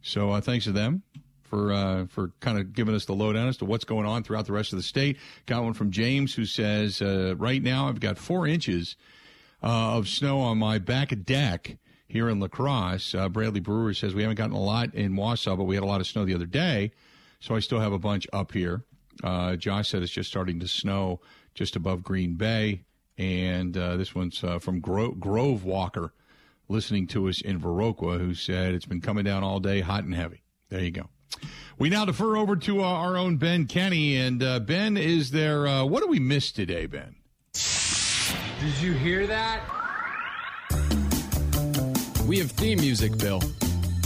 So 0.01 0.41
thanks 0.41 0.65
to 0.65 0.73
them 0.73 1.03
for 1.43 2.07
for 2.09 2.33
kind 2.41 2.59
of 2.59 2.73
giving 2.73 2.95
us 2.95 3.05
the 3.05 3.13
lowdown 3.13 3.49
as 3.49 3.59
to 3.59 3.67
what's 3.67 3.85
going 3.85 4.07
on 4.07 4.23
throughout 4.23 4.47
the 4.47 4.53
rest 4.53 4.73
of 4.73 4.79
the 4.79 4.83
state. 4.83 5.19
Got 5.45 5.65
one 5.65 5.75
from 5.75 5.91
James 5.91 6.35
who 6.35 6.47
says 6.47 7.03
right 7.03 7.63
now 7.63 7.89
I've 7.89 8.01
got 8.01 8.17
four 8.17 8.47
inches 8.47 8.97
of 9.61 10.09
snow 10.09 10.41
on 10.41 10.57
my 10.57 10.79
back 10.79 11.13
deck 11.25 11.77
here 12.09 12.29
in 12.29 12.41
La 12.41 12.49
Crosse. 12.49 13.15
Uh, 13.15 13.29
Bradley 13.29 13.61
Brewer 13.61 13.95
says 13.95 14.15
we 14.15 14.23
haven't 14.23 14.37
gotten 14.37 14.57
a 14.57 14.61
lot 14.61 14.95
in 14.95 15.15
Wausau, 15.15 15.57
but 15.57 15.65
we 15.65 15.75
had 15.75 15.85
a 15.85 15.87
lot 15.87 16.01
of 16.01 16.07
snow 16.07 16.25
the 16.25 16.35
other 16.35 16.47
day, 16.47 16.93
so 17.41 17.55
I 17.55 17.61
still 17.61 17.81
have 17.81 17.93
a 17.93 17.99
bunch 17.99 18.27
up 18.33 18.53
here. 18.53 18.83
Uh, 19.23 19.57
Josh 19.57 19.89
said 19.89 20.03
it's 20.03 20.13
just 20.13 20.31
starting 20.31 20.59
to 20.61 20.69
snow 20.69 21.21
just 21.55 21.77
above 21.77 22.03
Green 22.03 22.35
Bay, 22.35 22.85
and 23.19 23.77
uh, 23.77 23.97
this 23.97 24.15
one's 24.15 24.43
uh, 24.43 24.59
from 24.59 24.81
Gro- 24.81 25.13
Grove 25.13 25.65
Walker, 25.65 26.13
listening 26.69 27.07
to 27.09 27.29
us 27.29 27.41
in 27.41 27.61
Viroqua, 27.61 28.19
who 28.19 28.35
said 28.35 28.75
it's 28.75 28.87
been 28.87 29.01
coming 29.01 29.25
down 29.25 29.45
all 29.45 29.61
day, 29.61 29.81
hot 29.81 30.05
and 30.05 30.15
heavy. 30.15 30.43
There 30.71 30.81
you 30.81 30.91
go. 30.91 31.09
We 31.79 31.91
now 31.91 32.05
defer 32.05 32.37
over 32.37 32.57
to 32.57 32.81
uh, 32.83 32.87
our 32.87 33.17
own 33.17 33.37
Ben 33.37 33.67
Kenney, 33.67 34.17
and 34.17 34.43
uh, 34.43 34.61
Ben, 34.61 34.97
is 34.97 35.31
there 35.31 35.85
what 35.85 36.03
do 36.03 36.09
we 36.09 36.19
miss 36.19 36.53
today, 36.53 36.87
Ben? 36.87 37.17
Did 37.53 38.81
you 38.81 38.93
hear 38.93 39.27
that? 39.27 39.78
We 42.29 42.39
have 42.41 42.51
theme 42.51 42.79
music, 42.79 43.17
Bill. 43.17 43.41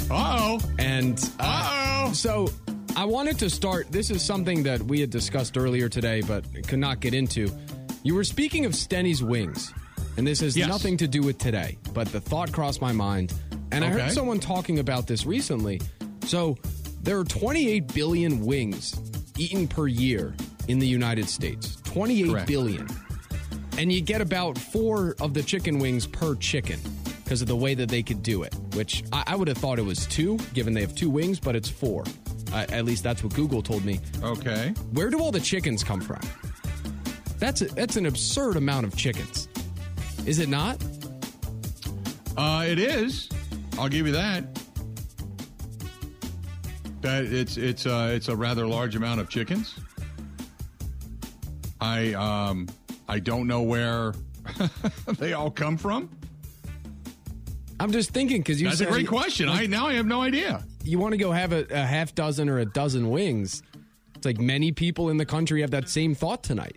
Uh 0.08 0.38
oh. 0.38 0.60
And 0.78 1.18
uh 1.40 2.04
oh. 2.06 2.12
So 2.12 2.48
I 2.94 3.04
wanted 3.04 3.36
to 3.40 3.50
start. 3.50 3.90
This 3.90 4.12
is 4.12 4.22
something 4.22 4.62
that 4.62 4.80
we 4.80 5.00
had 5.00 5.10
discussed 5.10 5.58
earlier 5.58 5.88
today, 5.88 6.20
but 6.20 6.44
could 6.68 6.78
not 6.78 7.00
get 7.00 7.14
into. 7.14 7.50
You 8.04 8.14
were 8.14 8.22
speaking 8.22 8.64
of 8.64 8.76
Stenny's 8.76 9.24
wings, 9.24 9.74
and 10.16 10.24
this 10.24 10.38
has 10.38 10.56
yes. 10.56 10.68
nothing 10.68 10.96
to 10.98 11.08
do 11.08 11.20
with 11.20 11.38
today, 11.38 11.78
but 11.92 12.12
the 12.12 12.20
thought 12.20 12.52
crossed 12.52 12.80
my 12.80 12.92
mind. 12.92 13.34
And 13.72 13.82
okay. 13.82 13.92
I 13.92 13.98
heard 13.98 14.12
someone 14.12 14.38
talking 14.38 14.78
about 14.78 15.08
this 15.08 15.26
recently. 15.26 15.80
So 16.26 16.56
there 17.02 17.18
are 17.18 17.24
28 17.24 17.92
billion 17.92 18.46
wings 18.46 19.00
eaten 19.36 19.66
per 19.66 19.88
year 19.88 20.32
in 20.68 20.78
the 20.78 20.86
United 20.86 21.28
States. 21.28 21.76
Twenty-eight 21.82 22.30
Correct. 22.30 22.46
billion, 22.46 22.86
And 23.78 23.92
you 23.92 24.00
get 24.00 24.20
about 24.20 24.56
four 24.56 25.16
of 25.20 25.34
the 25.34 25.42
chicken 25.42 25.80
wings 25.80 26.06
per 26.06 26.36
chicken 26.36 26.78
because 27.24 27.42
of 27.42 27.48
the 27.48 27.56
way 27.56 27.74
that 27.74 27.88
they 27.88 28.02
could 28.02 28.22
do 28.22 28.42
it, 28.42 28.54
which 28.74 29.04
I, 29.12 29.24
I 29.28 29.36
would 29.36 29.48
have 29.48 29.58
thought 29.58 29.78
it 29.78 29.84
was 29.84 30.06
two, 30.06 30.38
given 30.54 30.74
they 30.74 30.80
have 30.80 30.94
two 30.94 31.10
wings, 31.10 31.40
but 31.40 31.56
it's 31.56 31.68
four. 31.68 32.04
Uh, 32.52 32.66
at 32.70 32.84
least 32.84 33.02
that's 33.02 33.22
what 33.24 33.34
Google 33.34 33.62
told 33.62 33.84
me. 33.84 34.00
Okay. 34.22 34.74
Where 34.92 35.08
do 35.10 35.20
all 35.20 35.32
the 35.32 35.40
chickens 35.40 35.82
come 35.82 36.00
from? 36.00 36.20
That's 37.38 37.62
a, 37.62 37.66
that's 37.66 37.96
an 37.96 38.06
absurd 38.06 38.56
amount 38.56 38.86
of 38.86 38.96
chickens. 38.96 39.48
Is 40.26 40.38
it 40.38 40.48
not? 40.48 40.82
Uh, 42.36 42.64
it 42.68 42.78
is. 42.78 43.28
I'll 43.78 43.88
give 43.88 44.06
you 44.06 44.12
that. 44.12 44.44
That 47.00 47.24
it's 47.24 47.56
it's 47.56 47.84
uh, 47.84 48.12
it's 48.14 48.28
a 48.28 48.36
rather 48.36 48.66
large 48.66 48.94
amount 48.94 49.20
of 49.20 49.28
chickens. 49.28 49.74
I 51.80 52.12
um 52.12 52.68
I 53.08 53.18
don't 53.18 53.48
know 53.48 53.62
where 53.62 54.14
they 55.18 55.32
all 55.32 55.50
come 55.50 55.76
from. 55.76 56.08
I'm 57.83 57.91
just 57.91 58.11
thinking 58.11 58.39
because 58.39 58.62
you. 58.62 58.68
That's 58.68 58.78
said, 58.78 58.89
a 58.89 58.93
great 58.93 59.09
question. 59.09 59.49
Like, 59.49 59.62
I 59.62 59.66
now 59.66 59.89
I 59.89 59.95
have 59.95 60.07
no 60.07 60.22
idea. 60.22 60.64
You 60.85 61.01
want 61.01 61.12
to 61.12 61.18
go 61.18 61.33
have 61.33 61.53
a, 61.53 61.66
a, 61.68 61.85
half 61.85 62.14
dozen 62.14 62.49
or 62.49 62.61
a 62.61 62.64
dozen 62.64 63.11
wings? 63.11 63.64
It's 64.14 64.24
like 64.24 64.39
many 64.39 64.70
people 64.70 65.11
in 65.11 65.16
the 65.16 65.26
country 65.26 65.62
have 65.62 65.72
that 65.72 65.89
same 65.89 66.14
thought 66.14 66.45
tonight, 66.45 66.76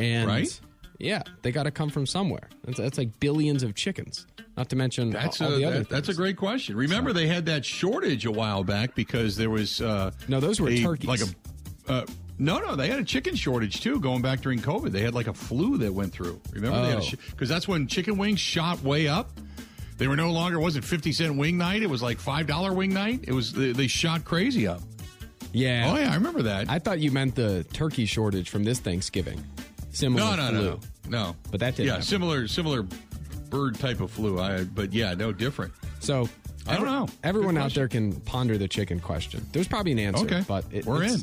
and 0.00 0.26
right? 0.26 0.60
Yeah, 0.98 1.22
they 1.42 1.52
got 1.52 1.64
to 1.64 1.70
come 1.70 1.88
from 1.88 2.04
somewhere. 2.04 2.48
That's, 2.64 2.78
that's, 2.78 2.98
like 2.98 3.20
billions 3.20 3.62
of 3.62 3.76
chickens. 3.76 4.26
Not 4.56 4.68
to 4.70 4.76
mention 4.76 5.10
that's 5.10 5.40
all, 5.40 5.52
a, 5.52 5.56
the 5.56 5.64
other. 5.66 5.78
That, 5.78 5.88
that's 5.88 6.08
a 6.08 6.14
great 6.14 6.36
question. 6.36 6.76
Remember, 6.76 7.10
so. 7.10 7.14
they 7.14 7.28
had 7.28 7.46
that 7.46 7.64
shortage 7.64 8.26
a 8.26 8.32
while 8.32 8.64
back 8.64 8.96
because 8.96 9.36
there 9.36 9.50
was 9.50 9.80
uh, 9.80 10.10
no, 10.26 10.40
those 10.40 10.60
were 10.60 10.68
a, 10.68 10.82
turkeys. 10.82 11.08
Like 11.08 11.20
a 11.20 11.92
uh, 11.92 12.06
no, 12.40 12.58
no, 12.58 12.74
they 12.74 12.88
had 12.88 12.98
a 12.98 13.04
chicken 13.04 13.36
shortage 13.36 13.82
too. 13.82 14.00
Going 14.00 14.20
back 14.20 14.40
during 14.40 14.58
COVID, 14.58 14.90
they 14.90 15.02
had 15.02 15.14
like 15.14 15.28
a 15.28 15.34
flu 15.34 15.78
that 15.78 15.94
went 15.94 16.12
through. 16.12 16.40
Remember, 16.52 16.76
oh. 16.76 17.00
because 17.30 17.48
sh- 17.48 17.48
that's 17.48 17.68
when 17.68 17.86
chicken 17.86 18.18
wings 18.18 18.40
shot 18.40 18.82
way 18.82 19.06
up. 19.06 19.30
They 19.96 20.08
were 20.08 20.16
no 20.16 20.30
longer 20.30 20.58
was 20.58 20.76
it 20.76 20.84
fifty 20.84 21.12
cent 21.12 21.36
wing 21.36 21.56
night? 21.56 21.82
It 21.82 21.90
was 21.90 22.02
like 22.02 22.18
five 22.18 22.46
dollar 22.46 22.72
wing 22.72 22.92
night. 22.92 23.20
It 23.24 23.32
was 23.32 23.52
they, 23.52 23.72
they, 23.72 23.86
shot 23.86 24.24
crazy 24.24 24.66
up. 24.66 24.80
Yeah. 25.52 25.90
Oh 25.90 25.98
yeah, 25.98 26.10
I 26.10 26.14
remember 26.14 26.42
that. 26.42 26.68
I 26.68 26.78
thought 26.78 26.98
you 26.98 27.12
meant 27.12 27.36
the 27.36 27.64
turkey 27.72 28.06
shortage 28.06 28.50
from 28.50 28.64
this 28.64 28.80
Thanksgiving. 28.80 29.42
Similar 29.92 30.36
no, 30.36 30.36
no, 30.36 30.48
flu. 30.48 30.62
No, 30.62 30.78
no, 31.08 31.36
But 31.50 31.60
that 31.60 31.76
didn't. 31.76 31.86
Yeah, 31.86 31.92
happen. 31.92 32.06
similar 32.06 32.48
similar 32.48 32.86
bird 33.50 33.78
type 33.78 34.00
of 34.00 34.10
flu. 34.10 34.40
I 34.40 34.64
but 34.64 34.92
yeah, 34.92 35.14
no 35.14 35.32
different. 35.32 35.72
So 36.00 36.28
I 36.66 36.76
don't 36.76 36.86
know. 36.86 37.08
Everyone 37.22 37.56
out 37.56 37.74
there 37.74 37.88
can 37.88 38.20
ponder 38.22 38.58
the 38.58 38.68
chicken 38.68 38.98
question. 38.98 39.46
There's 39.52 39.68
probably 39.68 39.92
an 39.92 39.98
answer. 40.00 40.24
Okay, 40.24 40.44
but 40.48 40.64
it, 40.72 40.86
we're 40.86 41.04
it's, 41.04 41.22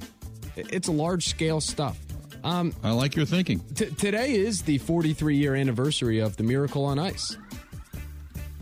in. 0.55 0.67
It's 0.69 0.87
a 0.87 0.91
large 0.91 1.27
scale 1.27 1.59
stuff. 1.59 1.99
Um, 2.43 2.73
I 2.83 2.91
like 2.91 3.15
your 3.15 3.25
thinking. 3.25 3.59
T- 3.75 3.91
today 3.91 4.33
is 4.33 4.63
the 4.63 4.77
43 4.79 5.35
year 5.35 5.55
anniversary 5.55 6.19
of 6.19 6.37
the 6.37 6.43
Miracle 6.43 6.85
on 6.85 6.99
Ice. 6.99 7.37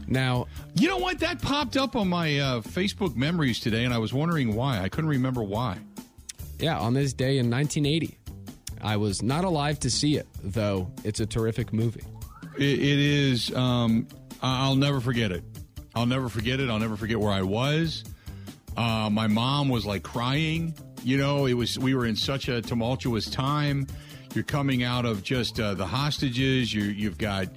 Now, 0.10 0.48
you 0.74 0.88
know 0.88 0.98
what? 0.98 1.20
That 1.20 1.42
popped 1.42 1.78
up 1.78 1.96
on 1.96 2.08
my 2.10 2.40
uh, 2.40 2.62
Facebook 2.62 3.16
memories 3.16 3.60
today, 3.60 3.86
and 3.86 3.94
I 3.94 4.00
was 4.00 4.12
wondering 4.12 4.56
why. 4.56 4.80
I 4.82 4.90
couldn't 4.90 5.10
remember 5.10 5.44
why. 5.44 5.78
Yeah, 6.58 6.80
on 6.80 6.94
this 6.96 7.14
day 7.14 7.38
in 7.38 7.50
1980. 7.50 8.18
I 8.82 8.98
was 8.98 9.22
not 9.22 9.44
alive 9.44 9.80
to 9.82 9.92
see 9.92 10.16
it, 10.18 10.26
though 10.44 10.90
it's 11.04 11.20
a 11.20 11.26
terrific 11.26 11.74
movie. 11.74 12.04
it, 12.58 12.64
it 12.64 13.00
is. 13.00 13.54
Um, 13.54 14.08
I'll 14.42 14.76
never 14.76 15.00
forget 15.00 15.32
it. 15.32 15.44
I'll 15.94 16.06
never 16.06 16.30
forget 16.30 16.60
it. 16.60 16.70
I'll 16.70 16.80
never 16.80 16.96
forget 16.96 17.20
where 17.20 17.32
I 17.32 17.42
was. 17.42 18.04
Uh, 18.78 19.10
my 19.12 19.28
mom 19.28 19.70
was 19.70 19.86
like 19.86 20.04
crying. 20.04 20.74
You 21.04 21.18
know, 21.18 21.46
it 21.46 21.54
was. 21.54 21.78
We 21.78 21.94
were 21.94 22.06
in 22.06 22.16
such 22.16 22.48
a 22.48 22.62
tumultuous 22.62 23.30
time. 23.30 23.86
You're 24.34 24.44
coming 24.44 24.84
out 24.84 25.06
of 25.06 25.24
just 25.24 25.60
uh, 25.60 25.74
the 25.74 25.86
hostages. 25.86 26.74
You, 26.74 26.84
you've 26.84 27.18
got 27.18 27.48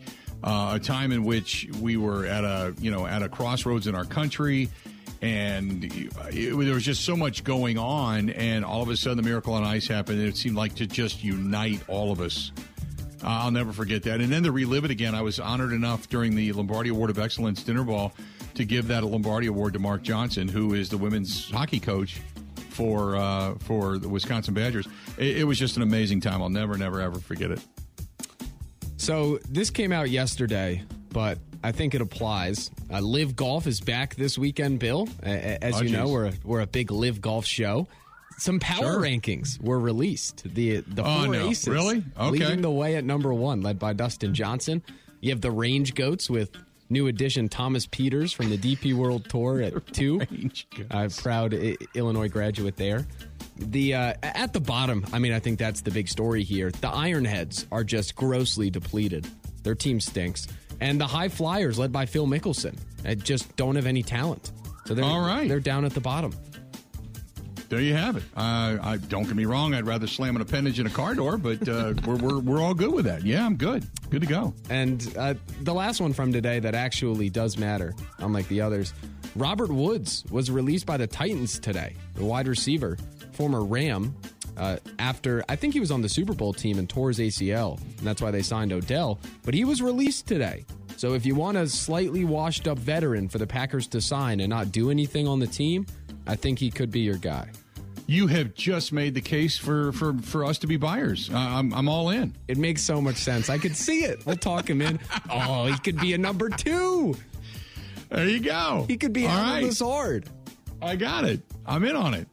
uh, 0.45 0.73
a 0.75 0.79
time 0.79 1.13
in 1.13 1.25
which 1.25 1.69
we 1.81 1.97
were 1.97 2.27
at 2.27 2.45
a 2.45 2.75
you 2.81 2.91
know 2.91 3.07
at 3.07 3.23
a 3.23 3.29
crossroads 3.29 3.87
in 3.87 3.95
our 3.95 4.05
country, 4.05 4.69
and 5.21 5.85
it, 5.85 6.13
it, 6.31 6.65
there 6.65 6.75
was 6.75 6.85
just 6.85 7.05
so 7.05 7.17
much 7.17 7.45
going 7.45 7.79
on, 7.79 8.31
and 8.31 8.65
all 8.65 8.83
of 8.83 8.89
a 8.89 8.97
sudden 8.97 9.17
the 9.17 9.23
miracle 9.23 9.55
on 9.55 9.65
ice 9.65 9.87
happened, 9.87 10.19
and 10.19 10.29
it 10.29 10.37
seemed 10.37 10.57
like 10.57 10.75
to 10.77 10.87
just 10.87 11.23
unite 11.23 11.81
all 11.89 12.13
of 12.13 12.21
us. 12.21 12.53
Uh, 13.23 13.29
I'll 13.29 13.51
never 13.53 13.73
forget 13.73 14.03
that. 14.03 14.21
And 14.21 14.33
then 14.33 14.43
to 14.43 14.53
relive 14.53 14.85
it 14.85 14.91
again, 14.91 15.15
I 15.15 15.23
was 15.23 15.39
honored 15.39 15.73
enough 15.73 16.09
during 16.09 16.35
the 16.35 16.53
Lombardi 16.53 16.91
Award 16.91 17.09
of 17.09 17.19
Excellence 17.19 17.63
dinner 17.63 17.85
ball 17.85 18.13
to 18.55 18.65
give 18.65 18.89
that 18.89 19.05
Lombardi 19.05 19.47
Award 19.47 19.75
to 19.75 19.79
Mark 19.79 20.03
Johnson, 20.03 20.49
who 20.49 20.75
is 20.75 20.89
the 20.89 20.99
women's 20.99 21.51
hockey 21.51 21.79
coach 21.79 22.21
for 22.71 23.17
uh, 23.17 23.55
for 23.61 23.99
the 23.99 24.09
Wisconsin 24.09 24.55
Badgers. 24.55 24.89
It, 25.19 25.39
it 25.39 25.45
was 25.45 25.59
just 25.59 25.77
an 25.77 25.83
amazing 25.83 26.21
time. 26.21 26.43
I'll 26.43 26.49
never, 26.49 26.77
never, 26.77 27.01
ever 27.01 27.21
forget 27.21 27.51
it. 27.51 27.61
So 29.03 29.41
this 29.49 29.71
came 29.71 29.91
out 29.91 30.11
yesterday, 30.11 30.85
but 31.09 31.37
I 31.65 31.73
think 31.73 31.97
it 31.97 32.01
applies. 32.01 32.71
Uh, 32.89 33.01
LIV 33.01 33.35
Golf 33.35 33.67
is 33.67 33.81
back 33.81 34.15
this 34.15 34.39
weekend, 34.39 34.79
Bill. 34.79 35.09
As 35.25 35.75
oh, 35.75 35.79
you 35.79 35.89
geez. 35.89 35.93
know, 35.93 36.07
we're 36.07 36.27
a, 36.27 36.33
we're 36.45 36.61
a 36.61 36.69
big 36.69 36.93
LIV 36.93 37.21
Golf 37.21 37.45
show. 37.45 37.89
Some 38.39 38.61
power 38.61 38.93
sure. 38.93 39.01
rankings 39.01 39.61
were 39.61 39.81
released. 39.81 40.45
The 40.55 40.83
the 40.87 41.03
oh, 41.03 41.25
four 41.25 41.33
no. 41.33 41.49
aces 41.49 41.67
really 41.67 42.05
okay. 42.17 42.31
leading 42.31 42.63
the 42.63 42.71
way 42.71 42.95
at 42.95 43.03
number 43.03 43.35
one, 43.35 43.61
led 43.61 43.81
by 43.81 43.93
Dustin 43.93 44.35
Johnson. 44.35 44.85
You 45.21 45.31
have 45.31 45.41
the 45.41 45.51
Range 45.51 45.93
Goats 45.97 46.31
with 46.31 46.57
new 46.93 47.09
addition 47.09 47.49
Thomas 47.49 47.87
Pieters 47.87 48.35
from 48.35 48.51
the 48.51 48.59
DP 48.59 48.95
World 48.95 49.29
Tour 49.29 49.63
at 49.63 49.87
two. 49.93 50.21
I'm 50.91 51.11
proud 51.11 51.55
Illinois 51.95 52.29
graduate 52.29 52.77
there. 52.77 53.07
The 53.57 53.95
uh, 53.95 54.15
at 54.23 54.53
the 54.53 54.61
bottom, 54.61 55.05
I 55.13 55.19
mean, 55.19 55.33
I 55.33 55.41
think 55.41 55.59
that's 55.59 55.81
the 55.81 55.91
big 55.91 56.09
story 56.09 56.43
here. 56.43 56.71
The 56.71 56.89
Ironheads 56.89 57.67
are 57.73 57.85
just 57.85 58.15
grossly 58.15 58.71
depleted. 58.71 59.27
Their 59.63 59.75
team 59.75 60.01
stinks, 60.01 60.49
and 60.81 61.01
the 61.01 61.07
HyFlyers, 61.07 61.79
led 61.79 61.93
by 61.93 62.07
Phil 62.07 62.27
Mickelson, 62.27 62.77
uh, 63.07 63.15
just 63.15 63.55
don't 63.57 63.77
have 63.77 63.87
any 63.87 64.03
talent. 64.03 64.53
So 64.87 64.95
they're 64.95 65.05
all 65.05 65.21
right. 65.21 65.49
They're 65.49 65.61
down 65.61 65.85
at 65.85 65.93
the 65.93 66.01
bottom. 66.01 66.33
There 67.73 67.81
you 67.81 67.95
have 67.95 68.19
it. 68.19 68.23
Uh, 68.37 68.77
I 68.83 68.99
don't 69.09 69.23
get 69.23 69.35
me 69.35 69.47
wrong. 69.47 69.73
I'd 69.73 69.87
rather 69.87 70.07
slam 70.07 70.37
an 70.37 70.43
appendage 70.43 70.79
in 70.79 70.87
a 70.87 70.91
car 70.91 71.15
door, 71.15 71.39
but 71.39 71.67
uh, 71.67 71.95
we're, 72.07 72.17
we're 72.17 72.39
we're 72.39 72.61
all 72.61 72.75
good 72.75 72.93
with 72.93 73.07
that. 73.07 73.23
Yeah, 73.23 73.47
I'm 73.47 73.57
good. 73.57 73.87
Good 74.11 74.21
to 74.21 74.27
go. 74.27 74.53
And 74.69 75.11
uh, 75.17 75.33
the 75.63 75.73
last 75.73 75.99
one 75.99 76.13
from 76.13 76.35
today 76.35 76.61
that 76.61 76.75
actually 76.75 77.31
does 77.31 77.57
matter, 77.57 77.95
unlike 78.19 78.47
the 78.49 78.61
others, 78.61 78.93
Robert 79.37 79.71
Woods 79.71 80.23
was 80.31 80.51
released 80.51 80.85
by 80.85 80.99
the 80.99 81.07
Titans 81.07 81.59
today. 81.59 81.95
The 82.15 82.27
wide 82.27 82.47
receiver 82.47 82.99
former 83.33 83.65
Ram, 83.65 84.15
uh, 84.59 84.77
after 84.99 85.43
I 85.49 85.57
think 85.57 85.73
he 85.73 85.81
was 85.81 85.91
on 85.91 86.03
the 86.03 86.11
Super 86.11 86.35
Bowl 86.35 86.53
team 86.53 86.79
and 86.79 86.87
tore 86.91 87.09
his 87.09 87.21
ACL, 87.21 87.81
and 87.81 88.07
that's 88.07 88.21
why 88.21 88.31
they 88.31 88.43
signed 88.43 88.75
Odell. 88.75 89.19
But 89.45 89.55
he 89.55 89.65
was 89.65 89.81
released 89.81 90.27
today. 90.27 90.67
So 90.99 91.15
if 91.15 91.25
you 91.25 91.35
want 91.35 91.57
a 91.57 91.67
slightly 91.67 92.27
washed 92.27 92.69
up 92.69 92.79
veteran 92.79 93.31
for 93.31 93.39
the 93.39 93.47
Packers 93.47 93.87
to 93.89 94.03
sign 94.03 94.41
and 94.41 94.51
not 94.51 94.73
do 94.73 94.91
anything 94.91 95.27
on 95.27 95.39
the 95.41 95.47
team, 95.47 95.87
I 96.27 96.37
think 96.37 96.59
he 96.59 96.71
could 96.71 96.91
be 96.91 97.01
your 97.01 97.17
guy. 97.17 97.49
You 98.13 98.27
have 98.27 98.53
just 98.53 98.93
made 98.93 99.15
the 99.15 99.23
case 99.23 99.57
for 99.57 99.91
for, 99.93 100.13
for 100.19 100.45
us 100.45 100.59
to 100.59 100.67
be 100.67 100.77
buyers. 100.77 101.31
Uh, 101.33 101.39
I'm 101.39 101.73
I'm 101.73 101.89
all 101.89 102.11
in. 102.11 102.37
It 102.47 102.59
makes 102.59 102.83
so 102.83 103.01
much 103.01 103.17
sense. 103.17 103.49
I 103.49 103.57
could 103.57 103.75
see 103.75 104.05
it. 104.05 104.27
We'll 104.27 104.37
talk 104.37 104.69
him 104.69 104.83
in. 104.83 105.01
Oh, 105.31 105.65
he 105.65 105.79
could 105.79 105.99
be 105.99 106.13
a 106.13 106.19
number 106.19 106.51
two. 106.51 107.17
There 108.11 108.29
you 108.29 108.41
go. 108.41 108.85
He 108.87 108.99
could 108.99 109.15
be 109.15 109.27
on 109.27 109.35
all 109.35 109.43
right. 109.55 109.65
Lazard. 109.65 110.29
I 110.83 110.97
got 110.97 111.25
it. 111.25 111.41
I'm 111.65 111.85
in 111.85 111.97
on 111.97 112.13
it. 112.13 112.29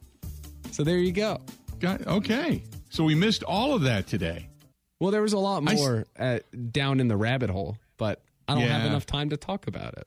So 0.70 0.84
there 0.84 0.98
you 0.98 1.12
go. 1.12 1.40
Got, 1.78 2.06
okay. 2.06 2.62
So 2.90 3.04
we 3.04 3.14
missed 3.14 3.42
all 3.42 3.74
of 3.74 3.82
that 3.82 4.06
today. 4.06 4.50
Well, 4.98 5.12
there 5.12 5.22
was 5.22 5.32
a 5.32 5.38
lot 5.38 5.62
more 5.62 6.04
uh, 6.18 6.40
down 6.70 7.00
in 7.00 7.08
the 7.08 7.16
rabbit 7.16 7.48
hole, 7.48 7.78
but 7.96 8.22
I 8.46 8.54
don't 8.54 8.64
yeah. 8.64 8.76
have 8.76 8.86
enough 8.86 9.06
time 9.06 9.30
to 9.30 9.38
talk 9.38 9.66
about 9.66 9.94
it. 9.94 10.06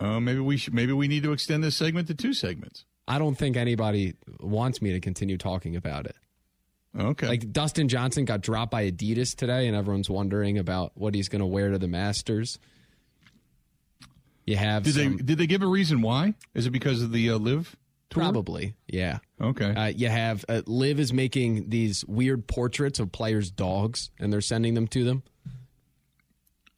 Oh, 0.00 0.14
uh, 0.14 0.20
maybe 0.20 0.40
we 0.40 0.56
should. 0.56 0.74
Maybe 0.74 0.92
we 0.92 1.06
need 1.06 1.22
to 1.22 1.32
extend 1.32 1.62
this 1.62 1.76
segment 1.76 2.08
to 2.08 2.14
two 2.14 2.34
segments. 2.34 2.84
I 3.06 3.18
don't 3.18 3.34
think 3.34 3.56
anybody 3.56 4.14
wants 4.40 4.80
me 4.80 4.92
to 4.92 5.00
continue 5.00 5.36
talking 5.36 5.76
about 5.76 6.06
it. 6.06 6.16
Okay. 6.98 7.26
Like 7.26 7.52
Dustin 7.52 7.88
Johnson 7.88 8.24
got 8.24 8.40
dropped 8.40 8.70
by 8.70 8.90
Adidas 8.90 9.34
today, 9.34 9.66
and 9.66 9.76
everyone's 9.76 10.08
wondering 10.08 10.58
about 10.58 10.92
what 10.94 11.14
he's 11.14 11.28
going 11.28 11.40
to 11.40 11.46
wear 11.46 11.70
to 11.70 11.78
the 11.78 11.88
Masters. 11.88 12.58
You 14.46 14.56
have. 14.56 14.84
Did 14.84 14.94
some, 14.94 15.16
they 15.16 15.22
did 15.22 15.38
they 15.38 15.46
give 15.46 15.62
a 15.62 15.66
reason 15.66 16.02
why? 16.02 16.34
Is 16.54 16.66
it 16.66 16.70
because 16.70 17.02
of 17.02 17.12
the 17.12 17.30
uh, 17.30 17.38
LIV? 17.38 17.76
Tour? 18.10 18.22
Probably, 18.22 18.74
yeah. 18.86 19.18
Okay. 19.40 19.74
Uh, 19.74 19.86
you 19.86 20.08
have 20.08 20.44
uh, 20.48 20.62
LIV 20.66 21.00
is 21.00 21.12
making 21.12 21.70
these 21.70 22.04
weird 22.04 22.46
portraits 22.46 23.00
of 23.00 23.10
players' 23.10 23.50
dogs, 23.50 24.10
and 24.20 24.32
they're 24.32 24.40
sending 24.40 24.74
them 24.74 24.86
to 24.88 25.04
them. 25.04 25.22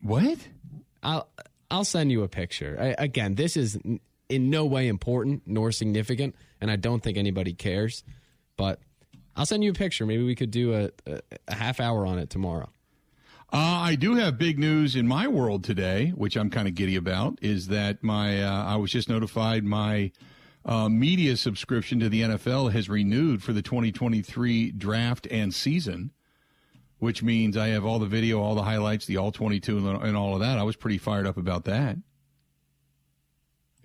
What? 0.00 0.38
I'll 1.02 1.28
I'll 1.70 1.84
send 1.84 2.10
you 2.10 2.22
a 2.22 2.28
picture. 2.28 2.78
I, 2.80 3.02
again, 3.02 3.34
this 3.34 3.56
is 3.56 3.78
in 4.28 4.50
no 4.50 4.64
way 4.64 4.88
important 4.88 5.42
nor 5.46 5.72
significant, 5.72 6.34
and 6.60 6.70
I 6.70 6.76
don't 6.76 7.02
think 7.02 7.16
anybody 7.16 7.52
cares. 7.52 8.04
But 8.56 8.80
I'll 9.36 9.46
send 9.46 9.62
you 9.62 9.70
a 9.70 9.74
picture. 9.74 10.06
Maybe 10.06 10.24
we 10.24 10.34
could 10.34 10.50
do 10.50 10.74
a, 10.74 10.90
a, 11.10 11.20
a 11.48 11.54
half 11.54 11.80
hour 11.80 12.06
on 12.06 12.18
it 12.18 12.30
tomorrow. 12.30 12.70
Uh, 13.52 13.58
I 13.58 13.94
do 13.94 14.14
have 14.16 14.38
big 14.38 14.58
news 14.58 14.96
in 14.96 15.06
my 15.06 15.28
world 15.28 15.62
today, 15.62 16.12
which 16.16 16.36
I'm 16.36 16.50
kind 16.50 16.66
of 16.66 16.74
giddy 16.74 16.96
about. 16.96 17.38
Is 17.42 17.68
that 17.68 18.02
my 18.02 18.42
uh, 18.42 18.64
I 18.64 18.76
was 18.76 18.90
just 18.90 19.08
notified 19.08 19.64
my 19.64 20.10
uh, 20.64 20.88
media 20.88 21.36
subscription 21.36 22.00
to 22.00 22.08
the 22.08 22.22
NFL 22.22 22.72
has 22.72 22.88
renewed 22.88 23.42
for 23.42 23.52
the 23.52 23.62
2023 23.62 24.72
draft 24.72 25.28
and 25.30 25.54
season, 25.54 26.10
which 26.98 27.22
means 27.22 27.56
I 27.56 27.68
have 27.68 27.84
all 27.84 28.00
the 28.00 28.06
video, 28.06 28.40
all 28.40 28.56
the 28.56 28.64
highlights, 28.64 29.06
the 29.06 29.16
all 29.16 29.30
22, 29.30 29.90
and 29.90 30.16
all 30.16 30.34
of 30.34 30.40
that. 30.40 30.58
I 30.58 30.64
was 30.64 30.74
pretty 30.74 30.98
fired 30.98 31.26
up 31.26 31.36
about 31.36 31.66
that. 31.66 31.98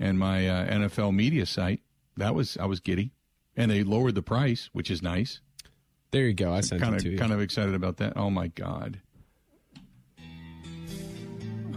And 0.02 0.18
my 0.18 0.48
uh, 0.48 0.68
NFL 0.68 1.16
media 1.16 1.46
site, 1.46 1.82
that 2.18 2.34
was 2.34 2.58
I 2.58 2.66
was 2.66 2.80
giddy, 2.80 3.12
and 3.56 3.70
they 3.70 3.84
lowered 3.84 4.16
the 4.16 4.24
price, 4.24 4.70
which 4.74 4.90
is 4.90 5.04
nice. 5.04 5.42
There 6.10 6.26
you 6.26 6.34
go. 6.34 6.52
I 6.52 6.62
sent 6.62 6.82
kind 6.82 6.96
of, 6.96 7.04
to 7.04 7.10
you. 7.10 7.18
Kind 7.20 7.32
of 7.32 7.40
excited 7.40 7.76
about 7.76 7.98
that. 7.98 8.18
Oh 8.18 8.32
my 8.32 8.48
god. 8.48 9.00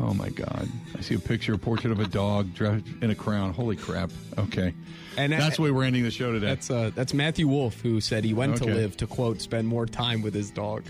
Oh 0.01 0.13
my 0.13 0.29
God! 0.29 0.69
I 0.97 1.01
see 1.03 1.15
a 1.15 1.21
picture, 1.21 1.55
a 1.55 1.59
portrait 1.59 1.93
of 1.93 2.01
a 2.01 2.07
dog 2.07 2.53
dressed 2.53 2.85
in 3.01 3.11
a 3.11 3.15
crown. 3.15 3.53
Holy 3.53 3.77
crap! 3.77 4.11
Okay, 4.37 4.75
and 5.17 5.33
that's 5.33 5.57
why 5.59 5.71
we're 5.71 5.85
ending 5.85 6.03
the 6.03 6.11
show 6.11 6.33
today. 6.33 6.47
That's 6.47 6.71
uh, 6.71 6.91
that's 6.95 7.15
Matthew 7.15 7.47
Wolff 7.47 7.81
who 7.81 8.01
said 8.01 8.25
he 8.25 8.35
went 8.35 8.57
okay. 8.57 8.67
to 8.67 8.75
live 8.75 8.97
to 8.97 9.07
quote 9.07 9.41
spend 9.41 9.69
more 9.69 9.87
time 9.87 10.21
with 10.21 10.35
his 10.35 10.51
dog. 10.51 10.83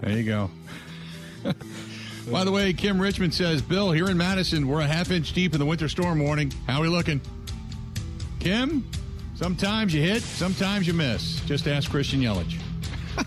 there 0.00 0.16
you 0.16 0.22
go. 0.22 0.50
By 2.30 2.44
the 2.44 2.52
way, 2.52 2.74
Kim 2.74 3.00
Richmond 3.00 3.32
says, 3.32 3.62
Bill, 3.62 3.90
here 3.90 4.10
in 4.10 4.18
Madison, 4.18 4.68
we're 4.68 4.80
a 4.80 4.86
half 4.86 5.10
inch 5.10 5.32
deep 5.32 5.54
in 5.54 5.58
the 5.58 5.64
winter 5.64 5.88
storm 5.88 6.18
warning. 6.18 6.52
How 6.66 6.78
are 6.78 6.82
we 6.82 6.88
looking? 6.88 7.22
Kim, 8.38 8.88
sometimes 9.34 9.94
you 9.94 10.02
hit, 10.02 10.22
sometimes 10.22 10.86
you 10.86 10.92
miss. 10.92 11.40
Just 11.46 11.66
ask 11.66 11.90
Christian 11.90 12.20
Yelich. 12.20 12.58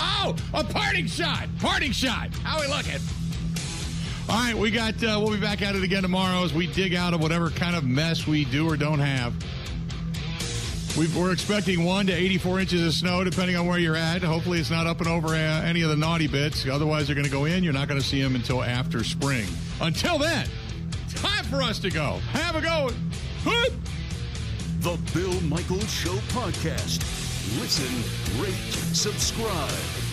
oh, 0.00 0.34
a 0.52 0.64
parting 0.64 1.06
shot. 1.06 1.48
Parting 1.60 1.92
shot. 1.92 2.34
How 2.42 2.58
are 2.58 2.62
we 2.62 2.66
looking? 2.66 3.00
All 4.28 4.36
right, 4.36 4.56
we 4.56 4.72
got. 4.72 4.94
Uh, 5.02 5.20
we'll 5.22 5.34
be 5.34 5.40
back 5.40 5.62
at 5.62 5.76
it 5.76 5.84
again 5.84 6.02
tomorrow 6.02 6.42
as 6.42 6.52
we 6.52 6.66
dig 6.66 6.94
out 6.94 7.14
of 7.14 7.20
whatever 7.20 7.50
kind 7.50 7.76
of 7.76 7.84
mess 7.84 8.26
we 8.26 8.44
do 8.46 8.68
or 8.68 8.76
don't 8.76 8.98
have. 8.98 9.32
We 10.96 11.06
are 11.20 11.32
expecting 11.32 11.84
one 11.84 12.06
to 12.06 12.12
84 12.12 12.60
inches 12.60 12.86
of 12.86 12.92
snow, 12.94 13.22
depending 13.22 13.56
on 13.56 13.66
where 13.66 13.78
you're 13.78 13.96
at. 13.96 14.22
Hopefully, 14.22 14.58
it's 14.58 14.70
not 14.70 14.86
up 14.86 15.00
and 15.00 15.08
over 15.08 15.28
uh, 15.28 15.62
any 15.62 15.82
of 15.82 15.90
the 15.90 15.96
naughty 15.96 16.26
bits. 16.26 16.66
Otherwise, 16.66 17.06
they're 17.06 17.14
going 17.14 17.26
to 17.26 17.32
go 17.32 17.44
in. 17.44 17.62
You're 17.62 17.74
not 17.74 17.88
going 17.88 18.00
to 18.00 18.06
see 18.06 18.22
them 18.22 18.34
until 18.34 18.62
after 18.62 19.04
spring. 19.04 19.46
Until 19.80 20.18
then, 20.18 20.48
time 21.14 21.44
for 21.44 21.62
us 21.62 21.78
to 21.80 21.90
go. 21.90 22.18
Have 22.30 22.56
a 22.56 22.62
go. 22.62 22.90
The 24.80 24.98
Bill 25.12 25.40
Michaels 25.42 25.92
Show 25.92 26.14
podcast. 26.28 27.00
Listen, 27.60 28.42
rate, 28.42 28.54
subscribe. 28.94 30.05